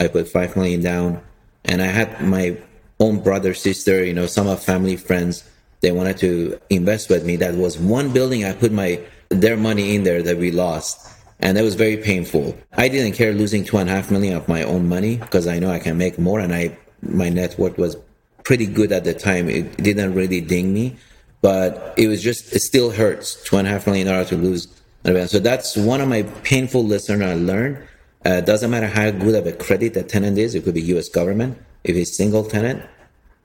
I 0.00 0.08
put 0.08 0.28
5 0.28 0.56
million 0.56 0.82
down. 0.82 1.22
And 1.64 1.82
I 1.82 1.86
had 1.86 2.20
my 2.22 2.56
own 3.00 3.20
brother, 3.22 3.54
sister, 3.54 4.04
you 4.04 4.14
know, 4.14 4.26
some 4.26 4.46
of 4.46 4.62
family 4.62 4.96
friends, 4.96 5.44
they 5.80 5.92
wanted 5.92 6.18
to 6.18 6.58
invest 6.70 7.10
with 7.10 7.24
me. 7.24 7.36
That 7.36 7.54
was 7.54 7.78
one 7.78 8.12
building 8.12 8.44
I 8.44 8.52
put 8.52 8.72
my 8.72 9.00
their 9.28 9.56
money 9.56 9.94
in 9.94 10.04
there 10.04 10.22
that 10.22 10.36
we 10.36 10.50
lost. 10.50 11.08
And 11.40 11.56
that 11.56 11.64
was 11.64 11.74
very 11.74 11.96
painful. 11.96 12.56
I 12.74 12.88
didn't 12.88 13.12
care 13.12 13.32
losing 13.32 13.64
two 13.64 13.78
and 13.78 13.90
a 13.90 13.92
half 13.92 14.10
million 14.10 14.36
of 14.36 14.46
my 14.46 14.62
own 14.62 14.88
money 14.88 15.16
because 15.16 15.48
I 15.48 15.58
know 15.58 15.70
I 15.70 15.80
can 15.80 15.98
make 15.98 16.18
more 16.18 16.38
and 16.38 16.54
I 16.54 16.78
my 17.02 17.28
net 17.28 17.58
worth 17.58 17.78
was 17.78 17.96
pretty 18.44 18.66
good 18.66 18.92
at 18.92 19.04
the 19.04 19.14
time. 19.14 19.48
It 19.48 19.76
didn't 19.76 20.14
really 20.14 20.40
ding 20.40 20.72
me, 20.72 20.96
but 21.40 21.94
it 21.96 22.08
was 22.08 22.22
just, 22.22 22.52
it 22.52 22.60
still 22.60 22.90
hurts 22.90 23.42
two 23.42 23.56
and 23.56 23.66
a 23.66 23.70
half 23.70 23.86
million 23.86 24.06
dollars 24.06 24.28
to 24.28 24.36
lose. 24.36 24.68
So 25.04 25.40
that's 25.40 25.76
one 25.76 26.00
of 26.00 26.08
my 26.08 26.22
painful 26.44 26.86
lessons 26.86 27.22
I 27.22 27.34
learned. 27.34 27.78
Uh, 28.24 28.40
doesn't 28.40 28.70
matter 28.70 28.86
how 28.86 29.10
good 29.10 29.34
of 29.34 29.46
a 29.46 29.52
credit 29.52 29.94
the 29.94 30.02
tenant 30.02 30.38
is. 30.38 30.54
It 30.54 30.64
could 30.64 30.74
be 30.74 30.82
U.S. 30.94 31.08
government. 31.08 31.58
If 31.84 31.96
it's 31.96 32.16
single 32.16 32.44
tenant, 32.44 32.82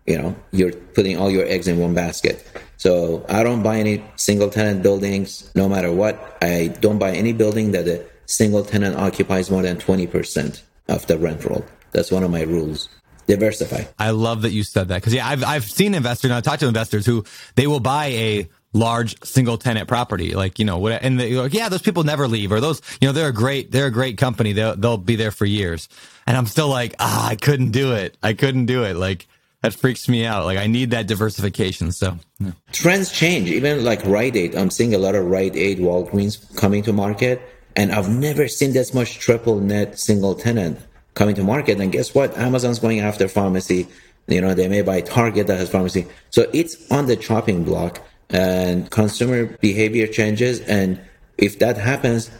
you 0.05 0.17
know, 0.17 0.35
you're 0.51 0.71
putting 0.71 1.17
all 1.17 1.31
your 1.31 1.45
eggs 1.45 1.67
in 1.67 1.79
one 1.79 1.93
basket. 1.93 2.45
So 2.77 3.25
I 3.27 3.43
don't 3.43 3.63
buy 3.63 3.77
any 3.77 4.03
single 4.15 4.49
tenant 4.49 4.83
buildings, 4.83 5.49
no 5.55 5.67
matter 5.67 5.91
what. 5.91 6.37
I 6.41 6.67
don't 6.79 6.99
buy 6.99 7.11
any 7.11 7.33
building 7.33 7.71
that 7.71 7.87
a 7.87 8.05
single 8.27 8.63
tenant 8.63 8.95
occupies 8.97 9.49
more 9.49 9.63
than 9.63 9.77
20% 9.77 10.61
of 10.87 11.07
the 11.07 11.17
rent 11.17 11.43
roll. 11.43 11.65
That's 11.91 12.11
one 12.11 12.23
of 12.23 12.29
my 12.29 12.43
rules 12.43 12.89
diversify. 13.27 13.83
I 13.99 14.11
love 14.11 14.41
that 14.43 14.51
you 14.51 14.63
said 14.63 14.87
that 14.87 14.95
because 14.95 15.13
yeah, 15.13 15.27
I've 15.27 15.43
I've 15.43 15.65
seen 15.65 15.93
investors 15.93 16.31
and 16.31 16.37
I've 16.37 16.43
talked 16.43 16.61
to 16.61 16.67
investors 16.67 17.05
who 17.05 17.25
they 17.55 17.67
will 17.67 17.81
buy 17.81 18.07
a 18.07 18.49
large 18.77 19.21
single 19.23 19.57
tenant 19.57 19.87
property, 19.87 20.33
like 20.33 20.59
you 20.59 20.65
know, 20.65 20.77
what, 20.77 21.01
and 21.01 21.19
they 21.19 21.33
like, 21.33 21.53
yeah, 21.53 21.69
those 21.69 21.81
people 21.81 22.03
never 22.03 22.27
leave, 22.27 22.51
or 22.51 22.59
those 22.59 22.81
you 23.01 23.07
know 23.07 23.11
they're 23.11 23.29
a 23.29 23.33
great 23.33 23.71
they're 23.71 23.87
a 23.87 23.91
great 23.91 24.17
company, 24.17 24.53
they'll 24.53 24.75
they'll 24.75 24.97
be 24.97 25.15
there 25.15 25.31
for 25.31 25.45
years, 25.45 25.89
and 26.25 26.37
I'm 26.37 26.45
still 26.45 26.69
like 26.69 26.95
ah, 26.99 27.27
I 27.27 27.35
couldn't 27.35 27.71
do 27.71 27.93
it, 27.93 28.17
I 28.23 28.33
couldn't 28.33 28.65
do 28.65 28.83
it, 28.83 28.95
like. 28.95 29.27
That 29.63 29.73
freaks 29.73 30.07
me 30.07 30.23
out. 30.23 30.45
Like 30.45 30.59
I 30.59 30.67
need 30.67 30.91
that 30.91 31.07
diversification. 31.07 31.91
So 31.91 32.19
yeah. 32.39 32.51
trends 32.71 33.11
change. 33.11 33.49
Even 33.49 33.83
like 33.83 34.05
Rite 34.05 34.35
Aid, 34.35 34.55
I'm 34.55 34.69
seeing 34.69 34.93
a 34.93 34.99
lot 34.99 35.15
of 35.15 35.25
Rite 35.25 35.55
Aid, 35.55 35.79
Walgreens 35.79 36.55
coming 36.55 36.83
to 36.83 36.93
market, 36.93 37.41
and 37.75 37.91
I've 37.91 38.07
never 38.07 38.47
seen 38.47 38.73
this 38.73 38.93
much 38.93 39.17
triple 39.17 39.59
net 39.59 39.97
single 39.97 40.35
tenant 40.35 40.79
coming 41.15 41.33
to 41.35 41.43
market. 41.43 41.81
And 41.81 41.91
guess 41.91 42.13
what? 42.13 42.37
Amazon's 42.37 42.77
going 42.77 42.99
after 42.99 43.27
pharmacy. 43.27 43.87
You 44.27 44.41
know, 44.41 44.53
they 44.53 44.67
may 44.67 44.83
buy 44.83 45.01
Target 45.01 45.47
that 45.47 45.57
has 45.57 45.69
pharmacy. 45.69 46.05
So 46.29 46.49
it's 46.53 46.89
on 46.91 47.07
the 47.07 47.15
chopping 47.15 47.63
block 47.63 47.99
and 48.29 48.89
consumer 48.89 49.45
behavior 49.61 50.07
changes. 50.07 50.59
And 50.61 50.99
if 51.37 51.59
that 51.59 51.77
happens, 51.77 52.31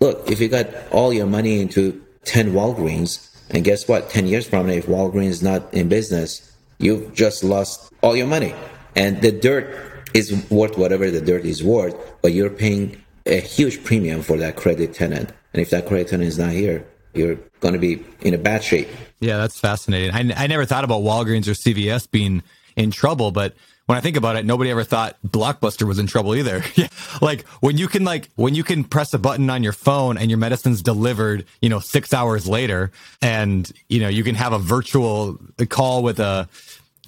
look, 0.00 0.30
if 0.30 0.40
you 0.40 0.48
got 0.48 0.68
all 0.90 1.12
your 1.12 1.26
money 1.26 1.60
into 1.60 2.00
10 2.24 2.52
Walgreens, 2.52 3.26
and 3.50 3.64
guess 3.64 3.88
what? 3.88 4.10
10 4.10 4.26
years 4.26 4.46
from 4.46 4.66
now, 4.66 4.74
if 4.74 4.86
Walgreens 4.86 5.28
is 5.28 5.42
not 5.42 5.72
in 5.74 5.88
business, 5.88 6.52
you've 6.78 7.14
just 7.14 7.42
lost 7.42 7.92
all 8.02 8.16
your 8.16 8.26
money. 8.26 8.54
And 8.96 9.20
the 9.22 9.32
dirt 9.32 10.06
is 10.14 10.32
worth 10.50 10.76
whatever 10.76 11.10
the 11.10 11.20
dirt 11.20 11.44
is 11.44 11.62
worth, 11.62 11.94
but 12.22 12.32
you're 12.32 12.50
paying 12.50 13.00
a 13.26 13.40
huge 13.40 13.84
premium 13.84 14.22
for 14.22 14.36
that 14.38 14.56
credit 14.56 14.94
tenant. 14.94 15.30
And 15.52 15.62
if 15.62 15.70
that 15.70 15.86
credit 15.86 16.08
tenant 16.08 16.28
is 16.28 16.38
not 16.38 16.52
here, 16.52 16.84
you're 17.14 17.36
going 17.60 17.74
to 17.74 17.80
be 17.80 18.04
in 18.20 18.34
a 18.34 18.38
bad 18.38 18.62
shape. 18.62 18.88
Yeah, 19.20 19.38
that's 19.38 19.58
fascinating. 19.58 20.14
I, 20.14 20.44
I 20.44 20.46
never 20.46 20.64
thought 20.64 20.84
about 20.84 21.02
Walgreens 21.02 21.48
or 21.48 21.52
CVS 21.52 22.10
being 22.10 22.42
in 22.76 22.90
trouble, 22.90 23.30
but 23.30 23.54
when 23.90 23.98
I 23.98 24.02
think 24.02 24.16
about 24.16 24.36
it, 24.36 24.46
nobody 24.46 24.70
ever 24.70 24.84
thought 24.84 25.16
Blockbuster 25.26 25.84
was 25.84 25.98
in 25.98 26.06
trouble 26.06 26.36
either. 26.36 26.62
yeah. 26.76 26.86
Like 27.20 27.44
when 27.58 27.76
you 27.76 27.88
can 27.88 28.04
like 28.04 28.28
when 28.36 28.54
you 28.54 28.62
can 28.62 28.84
press 28.84 29.12
a 29.14 29.18
button 29.18 29.50
on 29.50 29.64
your 29.64 29.72
phone 29.72 30.16
and 30.16 30.30
your 30.30 30.38
medicine's 30.38 30.80
delivered, 30.80 31.44
you 31.60 31.68
know, 31.68 31.80
6 31.80 32.14
hours 32.14 32.46
later 32.46 32.92
and 33.20 33.68
you 33.88 33.98
know, 33.98 34.06
you 34.06 34.22
can 34.22 34.36
have 34.36 34.52
a 34.52 34.60
virtual 34.60 35.40
call 35.68 36.04
with 36.04 36.20
a 36.20 36.48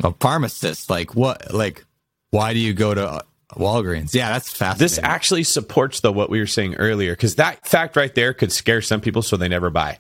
a 0.03 0.13
pharmacist. 0.15 0.91
Like 0.91 1.15
what 1.15 1.55
like 1.55 1.85
why 2.31 2.53
do 2.53 2.59
you 2.59 2.75
go 2.75 2.95
to 2.95 3.25
Walgreens. 3.53 4.13
Yeah, 4.13 4.33
that's 4.33 4.51
fascinating. 4.51 4.85
This 4.85 4.99
actually 5.01 5.45
supports 5.45 6.01
though 6.01 6.11
what 6.11 6.31
we 6.31 6.41
were 6.41 6.49
saying 6.49 6.75
earlier 6.77 7.13
because 7.13 7.37
that 7.37 7.65
fact 7.65 7.95
right 7.95 8.13
there 8.13 8.35
could 8.35 8.51
scare 8.51 8.83
some 8.83 9.01
people 9.01 9.23
so 9.23 9.37
they 9.37 9.47
never 9.47 9.71
buy. 9.71 9.99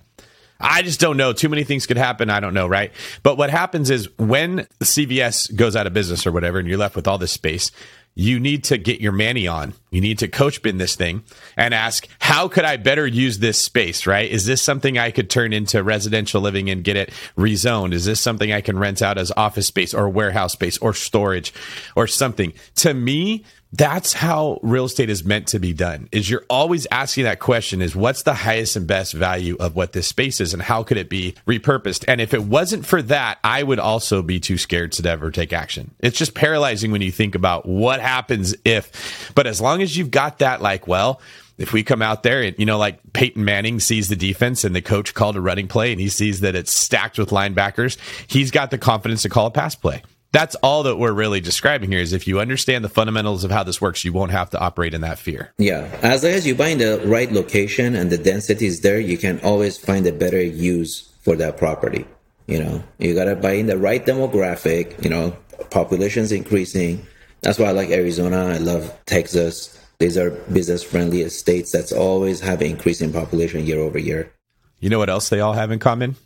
I 0.62 0.82
just 0.82 1.00
don't 1.00 1.16
know. 1.16 1.32
Too 1.32 1.48
many 1.48 1.64
things 1.64 1.86
could 1.86 1.98
happen. 1.98 2.30
I 2.30 2.40
don't 2.40 2.54
know, 2.54 2.66
right? 2.66 2.92
But 3.22 3.36
what 3.36 3.50
happens 3.50 3.90
is 3.90 4.08
when 4.18 4.68
CVS 4.80 5.54
goes 5.54 5.76
out 5.76 5.86
of 5.86 5.92
business 5.92 6.26
or 6.26 6.32
whatever, 6.32 6.58
and 6.58 6.68
you're 6.68 6.78
left 6.78 6.96
with 6.96 7.08
all 7.08 7.18
this 7.18 7.32
space, 7.32 7.72
you 8.14 8.38
need 8.38 8.64
to 8.64 8.76
get 8.76 9.00
your 9.00 9.12
Manny 9.12 9.46
on. 9.46 9.72
You 9.90 10.00
need 10.00 10.18
to 10.18 10.28
Khoshbin 10.28 10.78
this 10.78 10.96
thing 10.96 11.24
and 11.56 11.72
ask, 11.72 12.06
how 12.18 12.46
could 12.46 12.64
I 12.64 12.76
better 12.76 13.06
use 13.06 13.38
this 13.38 13.60
space, 13.60 14.06
right? 14.06 14.30
Is 14.30 14.44
this 14.44 14.60
something 14.60 14.98
I 14.98 15.10
could 15.10 15.30
turn 15.30 15.52
into 15.52 15.82
residential 15.82 16.40
living 16.40 16.68
and 16.68 16.84
get 16.84 16.96
it 16.96 17.10
rezoned? 17.38 17.94
Is 17.94 18.04
this 18.04 18.20
something 18.20 18.52
I 18.52 18.60
can 18.60 18.78
rent 18.78 19.00
out 19.00 19.16
as 19.16 19.32
office 19.36 19.66
space 19.66 19.94
or 19.94 20.08
warehouse 20.10 20.52
space 20.52 20.76
or 20.78 20.92
storage 20.92 21.54
or 21.96 22.06
something? 22.06 22.52
To 22.76 22.92
me, 22.92 23.44
that's 23.72 24.12
how 24.12 24.58
real 24.62 24.84
estate 24.84 25.08
is 25.08 25.24
meant 25.24 25.46
to 25.48 25.58
be 25.58 25.72
done 25.72 26.08
is 26.12 26.28
you're 26.28 26.44
always 26.50 26.86
asking 26.90 27.24
that 27.24 27.40
question 27.40 27.80
is 27.80 27.96
what's 27.96 28.22
the 28.22 28.34
highest 28.34 28.76
and 28.76 28.86
best 28.86 29.14
value 29.14 29.56
of 29.58 29.74
what 29.74 29.92
this 29.92 30.06
space 30.06 30.40
is 30.40 30.52
and 30.52 30.62
how 30.62 30.82
could 30.82 30.98
it 30.98 31.08
be 31.08 31.34
repurposed? 31.46 32.04
And 32.06 32.20
if 32.20 32.34
it 32.34 32.44
wasn't 32.44 32.84
for 32.84 33.00
that 33.02 33.38
i 33.42 33.62
would 33.62 33.78
also 33.78 34.22
be 34.22 34.38
too 34.38 34.58
scared 34.58 34.92
to 34.92 35.08
ever 35.08 35.30
take 35.30 35.52
action. 35.52 35.90
It's 36.00 36.18
just 36.18 36.34
paralyzing 36.34 36.92
when 36.92 37.02
you 37.02 37.10
think 37.12 37.34
about 37.34 37.66
what 37.66 38.00
happens 38.00 38.54
if 38.64 39.32
but 39.34 39.46
as 39.46 39.60
long 39.60 39.80
as 39.80 39.96
you've 39.96 40.10
got 40.10 40.38
that 40.40 40.60
like 40.60 40.86
well 40.86 41.20
if 41.58 41.72
we 41.72 41.82
come 41.82 42.02
out 42.02 42.22
there 42.22 42.42
and 42.42 42.58
you 42.58 42.66
know 42.66 42.78
like 42.78 43.00
Peyton 43.12 43.44
Manning 43.44 43.80
sees 43.80 44.08
the 44.08 44.16
defense 44.16 44.64
and 44.64 44.74
the 44.74 44.82
coach 44.82 45.14
called 45.14 45.36
a 45.36 45.40
running 45.40 45.68
play 45.68 45.92
and 45.92 46.00
he 46.00 46.08
sees 46.08 46.40
that 46.40 46.54
it's 46.54 46.72
stacked 46.72 47.18
with 47.18 47.30
linebackers, 47.30 47.96
he's 48.26 48.50
got 48.50 48.70
the 48.70 48.78
confidence 48.78 49.22
to 49.22 49.28
call 49.28 49.46
a 49.46 49.50
pass 49.50 49.74
play 49.74 50.02
that's 50.32 50.54
all 50.56 50.82
that 50.84 50.96
we're 50.96 51.12
really 51.12 51.40
describing 51.40 51.92
here 51.92 52.00
is 52.00 52.12
if 52.12 52.26
you 52.26 52.40
understand 52.40 52.82
the 52.82 52.88
fundamentals 52.88 53.44
of 53.44 53.50
how 53.50 53.62
this 53.62 53.80
works 53.80 54.04
you 54.04 54.12
won't 54.12 54.32
have 54.32 54.50
to 54.50 54.58
operate 54.58 54.94
in 54.94 55.02
that 55.02 55.18
fear. 55.18 55.52
Yeah. 55.58 55.88
As 56.02 56.24
long 56.24 56.32
as 56.32 56.46
you 56.46 56.54
buy 56.54 56.68
in 56.68 56.78
the 56.78 57.02
right 57.04 57.30
location 57.30 57.94
and 57.94 58.10
the 58.10 58.18
density 58.18 58.66
is 58.66 58.80
there 58.80 58.98
you 58.98 59.18
can 59.18 59.38
always 59.40 59.76
find 59.76 60.06
a 60.06 60.12
better 60.12 60.42
use 60.42 61.12
for 61.20 61.36
that 61.36 61.56
property 61.56 62.06
you 62.46 62.58
know? 62.58 62.82
You 62.98 63.14
got 63.14 63.24
to 63.24 63.36
buy 63.36 63.52
in 63.52 63.66
the 63.66 63.78
right 63.78 64.04
demographic 64.04 65.02
you 65.04 65.10
know? 65.10 65.36
Population's 65.70 66.32
increasing. 66.32 67.06
That's 67.42 67.58
why 67.58 67.66
i 67.66 67.70
like 67.70 67.90
arizona. 67.90 68.46
I 68.46 68.58
love 68.58 68.92
texas. 69.06 69.78
These 69.98 70.18
are 70.18 70.30
business 70.30 70.82
friendly 70.82 71.28
states 71.28 71.70
that's 71.70 71.92
always 71.92 72.40
have 72.40 72.62
increasing 72.62 73.12
population 73.12 73.64
year 73.64 73.78
over 73.78 73.98
year. 73.98 74.32
You 74.80 74.90
know 74.90 74.98
what 74.98 75.10
else 75.10 75.28
they 75.28 75.40
all 75.40 75.52
have 75.52 75.70
in 75.70 75.78
common 75.78 76.16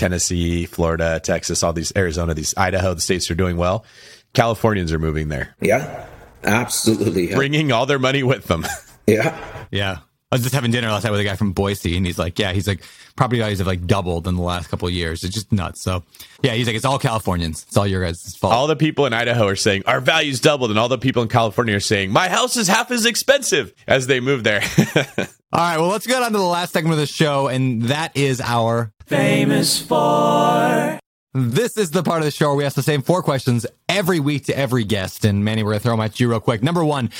Tennessee, 0.00 0.64
Florida, 0.66 1.20
Texas, 1.22 1.62
all 1.62 1.72
these 1.72 1.92
Arizona, 1.94 2.32
these 2.34 2.54
Idaho, 2.56 2.94
the 2.94 3.00
states 3.00 3.30
are 3.30 3.34
doing 3.34 3.56
well. 3.58 3.84
Californians 4.32 4.92
are 4.92 4.98
moving 4.98 5.28
there, 5.28 5.54
Yeah, 5.60 6.06
absolutely. 6.42 7.28
Yeah. 7.30 7.36
bringing 7.36 7.70
all 7.70 7.84
their 7.86 7.98
money 7.98 8.22
with 8.22 8.44
them. 8.46 8.66
yeah. 9.06 9.38
Yeah. 9.70 9.98
I 10.32 10.36
was 10.36 10.42
just 10.42 10.54
having 10.54 10.70
dinner 10.70 10.88
last 10.88 11.02
night 11.02 11.10
with 11.10 11.18
a 11.18 11.24
guy 11.24 11.34
from 11.34 11.50
Boise, 11.50 11.96
and 11.96 12.06
he's 12.06 12.18
like, 12.18 12.38
"Yeah, 12.38 12.52
he's 12.52 12.68
like 12.68 12.84
property 13.16 13.40
values 13.40 13.58
have 13.58 13.66
like 13.66 13.84
doubled 13.84 14.28
in 14.28 14.36
the 14.36 14.42
last 14.42 14.68
couple 14.68 14.86
of 14.86 14.94
years. 14.94 15.24
It's 15.24 15.34
just 15.34 15.50
nuts." 15.50 15.82
So, 15.82 16.04
yeah, 16.40 16.52
he's 16.52 16.68
like, 16.68 16.76
"It's 16.76 16.84
all 16.84 17.00
Californians. 17.00 17.64
It's 17.66 17.76
all 17.76 17.84
your 17.86 18.04
guys' 18.04 18.36
fault." 18.36 18.54
all 18.54 18.68
the 18.68 18.76
people 18.76 19.06
in 19.06 19.12
Idaho 19.12 19.48
are 19.48 19.56
saying 19.56 19.82
our 19.86 20.00
values 20.00 20.38
doubled, 20.38 20.70
and 20.70 20.78
all 20.78 20.88
the 20.88 20.98
people 20.98 21.24
in 21.24 21.28
California 21.28 21.74
are 21.74 21.80
saying 21.80 22.12
my 22.12 22.28
house 22.28 22.56
is 22.56 22.68
half 22.68 22.92
as 22.92 23.06
expensive 23.06 23.74
as 23.88 24.06
they 24.06 24.20
move 24.20 24.44
there. 24.44 24.62
all 25.18 25.24
right, 25.52 25.78
well, 25.78 25.88
let's 25.88 26.06
get 26.06 26.22
on 26.22 26.30
to 26.30 26.38
the 26.38 26.44
last 26.44 26.72
segment 26.72 26.92
of 26.92 27.00
the 27.00 27.06
show, 27.06 27.48
and 27.48 27.82
that 27.82 28.16
is 28.16 28.40
our 28.40 28.92
famous 29.06 29.82
for. 29.82 31.00
This 31.34 31.76
is 31.76 31.90
the 31.90 32.02
part 32.02 32.18
of 32.18 32.24
the 32.24 32.30
show 32.32 32.48
where 32.48 32.56
we 32.56 32.64
ask 32.64 32.74
the 32.74 32.82
same 32.82 33.02
four 33.02 33.22
questions 33.22 33.64
every 33.88 34.18
week 34.18 34.46
to 34.46 34.56
every 34.58 34.82
guest. 34.84 35.24
And 35.24 35.44
Manny, 35.44 35.62
we're 35.62 35.70
going 35.70 35.78
to 35.78 35.82
throw 35.82 35.92
them 35.92 36.00
at 36.00 36.18
you 36.18 36.28
real 36.28 36.40
quick. 36.40 36.60
Number 36.60 36.84
one, 36.84 37.10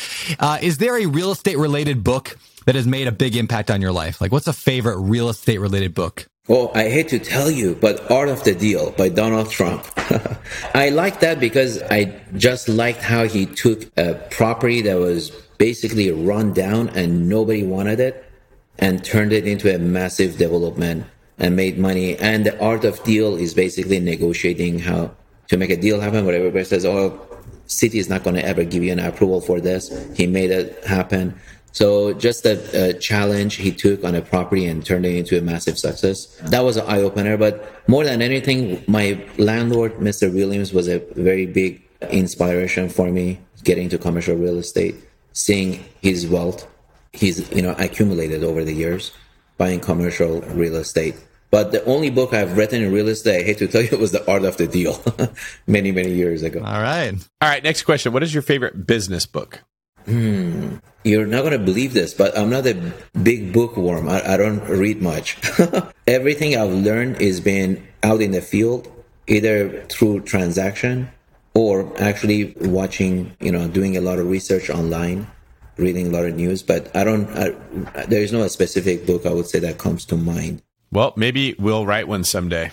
uh, 0.41 0.59
is 0.61 0.79
there 0.79 0.97
a 1.01 1.07
real 1.07 1.31
estate 1.31 1.59
related 1.59 2.03
book 2.03 2.37
that 2.67 2.75
has 2.75 2.87
made 2.87 3.07
a 3.07 3.13
big 3.13 3.37
impact 3.37 3.71
on 3.71 3.81
your 3.81 3.93
life? 3.93 4.21
Like, 4.21 4.33
what's 4.33 4.47
a 4.47 4.53
favorite 4.53 4.99
real 4.99 5.29
estate 5.29 5.59
related 5.59 5.95
book? 5.95 6.29
Oh, 6.49 6.73
I 6.75 6.89
hate 6.89 7.09
to 7.11 7.19
tell 7.19 7.51
you, 7.51 7.77
but 7.77 8.11
Art 8.11 8.29
of 8.29 8.43
the 8.43 8.55
Deal 8.55 8.91
by 8.93 9.09
Donald 9.09 9.51
Trump. 9.51 9.87
I 10.75 10.89
like 10.89 11.21
that 11.21 11.39
because 11.39 11.81
I 11.83 12.21
just 12.37 12.69
liked 12.69 13.03
how 13.03 13.25
he 13.25 13.47
took 13.47 13.87
a 13.97 14.15
property 14.31 14.83
that 14.83 14.99
was 14.99 15.31
basically 15.59 16.11
run 16.11 16.53
down 16.53 16.89
and 16.91 17.29
nobody 17.29 17.63
wanted 17.63 18.01
it 18.01 18.25
and 18.81 19.05
turned 19.05 19.33
it 19.33 19.47
into 19.47 19.73
a 19.73 19.79
massive 19.79 20.39
development 20.39 21.07
and 21.39 21.55
made 21.55 21.79
money. 21.79 22.17
And 22.19 22.45
the 22.45 22.59
art 22.61 22.85
of 22.85 23.03
deal 23.05 23.37
is 23.37 23.55
basically 23.55 24.01
negotiating 24.01 24.81
how 24.81 25.13
to 25.49 25.57
make 25.57 25.71
a 25.71 25.77
deal 25.77 26.01
happen. 26.01 26.25
Where 26.25 26.35
everybody 26.35 26.65
says, 26.65 26.85
"Oh, 26.85 27.21
city 27.67 27.99
is 27.99 28.09
not 28.09 28.25
going 28.25 28.37
to 28.37 28.45
ever 28.45 28.65
give 28.65 28.83
you 28.83 28.93
an 28.93 28.99
approval 28.99 29.41
for 29.41 29.61
this," 29.61 29.93
he 30.15 30.27
made 30.27 30.51
it 30.51 30.83
happen. 30.85 31.35
So 31.73 32.13
just 32.13 32.45
a, 32.47 32.59
a, 32.75 32.91
uh, 32.91 32.93
challenge 32.95 33.55
he 33.55 33.71
took 33.71 34.05
on 34.05 34.15
a 34.15 34.23
property 34.23 34.67
and 34.67 34.85
turned 34.85 35.07
it 35.07 35.15
into 35.15 35.39
a 35.39 35.41
massive 35.41 35.79
success. 35.79 36.27
That 36.43 36.65
was 36.65 36.77
an 36.77 36.87
eye 36.87 37.01
opener. 37.01 37.37
But 37.37 37.89
more 37.89 38.05
than 38.05 38.23
anything, 38.23 38.83
my 38.89 39.25
landlord, 39.39 39.95
Mr. 39.95 40.33
Williams, 40.33 40.73
was 40.73 40.89
a 40.89 40.99
very 41.15 41.47
big 41.47 41.83
inspiration 42.11 42.89
for 42.89 43.11
me 43.11 43.41
getting 43.63 43.89
to 43.91 43.99
commercial 43.99 44.35
real 44.35 44.59
estate, 44.59 44.97
seeing 45.33 45.85
his 46.01 46.27
wealth 46.27 46.67
he's 47.13 47.51
you 47.53 47.63
know 47.63 47.75
accumulated 47.79 48.45
over 48.45 48.65
the 48.65 48.73
years 48.73 49.13
buying 49.59 49.81
commercial 49.81 50.41
real 50.43 50.77
estate. 50.77 51.15
But 51.51 51.73
the 51.73 51.85
only 51.85 52.11
book 52.11 52.33
I've 52.33 52.57
written 52.57 52.81
in 52.81 52.93
real 52.93 53.09
estate, 53.09 53.41
I 53.41 53.43
hate 53.43 53.59
to 53.59 53.67
tell 53.67 53.83
you, 53.83 53.99
was 53.99 54.13
The 54.13 54.31
Art 54.31 54.45
of 54.45 54.57
the 54.57 54.69
Deal 54.69 55.03
many, 55.67 55.91
many 55.91 56.13
years 56.13 56.45
ago. 56.45 56.61
All 56.61 56.81
right. 56.81 57.13
all 57.13 57.49
right, 57.49 57.63
next 57.63 57.83
question. 57.83 58.13
What 58.13 58.23
is 58.23 58.33
your 58.33 58.43
favorite 58.43 58.87
business 58.87 59.27
book? 59.27 59.61
Hmm. 60.11 60.77
You're 61.05 61.25
not 61.25 61.41
going 61.41 61.53
to 61.53 61.65
believe 61.65 61.95
this, 61.95 62.13
but 62.13 62.37
I'm 62.37 62.51
not 62.51 62.67
a 62.67 62.75
big 63.23 63.53
bookworm. 63.53 64.09
I, 64.09 64.35
I 64.35 64.37
don't 64.37 64.61
read 64.69 65.01
much. 65.01 65.39
Everything 66.07 66.57
I've 66.57 66.73
learned 66.73 67.23
is 67.23 67.41
been 67.41 67.87
out 68.03 68.21
in 68.21 68.33
the 68.33 68.43
field, 68.43 68.91
either 69.27 69.85
through 69.87 70.23
transaction 70.23 71.09
or 71.55 71.91
actually 72.01 72.55
watching, 72.61 73.37
you 73.41 73.53
know, 73.53 73.69
doing 73.69 73.97
a 73.97 74.01
lot 74.01 74.19
of 74.19 74.29
research 74.29 74.69
online, 74.69 75.27
reading 75.77 76.09
a 76.09 76.11
lot 76.11 76.25
of 76.25 76.35
news. 76.35 76.63
But 76.63 76.95
I 76.95 77.05
don't, 77.05 77.29
I, 77.31 77.51
there 78.07 78.23
is 78.23 78.33
no 78.33 78.47
specific 78.49 79.07
book 79.07 79.25
I 79.25 79.33
would 79.33 79.47
say 79.47 79.61
that 79.61 79.79
comes 79.79 80.05
to 80.07 80.17
mind. 80.17 80.61
Well, 80.93 81.15
maybe 81.17 81.55
we'll 81.59 81.87
write 81.87 82.09
one 82.09 82.25
someday. 82.25 82.73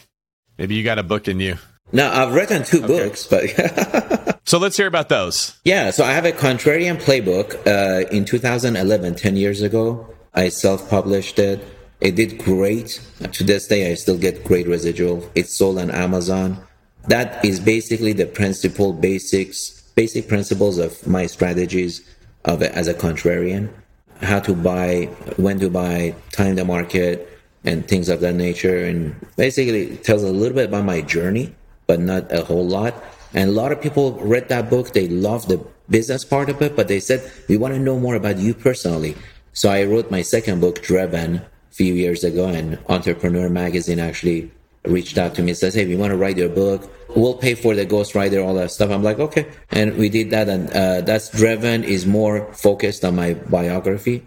Maybe 0.58 0.74
you 0.76 0.84
got 0.84 0.98
a 0.98 1.04
book 1.04 1.28
in 1.28 1.40
you. 1.40 1.58
No, 1.92 2.12
I've 2.12 2.34
written 2.34 2.64
two 2.64 2.82
books, 2.82 3.26
but 3.26 3.46
So 4.48 4.58
let's 4.58 4.78
hear 4.78 4.88
about 4.88 5.10
those. 5.10 5.60
Yeah, 5.66 5.92
so 5.92 6.06
I 6.06 6.14
have 6.14 6.24
a 6.24 6.32
contrarian 6.32 6.96
playbook 6.96 7.68
uh, 7.68 8.08
in 8.08 8.24
2011, 8.24 9.16
10 9.16 9.36
years 9.36 9.62
ago. 9.62 10.08
I 10.34 10.48
self 10.48 10.90
published 10.90 11.38
it. 11.38 11.60
It 12.00 12.16
did 12.16 12.38
great. 12.38 13.02
To 13.34 13.44
this 13.44 13.68
day, 13.68 13.92
I 13.92 13.96
still 13.96 14.18
get 14.18 14.46
great 14.46 14.66
residual. 14.66 15.30
It's 15.36 15.54
sold 15.54 15.78
on 15.78 15.92
Amazon. 15.92 16.66
That 17.10 17.44
is 17.44 17.60
basically 17.60 18.14
the 18.14 18.26
principle, 18.26 18.94
basics, 18.94 19.82
basic 19.96 20.30
principles 20.30 20.78
of 20.78 21.06
my 21.06 21.26
strategies 21.26 22.08
of 22.46 22.64
as 22.64 22.88
a 22.88 22.94
contrarian. 22.94 23.68
How 24.22 24.40
to 24.40 24.56
buy, 24.56 25.10
when 25.36 25.60
to 25.60 25.70
buy, 25.70 26.16
time 26.32 26.56
the 26.56 26.64
market, 26.64 27.28
and 27.66 27.86
things 27.86 28.08
of 28.08 28.22
that 28.22 28.36
nature. 28.36 28.86
And 28.86 29.14
basically, 29.36 29.98
tells 29.98 30.24
a 30.24 30.32
little 30.32 30.56
bit 30.56 30.70
about 30.70 30.86
my 30.86 31.02
journey, 31.02 31.54
but 31.86 32.00
not 32.00 32.32
a 32.32 32.46
whole 32.46 32.66
lot. 32.66 32.96
And 33.38 33.52
a 33.52 33.54
lot 33.54 33.72
of 33.72 33.80
people 33.80 34.14
read 34.14 34.50
that 34.50 34.68
book. 34.68 34.94
They 34.94 35.08
love 35.08 35.48
the 35.48 35.64
business 35.88 36.26
part 36.26 36.50
of 36.50 36.60
it, 36.60 36.76
but 36.76 36.88
they 36.88 37.00
said, 37.00 37.32
we 37.48 37.56
want 37.56 37.76
to 37.76 37.80
know 37.80 38.00
more 38.00 38.16
about 38.16 38.40
you 38.40 38.56
personally. 38.56 39.16
So 39.54 39.70
I 39.70 39.84
wrote 39.84 40.10
my 40.10 40.24
second 40.24 40.60
book, 40.60 40.82
Driven, 40.82 41.36
a 41.36 41.46
few 41.70 41.94
years 41.94 42.24
ago, 42.24 42.48
and 42.48 42.80
Entrepreneur 42.90 43.48
Magazine 43.48 44.00
actually 44.00 44.52
reached 44.86 45.20
out 45.20 45.36
to 45.36 45.44
me 45.44 45.52
and 45.52 45.58
says, 45.58 45.76
Hey, 45.76 45.86
we 45.86 45.96
want 45.96 46.10
to 46.14 46.18
write 46.18 46.38
your 46.38 46.50
book. 46.50 46.92
We'll 47.16 47.36
pay 47.36 47.54
for 47.54 47.76
the 47.76 47.86
ghostwriter, 47.86 48.44
all 48.44 48.56
that 48.56 48.72
stuff. 48.72 48.90
I'm 48.90 49.04
like, 49.04 49.20
okay. 49.20 49.46
And 49.70 49.98
we 49.98 50.10
did 50.10 50.32
that. 50.32 50.50
And 50.50 50.72
uh, 50.72 51.02
that's 51.02 51.30
Driven 51.30 51.84
is 51.84 52.08
more 52.08 52.52
focused 52.54 53.06
on 53.06 53.16
my 53.16 53.36
biography 53.36 54.26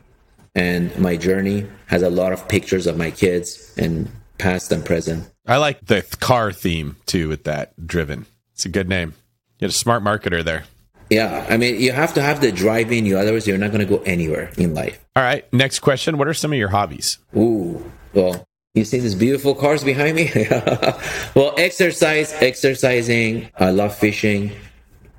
and 0.54 0.96
my 0.98 1.16
journey 1.16 1.66
has 1.86 2.02
a 2.02 2.10
lot 2.10 2.32
of 2.32 2.46
pictures 2.48 2.86
of 2.86 2.96
my 2.96 3.10
kids 3.10 3.74
and 3.76 4.08
past 4.38 4.70
and 4.70 4.84
present. 4.84 5.28
I 5.46 5.56
like 5.56 5.84
the 5.86 6.02
car 6.20 6.52
theme 6.52 6.94
too 7.06 7.28
with 7.28 7.42
that 7.44 7.88
driven. 7.88 8.26
It's 8.60 8.66
a 8.66 8.68
good 8.68 8.90
name. 8.90 9.14
You 9.58 9.64
had 9.64 9.70
a 9.70 9.72
smart 9.72 10.02
marketer 10.02 10.44
there. 10.44 10.64
Yeah, 11.08 11.46
I 11.48 11.56
mean, 11.56 11.80
you 11.80 11.92
have 11.92 12.12
to 12.12 12.20
have 12.20 12.42
the 12.42 12.52
drive 12.52 12.92
in 12.92 13.06
you, 13.06 13.16
otherwise, 13.16 13.46
you're 13.46 13.56
not 13.56 13.72
going 13.72 13.80
to 13.80 13.86
go 13.86 14.02
anywhere 14.02 14.52
in 14.58 14.74
life. 14.74 15.02
All 15.16 15.22
right. 15.22 15.50
Next 15.50 15.78
question. 15.78 16.18
What 16.18 16.28
are 16.28 16.34
some 16.34 16.52
of 16.52 16.58
your 16.58 16.68
hobbies? 16.68 17.16
Ooh, 17.34 17.90
well, 18.12 18.44
you 18.74 18.84
see 18.84 18.98
these 18.98 19.14
beautiful 19.14 19.54
cars 19.54 19.82
behind 19.82 20.14
me? 20.14 20.30
well, 21.34 21.54
exercise, 21.56 22.34
exercising. 22.34 23.48
I 23.58 23.70
love 23.70 23.96
fishing, 23.96 24.52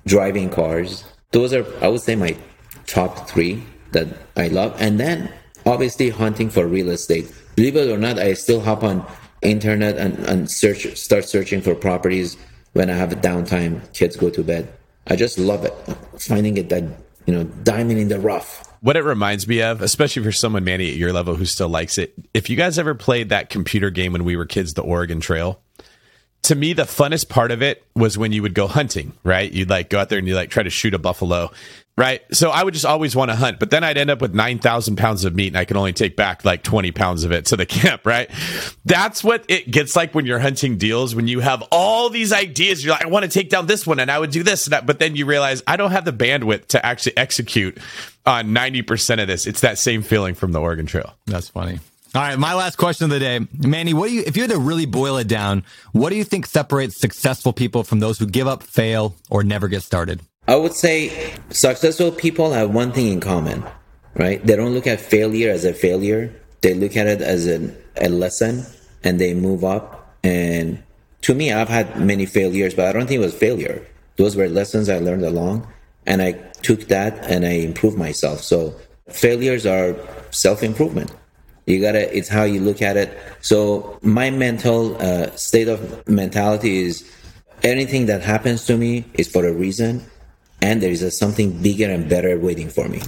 driving 0.06 0.52
cars. 0.52 1.04
Those 1.32 1.52
are, 1.52 1.66
I 1.84 1.88
would 1.88 2.02
say, 2.02 2.16
my 2.16 2.38
top 2.86 3.28
three 3.28 3.64
that 3.94 4.08
I 4.38 4.50
love. 4.50 4.80
And 4.80 5.00
then 5.00 5.34
obviously 5.66 6.12
hunting 6.12 6.52
for 6.52 6.68
real 6.68 6.92
estate. 6.92 7.26
Believe 7.56 7.76
it 7.76 7.90
or 7.90 7.98
not, 7.98 8.20
I 8.20 8.36
still 8.36 8.62
hop 8.62 8.84
on 8.84 9.04
internet 9.42 9.98
and, 9.98 10.20
and 10.28 10.52
search, 10.52 10.96
start 10.96 11.26
searching 11.28 11.62
for 11.62 11.74
properties 11.74 12.38
when 12.74 12.90
I 12.90 12.94
have 12.94 13.12
a 13.12 13.16
downtime, 13.16 13.94
kids 13.94 14.16
go 14.16 14.30
to 14.30 14.44
bed. 14.44 14.72
I 15.08 15.16
just 15.16 15.38
love 15.38 15.66
it. 15.66 15.74
Finding 16.20 16.58
it 16.58 16.70
that, 16.70 16.84
you 17.26 17.34
know, 17.34 17.44
diamond 17.44 18.00
in 18.00 18.08
the 18.08 18.20
rough. 18.20 18.68
What 18.82 18.96
it 18.98 19.04
reminds 19.04 19.48
me 19.48 19.62
of, 19.62 19.82
especially 19.82 20.24
for 20.24 20.32
someone 20.32 20.64
Manny 20.64 20.90
at 20.90 20.96
your 20.96 21.14
level 21.14 21.36
who 21.36 21.46
still 21.46 21.70
likes 21.70 21.98
it, 21.98 22.14
if 22.34 22.50
you 22.50 22.56
guys 22.56 22.80
ever 22.80 22.96
played 22.96 23.30
that 23.30 23.50
computer 23.50 23.90
game 23.90 24.14
when 24.14 24.24
we 24.24 24.36
were 24.36 24.46
kids, 24.46 24.74
the 24.74 24.82
Oregon 24.82 25.20
Trail, 25.20 25.62
to 26.44 26.56
me 26.56 26.74
the 26.74 26.84
funnest 26.84 27.30
part 27.30 27.52
of 27.52 27.62
it 27.62 27.84
was 27.96 28.18
when 28.18 28.32
you 28.32 28.42
would 28.42 28.54
go 28.54 28.68
hunting 28.68 29.14
right? 29.24 29.52
You'd 29.52 29.70
like 29.70 29.90
go 29.90 30.00
out 30.00 30.10
there 30.10 30.20
and 30.20 30.28
you 30.28 30.36
like 30.36 30.50
try 30.50 30.64
to 30.64 30.70
shoot 30.70 30.94
a 30.94 31.00
buffalo 31.00 31.52
right? 31.98 32.22
So 32.32 32.50
i 32.50 32.64
would 32.64 32.74
just 32.74 32.86
always 32.86 33.16
want 33.16 33.32
to 33.32 33.36
hunt 33.36 33.60
but 33.60 33.70
then 33.70 33.84
i'd 33.84 33.98
end 33.98 34.10
up 34.10 34.22
with 34.22 34.34
9000 34.34 34.96
pounds 34.96 35.26
of 35.26 35.36
meat 35.36 35.48
and 35.48 35.58
i 35.58 35.66
can 35.66 35.76
only 35.78 35.94
take 35.94 36.16
back 36.16 36.46
like 36.46 36.64
20 36.64 36.92
pounds 36.92 37.24
of 37.26 37.32
it 37.32 37.46
to 37.48 37.58
the 37.58 37.66
camp 37.78 38.06
right? 38.06 38.30
That's 38.86 39.24
what 39.24 39.46
it 39.48 39.70
gets 39.70 39.96
like 39.96 40.16
when 40.16 40.26
you're 40.26 40.40
hunting 40.40 40.78
deals 40.78 41.14
when 41.14 41.28
you 41.28 41.42
have 41.42 41.64
all 41.72 42.10
these 42.10 42.32
ideas. 42.34 42.84
You're 42.84 42.94
like 42.94 43.06
i 43.06 43.08
want 43.08 43.24
to 43.26 43.32
take 43.32 43.50
down 43.50 43.68
this 43.68 43.86
one 43.86 44.00
and 44.00 44.10
i 44.10 44.18
would 44.18 44.32
do 44.32 44.44
this 44.44 44.66
and 44.66 44.74
that 44.74 44.86
but 44.86 45.00
then 45.00 45.16
you 45.16 45.26
realize 45.26 45.62
i 45.68 45.78
don't 45.78 45.92
have 45.92 46.06
the 46.06 46.14
bandwidth 46.14 46.68
to 46.68 46.86
actually 46.86 47.18
execute 47.18 47.78
on 48.26 48.50
90% 48.50 49.22
of 49.22 49.28
this. 49.28 49.48
It's 49.48 49.62
that 49.62 49.78
same 49.78 50.02
feeling 50.02 50.36
from 50.36 50.52
the 50.52 50.62
oregon 50.62 50.86
trail. 50.86 51.16
That's 51.26 51.50
funny. 51.50 51.80
All 52.14 52.22
right, 52.22 52.38
my 52.38 52.54
last 52.54 52.76
question 52.76 53.06
of 53.06 53.12
the 53.12 53.20
day, 53.20 53.40
Manny. 53.58 53.94
What 53.94 54.10
do 54.10 54.14
you, 54.14 54.24
if 54.28 54.36
you 54.36 54.44
had 54.44 54.52
to 54.52 54.60
really 54.60 54.86
boil 54.86 55.16
it 55.16 55.30
down, 55.30 55.64
what 55.94 56.10
do 56.10 56.18
you 56.18 56.26
think 56.26 56.46
separates 56.46 56.98
successful 56.98 57.54
people 57.54 57.86
from 57.86 58.00
those 58.00 58.20
who 58.20 58.26
give 58.26 58.48
up, 58.48 58.64
fail, 58.64 59.16
or 59.30 59.46
never 59.46 59.70
get 59.70 59.82
started? 59.82 60.20
I 60.46 60.58
would 60.58 60.74
say 60.74 61.34
successful 61.52 62.12
people 62.12 62.52
have 62.52 62.72
one 62.74 62.92
thing 62.92 63.08
in 63.08 63.22
common, 63.22 63.64
right? 64.16 64.46
They 64.46 64.58
don't 64.58 64.74
look 64.74 64.88
at 64.88 65.00
failure 65.00 65.52
as 65.52 65.64
a 65.64 65.74
failure. 65.74 66.36
They 66.60 66.74
look 66.74 66.98
at 66.98 67.08
it 67.08 67.22
as 67.22 67.48
a, 67.48 67.74
a 67.96 68.10
lesson 68.10 68.66
and 69.06 69.18
they 69.18 69.34
move 69.34 69.64
up. 69.64 70.18
And 70.22 70.84
to 71.22 71.34
me, 71.34 71.54
I've 71.54 71.70
had 71.70 71.98
many 71.98 72.26
failures, 72.26 72.74
but 72.74 72.88
I 72.88 72.92
don't 72.92 73.08
think 73.08 73.22
it 73.22 73.26
was 73.26 73.34
failure. 73.34 73.88
Those 74.18 74.36
were 74.36 74.50
lessons 74.50 74.90
I 74.90 75.00
learned 75.00 75.24
along 75.24 75.66
and 76.06 76.22
I 76.22 76.34
took 76.62 76.90
that 76.90 77.26
and 77.32 77.46
I 77.46 77.52
improved 77.52 77.98
myself. 77.98 78.42
So 78.42 78.76
failures 79.08 79.66
are 79.66 79.96
self 80.32 80.62
improvement. 80.62 81.14
You 81.72 81.82
gotta, 81.82 82.16
it's 82.16 82.30
how 82.30 82.44
you 82.44 82.60
look 82.60 82.82
at 82.82 82.98
it. 82.98 83.18
So 83.42 83.98
my 84.02 84.30
mental 84.30 84.96
uh, 85.02 85.32
state 85.36 85.68
of 85.68 86.08
mentality 86.08 86.84
is 86.84 87.10
anything 87.64 88.08
that 88.08 88.22
happens 88.22 88.66
to 88.66 88.78
me 88.78 89.06
is 89.14 89.28
for 89.28 89.46
a 89.46 89.54
reason 89.54 90.04
and 90.62 90.82
there 90.82 90.92
is 90.92 91.02
a 91.02 91.12
something 91.12 91.62
bigger 91.62 91.90
and 91.90 92.08
better 92.08 92.38
waiting 92.40 92.70
for 92.70 92.88
me. 92.88 93.02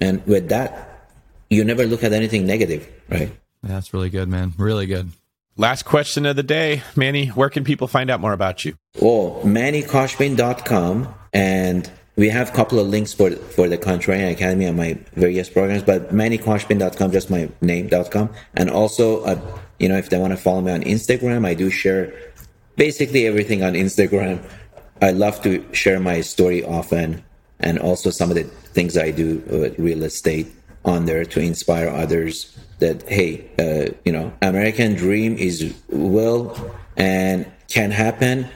And 0.00 0.24
with 0.26 0.48
that, 0.48 1.08
you 1.50 1.64
never 1.64 1.84
look 1.84 2.02
at 2.02 2.12
anything 2.12 2.46
negative, 2.46 2.88
right? 3.08 3.30
That's 3.62 3.92
really 3.94 4.10
good, 4.10 4.28
man. 4.28 4.52
Really 4.58 4.86
good. 4.86 5.10
Last 5.56 5.84
question 5.84 6.26
of 6.26 6.36
the 6.36 6.42
day, 6.42 6.82
Manny. 6.96 7.28
Where 7.28 7.48
can 7.48 7.64
people 7.64 7.86
find 7.86 8.10
out 8.10 8.20
more 8.20 8.32
about 8.32 8.64
you? 8.64 8.74
Oh, 9.00 9.40
MannyKhoshbin.com. 9.44 11.14
And 11.32 11.90
we 12.16 12.28
have 12.28 12.50
a 12.50 12.52
couple 12.52 12.78
of 12.78 12.86
links 12.86 13.12
for 13.12 13.30
for 13.30 13.68
the 13.68 13.78
Contrarian 13.78 14.30
Academy 14.30 14.66
and 14.66 14.76
my 14.76 14.98
various 15.14 15.48
programs, 15.48 15.82
but 15.82 16.12
MannyKhoshbin.com, 16.12 17.12
just 17.12 17.30
my 17.30 17.48
name.com. 17.60 18.30
And 18.54 18.70
also, 18.70 19.22
uh, 19.24 19.40
you 19.78 19.88
know, 19.88 19.96
if 19.96 20.10
they 20.10 20.18
want 20.18 20.32
to 20.32 20.36
follow 20.36 20.60
me 20.60 20.72
on 20.72 20.82
Instagram, 20.82 21.46
I 21.46 21.54
do 21.54 21.70
share 21.70 22.12
basically 22.76 23.26
everything 23.26 23.62
on 23.62 23.74
Instagram. 23.74 24.42
I 25.02 25.10
love 25.10 25.42
to 25.42 25.64
share 25.72 25.98
my 25.98 26.20
story 26.20 26.64
often 26.64 27.24
and 27.60 27.78
also 27.78 28.10
some 28.10 28.30
of 28.30 28.36
the 28.36 28.44
things 28.44 28.96
I 28.96 29.10
do 29.10 29.42
with 29.46 29.78
real 29.78 30.02
estate 30.02 30.52
on 30.84 31.06
there 31.06 31.24
to 31.24 31.40
inspire 31.40 31.88
others 31.88 32.56
that 32.78 33.08
hey 33.08 33.48
uh, 33.58 33.92
you 34.04 34.12
know 34.12 34.32
american 34.42 34.94
dream 34.94 35.36
is 35.36 35.74
will 35.88 36.54
and 36.96 37.50
can 37.68 37.90
happen 37.90 38.46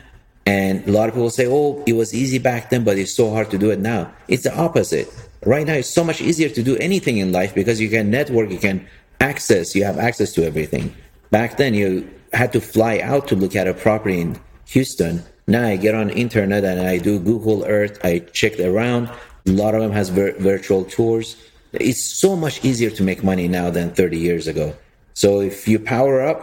and 0.48 0.88
a 0.88 0.90
lot 0.90 1.10
of 1.10 1.14
people 1.14 1.28
say 1.28 1.46
oh 1.46 1.82
it 1.86 1.92
was 1.92 2.14
easy 2.14 2.38
back 2.38 2.70
then 2.70 2.82
but 2.82 2.96
it's 2.96 3.12
so 3.12 3.30
hard 3.30 3.50
to 3.50 3.58
do 3.58 3.70
it 3.70 3.80
now. 3.80 4.10
It's 4.28 4.44
the 4.44 4.56
opposite. 4.56 5.06
Right 5.44 5.66
now 5.66 5.74
it's 5.74 5.90
so 5.90 6.02
much 6.02 6.22
easier 6.22 6.48
to 6.48 6.62
do 6.62 6.74
anything 6.78 7.18
in 7.18 7.32
life 7.32 7.54
because 7.54 7.78
you 7.82 7.90
can 7.90 8.10
network 8.10 8.50
you 8.50 8.58
can 8.58 8.86
access 9.20 9.74
you 9.74 9.84
have 9.84 9.98
access 9.98 10.32
to 10.32 10.46
everything. 10.46 10.94
Back 11.30 11.58
then 11.58 11.74
you 11.74 12.08
had 12.32 12.50
to 12.54 12.62
fly 12.62 12.98
out 13.00 13.28
to 13.28 13.36
look 13.36 13.54
at 13.54 13.68
a 13.68 13.74
property 13.74 14.20
in 14.22 14.40
houston. 14.64 15.22
Now 15.46 15.66
i 15.66 15.76
get 15.76 15.94
on 15.94 16.08
internet 16.08 16.64
and 16.64 16.80
i 16.80 16.96
do 16.96 17.18
google 17.18 17.64
earth. 17.66 18.00
I 18.02 18.20
check 18.40 18.58
around. 18.58 19.10
A 19.46 19.50
lot 19.50 19.74
of 19.74 19.82
them 19.82 19.92
has 19.92 20.08
vir- 20.08 20.36
virtual 20.38 20.84
tours. 20.84 21.36
It's 21.72 22.02
so 22.02 22.34
much 22.36 22.64
easier 22.64 22.90
to 22.90 23.02
make 23.02 23.22
money 23.22 23.48
now 23.48 23.68
than 23.68 23.90
30 23.90 24.16
years 24.16 24.46
ago. 24.48 24.74
So 25.12 25.40
if 25.40 25.68
you 25.68 25.78
power 25.78 26.22
up, 26.22 26.38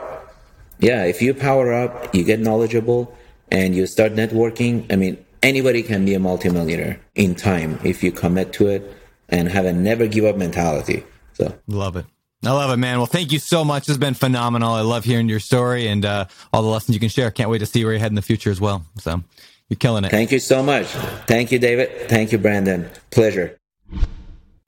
yeah, 0.80 1.06
if 1.06 1.22
you 1.24 1.34
power 1.34 1.74
up, 1.74 2.14
you 2.14 2.24
get 2.24 2.39
knowledgeable 2.39 3.16
and 3.51 3.75
you 3.75 3.87
start 3.87 4.13
networking. 4.13 4.91
I 4.91 4.95
mean, 4.95 5.23
anybody 5.43 5.83
can 5.83 6.05
be 6.05 6.13
a 6.13 6.19
multimillionaire 6.19 6.99
in 7.15 7.35
time 7.35 7.79
if 7.83 8.03
you 8.03 8.11
commit 8.11 8.53
to 8.53 8.67
it 8.67 8.93
and 9.29 9.49
have 9.49 9.65
a 9.65 9.73
never 9.73 10.07
give 10.07 10.25
up 10.25 10.37
mentality. 10.37 11.03
So 11.33 11.57
love 11.67 11.95
it. 11.95 12.05
I 12.43 12.51
love 12.51 12.71
it, 12.71 12.77
man. 12.77 12.97
Well, 12.97 13.07
thank 13.07 13.31
you 13.31 13.39
so 13.39 13.65
much. 13.65 13.89
It's 13.89 13.97
been 13.97 14.13
phenomenal. 14.13 14.73
I 14.73 14.81
love 14.81 15.03
hearing 15.03 15.27
your 15.27 15.39
story 15.39 15.87
and 15.87 16.05
uh, 16.05 16.25
all 16.53 16.61
the 16.61 16.67
lessons 16.67 16.93
you 16.93 16.99
can 16.99 17.09
share. 17.09 17.31
Can't 17.31 17.49
wait 17.49 17.59
to 17.59 17.65
see 17.65 17.83
where 17.83 17.93
you're 17.93 17.99
heading 17.99 18.11
in 18.11 18.15
the 18.15 18.21
future 18.21 18.51
as 18.51 18.61
well. 18.61 18.85
So 18.99 19.23
you're 19.69 19.77
killing 19.77 20.03
it. 20.03 20.11
Thank 20.11 20.31
you 20.31 20.39
so 20.39 20.61
much. 20.61 20.85
Thank 21.25 21.51
you, 21.51 21.57
David. 21.57 22.07
Thank 22.07 22.31
you, 22.31 22.37
Brandon. 22.37 22.89
Pleasure. 23.09 23.57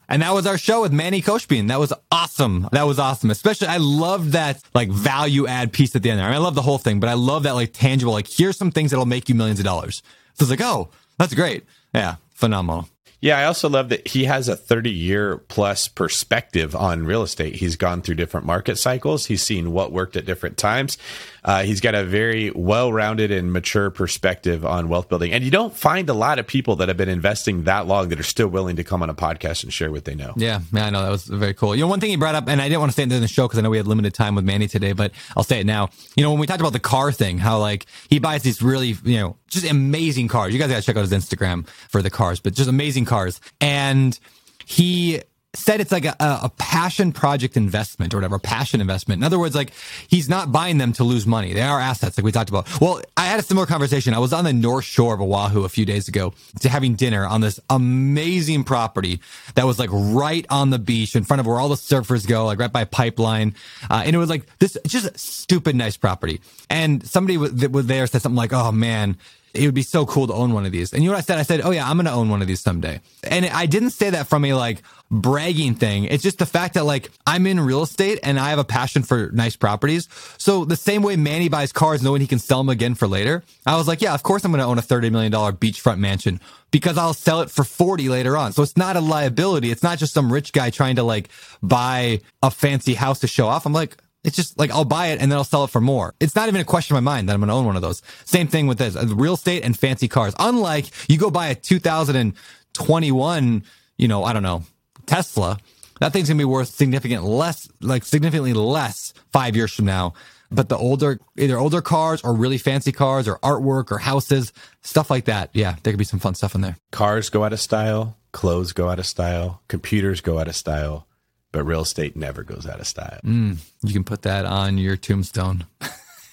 And 0.09 0.21
that 0.21 0.33
was 0.33 0.47
our 0.47 0.57
show 0.57 0.81
with 0.81 0.93
Manny 0.93 1.21
Khoshbin. 1.21 1.67
That 1.67 1.79
was 1.79 1.93
awesome. 2.11 2.69
That 2.71 2.83
was 2.83 2.97
awesome. 2.97 3.29
Especially, 3.29 3.67
I 3.67 3.77
love 3.77 4.31
that 4.31 4.61
like 4.73 4.89
value 4.89 5.47
add 5.47 5.73
piece 5.73 5.95
at 5.95 6.03
the 6.03 6.09
end 6.09 6.19
there. 6.19 6.27
I, 6.27 6.29
mean, 6.29 6.37
I 6.37 6.43
love 6.43 6.55
the 6.55 6.61
whole 6.61 6.77
thing, 6.77 6.99
but 6.99 7.09
I 7.09 7.13
love 7.13 7.43
that 7.43 7.55
like 7.55 7.73
tangible, 7.73 8.13
like 8.13 8.27
here's 8.27 8.57
some 8.57 8.71
things 8.71 8.91
that'll 8.91 9.05
make 9.05 9.27
you 9.27 9.35
millions 9.35 9.59
of 9.59 9.65
dollars. 9.65 10.01
So 10.33 10.43
it's 10.43 10.49
like, 10.49 10.61
oh, 10.61 10.89
that's 11.17 11.33
great. 11.33 11.65
Yeah, 11.93 12.15
phenomenal. 12.33 12.87
Yeah, 13.19 13.39
I 13.39 13.45
also 13.45 13.67
love 13.67 13.89
that 13.89 14.07
he 14.07 14.25
has 14.25 14.47
a 14.47 14.55
30 14.55 14.91
year 14.91 15.37
plus 15.37 15.87
perspective 15.87 16.75
on 16.75 17.05
real 17.05 17.23
estate. 17.23 17.55
He's 17.55 17.75
gone 17.75 18.01
through 18.03 18.15
different 18.15 18.45
market 18.45 18.77
cycles. 18.77 19.25
He's 19.25 19.41
seen 19.41 19.71
what 19.71 19.91
worked 19.91 20.15
at 20.15 20.25
different 20.25 20.57
times. 20.57 20.99
Uh, 21.43 21.63
he's 21.63 21.81
got 21.81 21.95
a 21.95 22.03
very 22.03 22.51
well 22.51 22.91
rounded 22.91 23.31
and 23.31 23.51
mature 23.51 23.89
perspective 23.89 24.65
on 24.65 24.89
wealth 24.89 25.09
building. 25.09 25.31
And 25.31 25.43
you 25.43 25.51
don't 25.51 25.75
find 25.75 26.09
a 26.09 26.13
lot 26.13 26.39
of 26.39 26.47
people 26.47 26.75
that 26.77 26.87
have 26.87 26.97
been 26.97 27.09
investing 27.09 27.63
that 27.63 27.87
long 27.87 28.09
that 28.09 28.19
are 28.19 28.23
still 28.23 28.47
willing 28.47 28.75
to 28.77 28.83
come 28.83 29.01
on 29.03 29.09
a 29.09 29.13
podcast 29.13 29.63
and 29.63 29.73
share 29.73 29.91
what 29.91 30.05
they 30.05 30.15
know. 30.15 30.33
Yeah, 30.35 30.61
yeah, 30.73 30.85
I 30.85 30.89
know. 30.89 31.03
That 31.03 31.11
was 31.11 31.25
very 31.25 31.53
cool. 31.53 31.75
You 31.75 31.81
know, 31.81 31.87
one 31.87 31.99
thing 31.99 32.09
he 32.09 32.15
brought 32.15 32.35
up, 32.35 32.47
and 32.47 32.61
I 32.61 32.67
didn't 32.67 32.79
want 32.79 32.91
to 32.91 32.95
say 32.95 33.03
it 33.03 33.11
in 33.11 33.21
the 33.21 33.27
show 33.27 33.47
because 33.47 33.59
I 33.59 33.61
know 33.61 33.69
we 33.69 33.77
had 33.77 33.87
limited 33.87 34.13
time 34.13 34.35
with 34.35 34.45
Manny 34.45 34.67
today, 34.67 34.93
but 34.93 35.11
I'll 35.35 35.43
say 35.43 35.59
it 35.59 35.65
now. 35.65 35.89
You 36.15 36.23
know, 36.23 36.31
when 36.31 36.39
we 36.39 36.47
talked 36.47 36.61
about 36.61 36.73
the 36.73 36.79
car 36.79 37.11
thing, 37.11 37.37
how 37.37 37.59
like 37.59 37.85
he 38.09 38.19
buys 38.19 38.43
these 38.43 38.61
really, 38.61 38.95
you 39.03 39.17
know, 39.17 39.37
just 39.49 39.69
amazing 39.69 40.27
cars. 40.27 40.53
You 40.53 40.59
guys 40.59 40.69
got 40.69 40.77
to 40.77 40.81
check 40.81 40.97
out 40.97 41.07
his 41.07 41.11
Instagram 41.11 41.67
for 41.89 42.01
the 42.01 42.09
cars, 42.09 42.39
but 42.39 42.53
just 42.53 42.69
amazing 42.69 43.05
cars. 43.05 43.39
And 43.61 44.19
he 44.65 45.21
said 45.53 45.81
it's 45.81 45.91
like 45.91 46.05
a, 46.05 46.15
a 46.19 46.51
passion 46.57 47.11
project 47.11 47.57
investment 47.57 48.13
or 48.13 48.17
whatever, 48.17 48.37
passion 48.37 48.81
investment. 48.81 49.19
In 49.19 49.23
other 49.23 49.39
words, 49.39 49.55
like 49.55 49.71
he's 50.07 50.29
not 50.29 50.51
buying 50.51 50.77
them 50.77 50.93
to 50.93 51.03
lose 51.03 51.25
money. 51.25 51.53
They 51.53 51.61
are 51.61 51.79
assets, 51.79 52.17
like 52.17 52.25
we 52.25 52.31
talked 52.31 52.49
about. 52.49 52.79
Well, 52.79 53.01
I 53.15 53.25
had 53.25 53.39
a 53.39 53.43
similar 53.43 53.65
conversation. 53.65 54.13
I 54.13 54.19
was 54.19 54.33
on 54.33 54.43
the 54.43 54.53
North 54.53 54.85
Shore 54.85 55.15
of 55.15 55.21
Oahu 55.21 55.63
a 55.63 55.69
few 55.69 55.85
days 55.85 56.07
ago 56.07 56.33
to 56.59 56.69
having 56.69 56.95
dinner 56.95 57.25
on 57.25 57.41
this 57.41 57.59
amazing 57.69 58.65
property 58.65 59.19
that 59.55 59.65
was 59.65 59.79
like 59.79 59.89
right 59.91 60.45
on 60.49 60.69
the 60.69 60.79
beach 60.79 61.15
in 61.15 61.23
front 61.23 61.39
of 61.39 61.47
where 61.47 61.59
all 61.59 61.69
the 61.69 61.75
surfers 61.75 62.27
go, 62.27 62.45
like 62.45 62.59
right 62.59 62.71
by 62.71 62.83
pipeline. 62.83 63.55
Uh, 63.89 64.03
and 64.05 64.15
it 64.15 64.19
was 64.19 64.29
like 64.29 64.45
this 64.59 64.77
just 64.85 65.17
stupid 65.17 65.75
nice 65.75 65.97
property. 65.97 66.39
And 66.69 67.05
somebody 67.07 67.37
that 67.37 67.71
was 67.71 67.87
there 67.87 68.05
said 68.07 68.21
something 68.21 68.37
like, 68.37 68.53
"Oh 68.53 68.71
man." 68.71 69.17
It 69.53 69.65
would 69.65 69.75
be 69.75 69.81
so 69.81 70.05
cool 70.05 70.27
to 70.27 70.33
own 70.33 70.53
one 70.53 70.65
of 70.65 70.71
these. 70.71 70.93
And 70.93 71.03
you 71.03 71.09
know 71.09 71.15
what 71.15 71.19
I 71.19 71.23
said? 71.23 71.39
I 71.39 71.43
said, 71.43 71.61
oh 71.63 71.71
yeah, 71.71 71.89
I'm 71.89 71.97
going 71.97 72.05
to 72.05 72.11
own 72.11 72.29
one 72.29 72.41
of 72.41 72.47
these 72.47 72.61
someday. 72.61 73.01
And 73.23 73.45
I 73.45 73.65
didn't 73.65 73.91
say 73.91 74.09
that 74.11 74.27
from 74.27 74.45
a 74.45 74.53
like 74.53 74.81
bragging 75.09 75.75
thing. 75.75 76.03
It's 76.05 76.23
just 76.23 76.37
the 76.37 76.45
fact 76.45 76.73
that 76.73 76.85
like 76.85 77.11
I'm 77.25 77.47
in 77.47 77.59
real 77.59 77.83
estate 77.83 78.19
and 78.23 78.39
I 78.39 78.49
have 78.49 78.59
a 78.59 78.63
passion 78.63 79.03
for 79.03 79.31
nice 79.31 79.55
properties. 79.55 80.09
So 80.37 80.65
the 80.65 80.75
same 80.75 81.01
way 81.01 81.15
Manny 81.15 81.49
buys 81.49 81.71
cars 81.71 82.03
knowing 82.03 82.21
he 82.21 82.27
can 82.27 82.39
sell 82.39 82.59
them 82.59 82.69
again 82.69 82.95
for 82.95 83.07
later, 83.07 83.43
I 83.65 83.77
was 83.77 83.87
like, 83.87 84.01
yeah, 84.01 84.13
of 84.13 84.23
course 84.23 84.43
I'm 84.43 84.51
going 84.51 84.61
to 84.61 84.67
own 84.67 84.77
a 84.77 84.81
$30 84.81 85.11
million 85.11 85.31
beachfront 85.31 85.99
mansion 85.99 86.39
because 86.71 86.97
I'll 86.97 87.13
sell 87.13 87.41
it 87.41 87.49
for 87.49 87.63
40 87.63 88.09
later 88.09 88.35
on. 88.35 88.51
So 88.51 88.63
it's 88.63 88.77
not 88.77 88.95
a 88.95 89.01
liability. 89.01 89.71
It's 89.71 89.83
not 89.83 89.97
just 89.97 90.13
some 90.13 90.31
rich 90.31 90.51
guy 90.51 90.69
trying 90.69 90.97
to 90.97 91.03
like 91.03 91.29
buy 91.63 92.21
a 92.43 92.51
fancy 92.51 92.93
house 92.93 93.19
to 93.19 93.27
show 93.27 93.47
off. 93.47 93.65
I'm 93.65 93.73
like, 93.73 93.97
it's 94.27 94.35
just 94.35 94.59
like 94.59 94.69
I'll 94.71 94.85
buy 94.85 95.07
it 95.07 95.21
and 95.21 95.31
then 95.31 95.37
I'll 95.37 95.45
sell 95.45 95.63
it 95.63 95.69
for 95.69 95.79
more. 95.79 96.13
It's 96.19 96.35
not 96.35 96.49
even 96.49 96.59
a 96.59 96.65
question 96.65 96.97
in 96.97 97.03
my 97.03 97.11
mind 97.11 97.29
that 97.29 97.33
I'm 97.33 97.39
going 97.39 97.47
to 97.47 97.53
own 97.53 97.65
one 97.65 97.77
of 97.77 97.81
those. 97.81 98.01
Same 98.25 98.47
thing 98.47 98.67
with 98.67 98.77
this 98.77 98.97
uh, 98.97 99.05
real 99.07 99.35
estate 99.35 99.63
and 99.63 99.79
fancy 99.79 100.09
cars. 100.09 100.35
Unlike 100.37 101.09
you 101.09 101.17
go 101.17 101.31
buy 101.31 101.47
a 101.47 101.55
2021, 101.55 103.63
you 103.97 104.07
know, 104.09 104.25
I 104.25 104.33
don't 104.33 104.43
know, 104.43 104.63
Tesla, 105.05 105.57
that 106.01 106.11
thing's 106.11 106.27
going 106.27 106.37
to 106.37 106.41
be 106.41 106.45
worth 106.45 106.67
significant 106.67 107.23
less, 107.23 107.69
like 107.79 108.03
significantly 108.03 108.53
less 108.53 109.13
five 109.31 109.55
years 109.55 109.73
from 109.73 109.85
now. 109.85 110.13
But 110.51 110.67
the 110.67 110.77
older, 110.77 111.21
either 111.37 111.57
older 111.57 111.81
cars 111.81 112.21
or 112.21 112.33
really 112.33 112.57
fancy 112.57 112.91
cars 112.91 113.29
or 113.29 113.39
artwork 113.39 113.91
or 113.91 113.97
houses, 113.97 114.51
stuff 114.81 115.09
like 115.09 115.23
that. 115.25 115.51
Yeah, 115.53 115.77
there 115.83 115.93
could 115.93 115.99
be 115.99 116.05
some 116.05 116.19
fun 116.19 116.35
stuff 116.35 116.53
in 116.53 116.59
there. 116.61 116.75
Cars 116.91 117.29
go 117.29 117.45
out 117.45 117.53
of 117.53 117.61
style, 117.61 118.17
clothes 118.33 118.73
go 118.73 118.89
out 118.89 118.99
of 118.99 119.05
style, 119.05 119.61
computers 119.69 120.19
go 120.19 120.37
out 120.37 120.49
of 120.49 120.55
style 120.55 121.07
but 121.51 121.63
real 121.63 121.81
estate 121.81 122.15
never 122.15 122.43
goes 122.43 122.67
out 122.67 122.79
of 122.79 122.87
style. 122.87 123.19
Mm, 123.23 123.57
you 123.83 123.93
can 123.93 124.03
put 124.03 124.23
that 124.23 124.45
on 124.45 124.77
your 124.77 124.97
tombstone. 124.97 125.65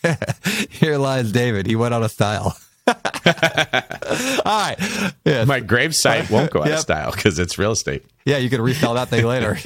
Here 0.71 0.99
lies 0.99 1.33
David. 1.33 1.67
He 1.67 1.77
went 1.77 1.95
out 1.95 2.03
of 2.03 2.11
style. 2.11 2.57
All 2.87 2.95
right. 4.45 4.77
Yes. 5.25 5.47
My 5.47 5.61
gravesite 5.61 6.31
won't 6.31 6.51
go 6.51 6.61
out 6.61 6.67
yep. 6.67 6.75
of 6.75 6.81
style 6.81 7.13
because 7.13 7.39
it's 7.39 7.59
real 7.59 7.73
estate. 7.73 8.05
Yeah, 8.25 8.39
you 8.39 8.51
can 8.51 8.61
resell 8.61 8.95
that 8.95 9.09
thing 9.09 9.25
later. 9.25 9.57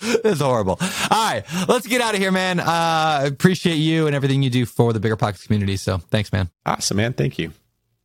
it's 0.00 0.40
horrible. 0.40 0.78
All 0.80 1.08
right, 1.10 1.44
let's 1.68 1.86
get 1.86 2.00
out 2.00 2.14
of 2.14 2.20
here, 2.20 2.32
man. 2.32 2.60
Uh, 2.60 3.22
appreciate 3.24 3.76
you 3.76 4.06
and 4.06 4.14
everything 4.14 4.42
you 4.42 4.50
do 4.50 4.66
for 4.66 4.92
the 4.92 5.00
Bigger 5.00 5.16
Pockets 5.16 5.46
community. 5.46 5.76
So 5.76 5.98
thanks, 5.98 6.32
man. 6.32 6.50
Awesome, 6.64 6.98
man. 6.98 7.12
Thank 7.12 7.38
you. 7.38 7.52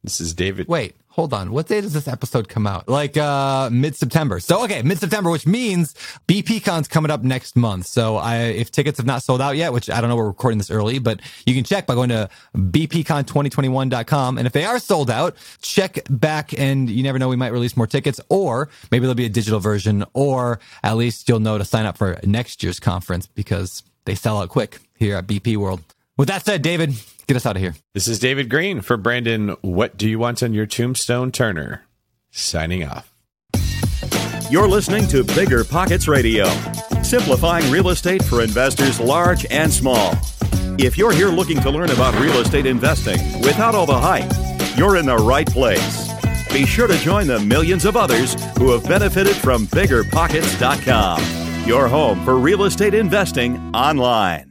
This 0.04 0.20
is 0.20 0.34
David. 0.34 0.68
Wait, 0.68 0.96
hold 1.12 1.34
on. 1.34 1.52
What 1.52 1.68
day 1.68 1.82
does 1.82 1.94
this 1.94 2.08
episode 2.08 2.50
come 2.50 2.66
out? 2.66 2.90
Like 2.90 3.18
uh 3.18 3.70
mid 3.70 3.96
September. 3.96 4.40
So 4.40 4.64
okay, 4.64 4.82
mid 4.82 4.98
September, 4.98 5.30
which 5.30 5.46
means 5.46 5.94
BPCon's 6.28 6.88
coming 6.88 7.12
up 7.12 7.24
next 7.24 7.56
month. 7.56 7.86
So 7.86 8.16
I 8.18 8.38
if 8.38 8.72
tickets 8.72 8.98
have 8.98 9.06
not 9.06 9.24
sold 9.24 9.42
out 9.42 9.56
yet, 9.56 9.74
which 9.74 9.90
I 9.90 10.02
don't 10.02 10.10
know, 10.10 10.16
we're 10.16 10.28
recording 10.28 10.58
this 10.58 10.72
early, 10.72 11.00
but 11.00 11.20
you 11.46 11.54
can 11.54 11.64
check 11.64 11.86
by 11.86 11.96
going 11.96 12.10
to 12.10 12.30
bpcon2021.com. 12.56 14.38
And 14.38 14.48
if 14.48 14.54
they 14.54 14.66
are 14.66 14.80
sold 14.80 15.10
out, 15.10 15.36
check 15.62 16.00
back 16.10 16.58
and 16.58 16.90
you 16.90 17.04
never 17.04 17.20
know, 17.20 17.30
we 17.30 17.36
might 17.36 17.52
release 17.52 17.78
more 17.78 17.88
tickets 17.88 18.20
or 18.30 18.70
maybe 18.92 19.02
there'll 19.02 19.16
be 19.16 19.26
a 19.26 19.30
digital 19.30 19.60
version, 19.60 20.06
or 20.14 20.60
at 20.84 20.96
least 20.98 21.28
you'll 21.28 21.40
know 21.40 21.58
to 21.58 21.66
sign 21.66 21.86
up 21.86 21.98
for 21.98 22.20
next 22.24 22.64
year's 22.64 22.80
conference 22.80 23.28
because 23.28 23.84
they 24.06 24.16
sell 24.16 24.42
out 24.42 24.50
quick 24.50 24.80
here 24.96 25.18
at 25.18 25.28
BP 25.28 25.58
World. 25.58 25.84
With 26.18 26.28
that 26.28 26.46
said, 26.46 26.62
David, 26.62 26.94
get 27.28 27.38
us 27.38 27.46
out 27.46 27.56
of 27.56 27.62
here. 27.62 27.76
This 27.94 28.08
is 28.08 28.20
David 28.20 28.50
Greene 28.50 28.82
for 28.82 28.98
Brandon. 28.98 29.56
What 29.62 29.98
do 29.98 30.08
you 30.10 30.20
want 30.20 30.44
on 30.44 30.54
your 30.54 30.66
tombstone, 30.66 31.32
Turner? 31.32 31.86
Signing 32.30 32.84
off. 32.84 33.14
You're 34.50 34.68
listening 34.68 35.08
to 35.08 35.24
Bigger 35.24 35.64
Pockets 35.64 36.08
Radio, 36.10 36.46
simplifying 37.04 37.72
real 37.72 37.90
estate 37.90 38.22
for 38.24 38.42
investors 38.42 39.00
large 39.00 39.46
and 39.50 39.72
small. 39.72 40.14
If 40.78 40.98
you're 40.98 41.14
here 41.14 41.30
looking 41.30 41.62
to 41.62 41.70
learn 41.70 41.92
about 41.92 42.20
real 42.20 42.38
estate 42.38 42.66
investing 42.66 43.18
without 43.42 43.76
all 43.76 43.86
the 43.86 43.98
hype, 43.98 44.30
you're 44.78 44.98
in 44.98 45.06
the 45.06 45.16
right 45.16 45.48
place. 45.48 46.12
Be 46.52 46.66
sure 46.66 46.88
to 46.88 46.98
join 46.98 47.28
the 47.28 47.40
millions 47.40 47.86
of 47.86 47.96
others 47.96 48.34
who 48.58 48.72
have 48.72 48.84
benefited 48.84 49.38
from 49.38 49.68
biggerpockets.com, 49.68 51.66
your 51.66 51.88
home 51.88 52.26
for 52.26 52.36
real 52.36 52.66
estate 52.66 52.94
investing 52.94 53.58
online. 53.74 54.51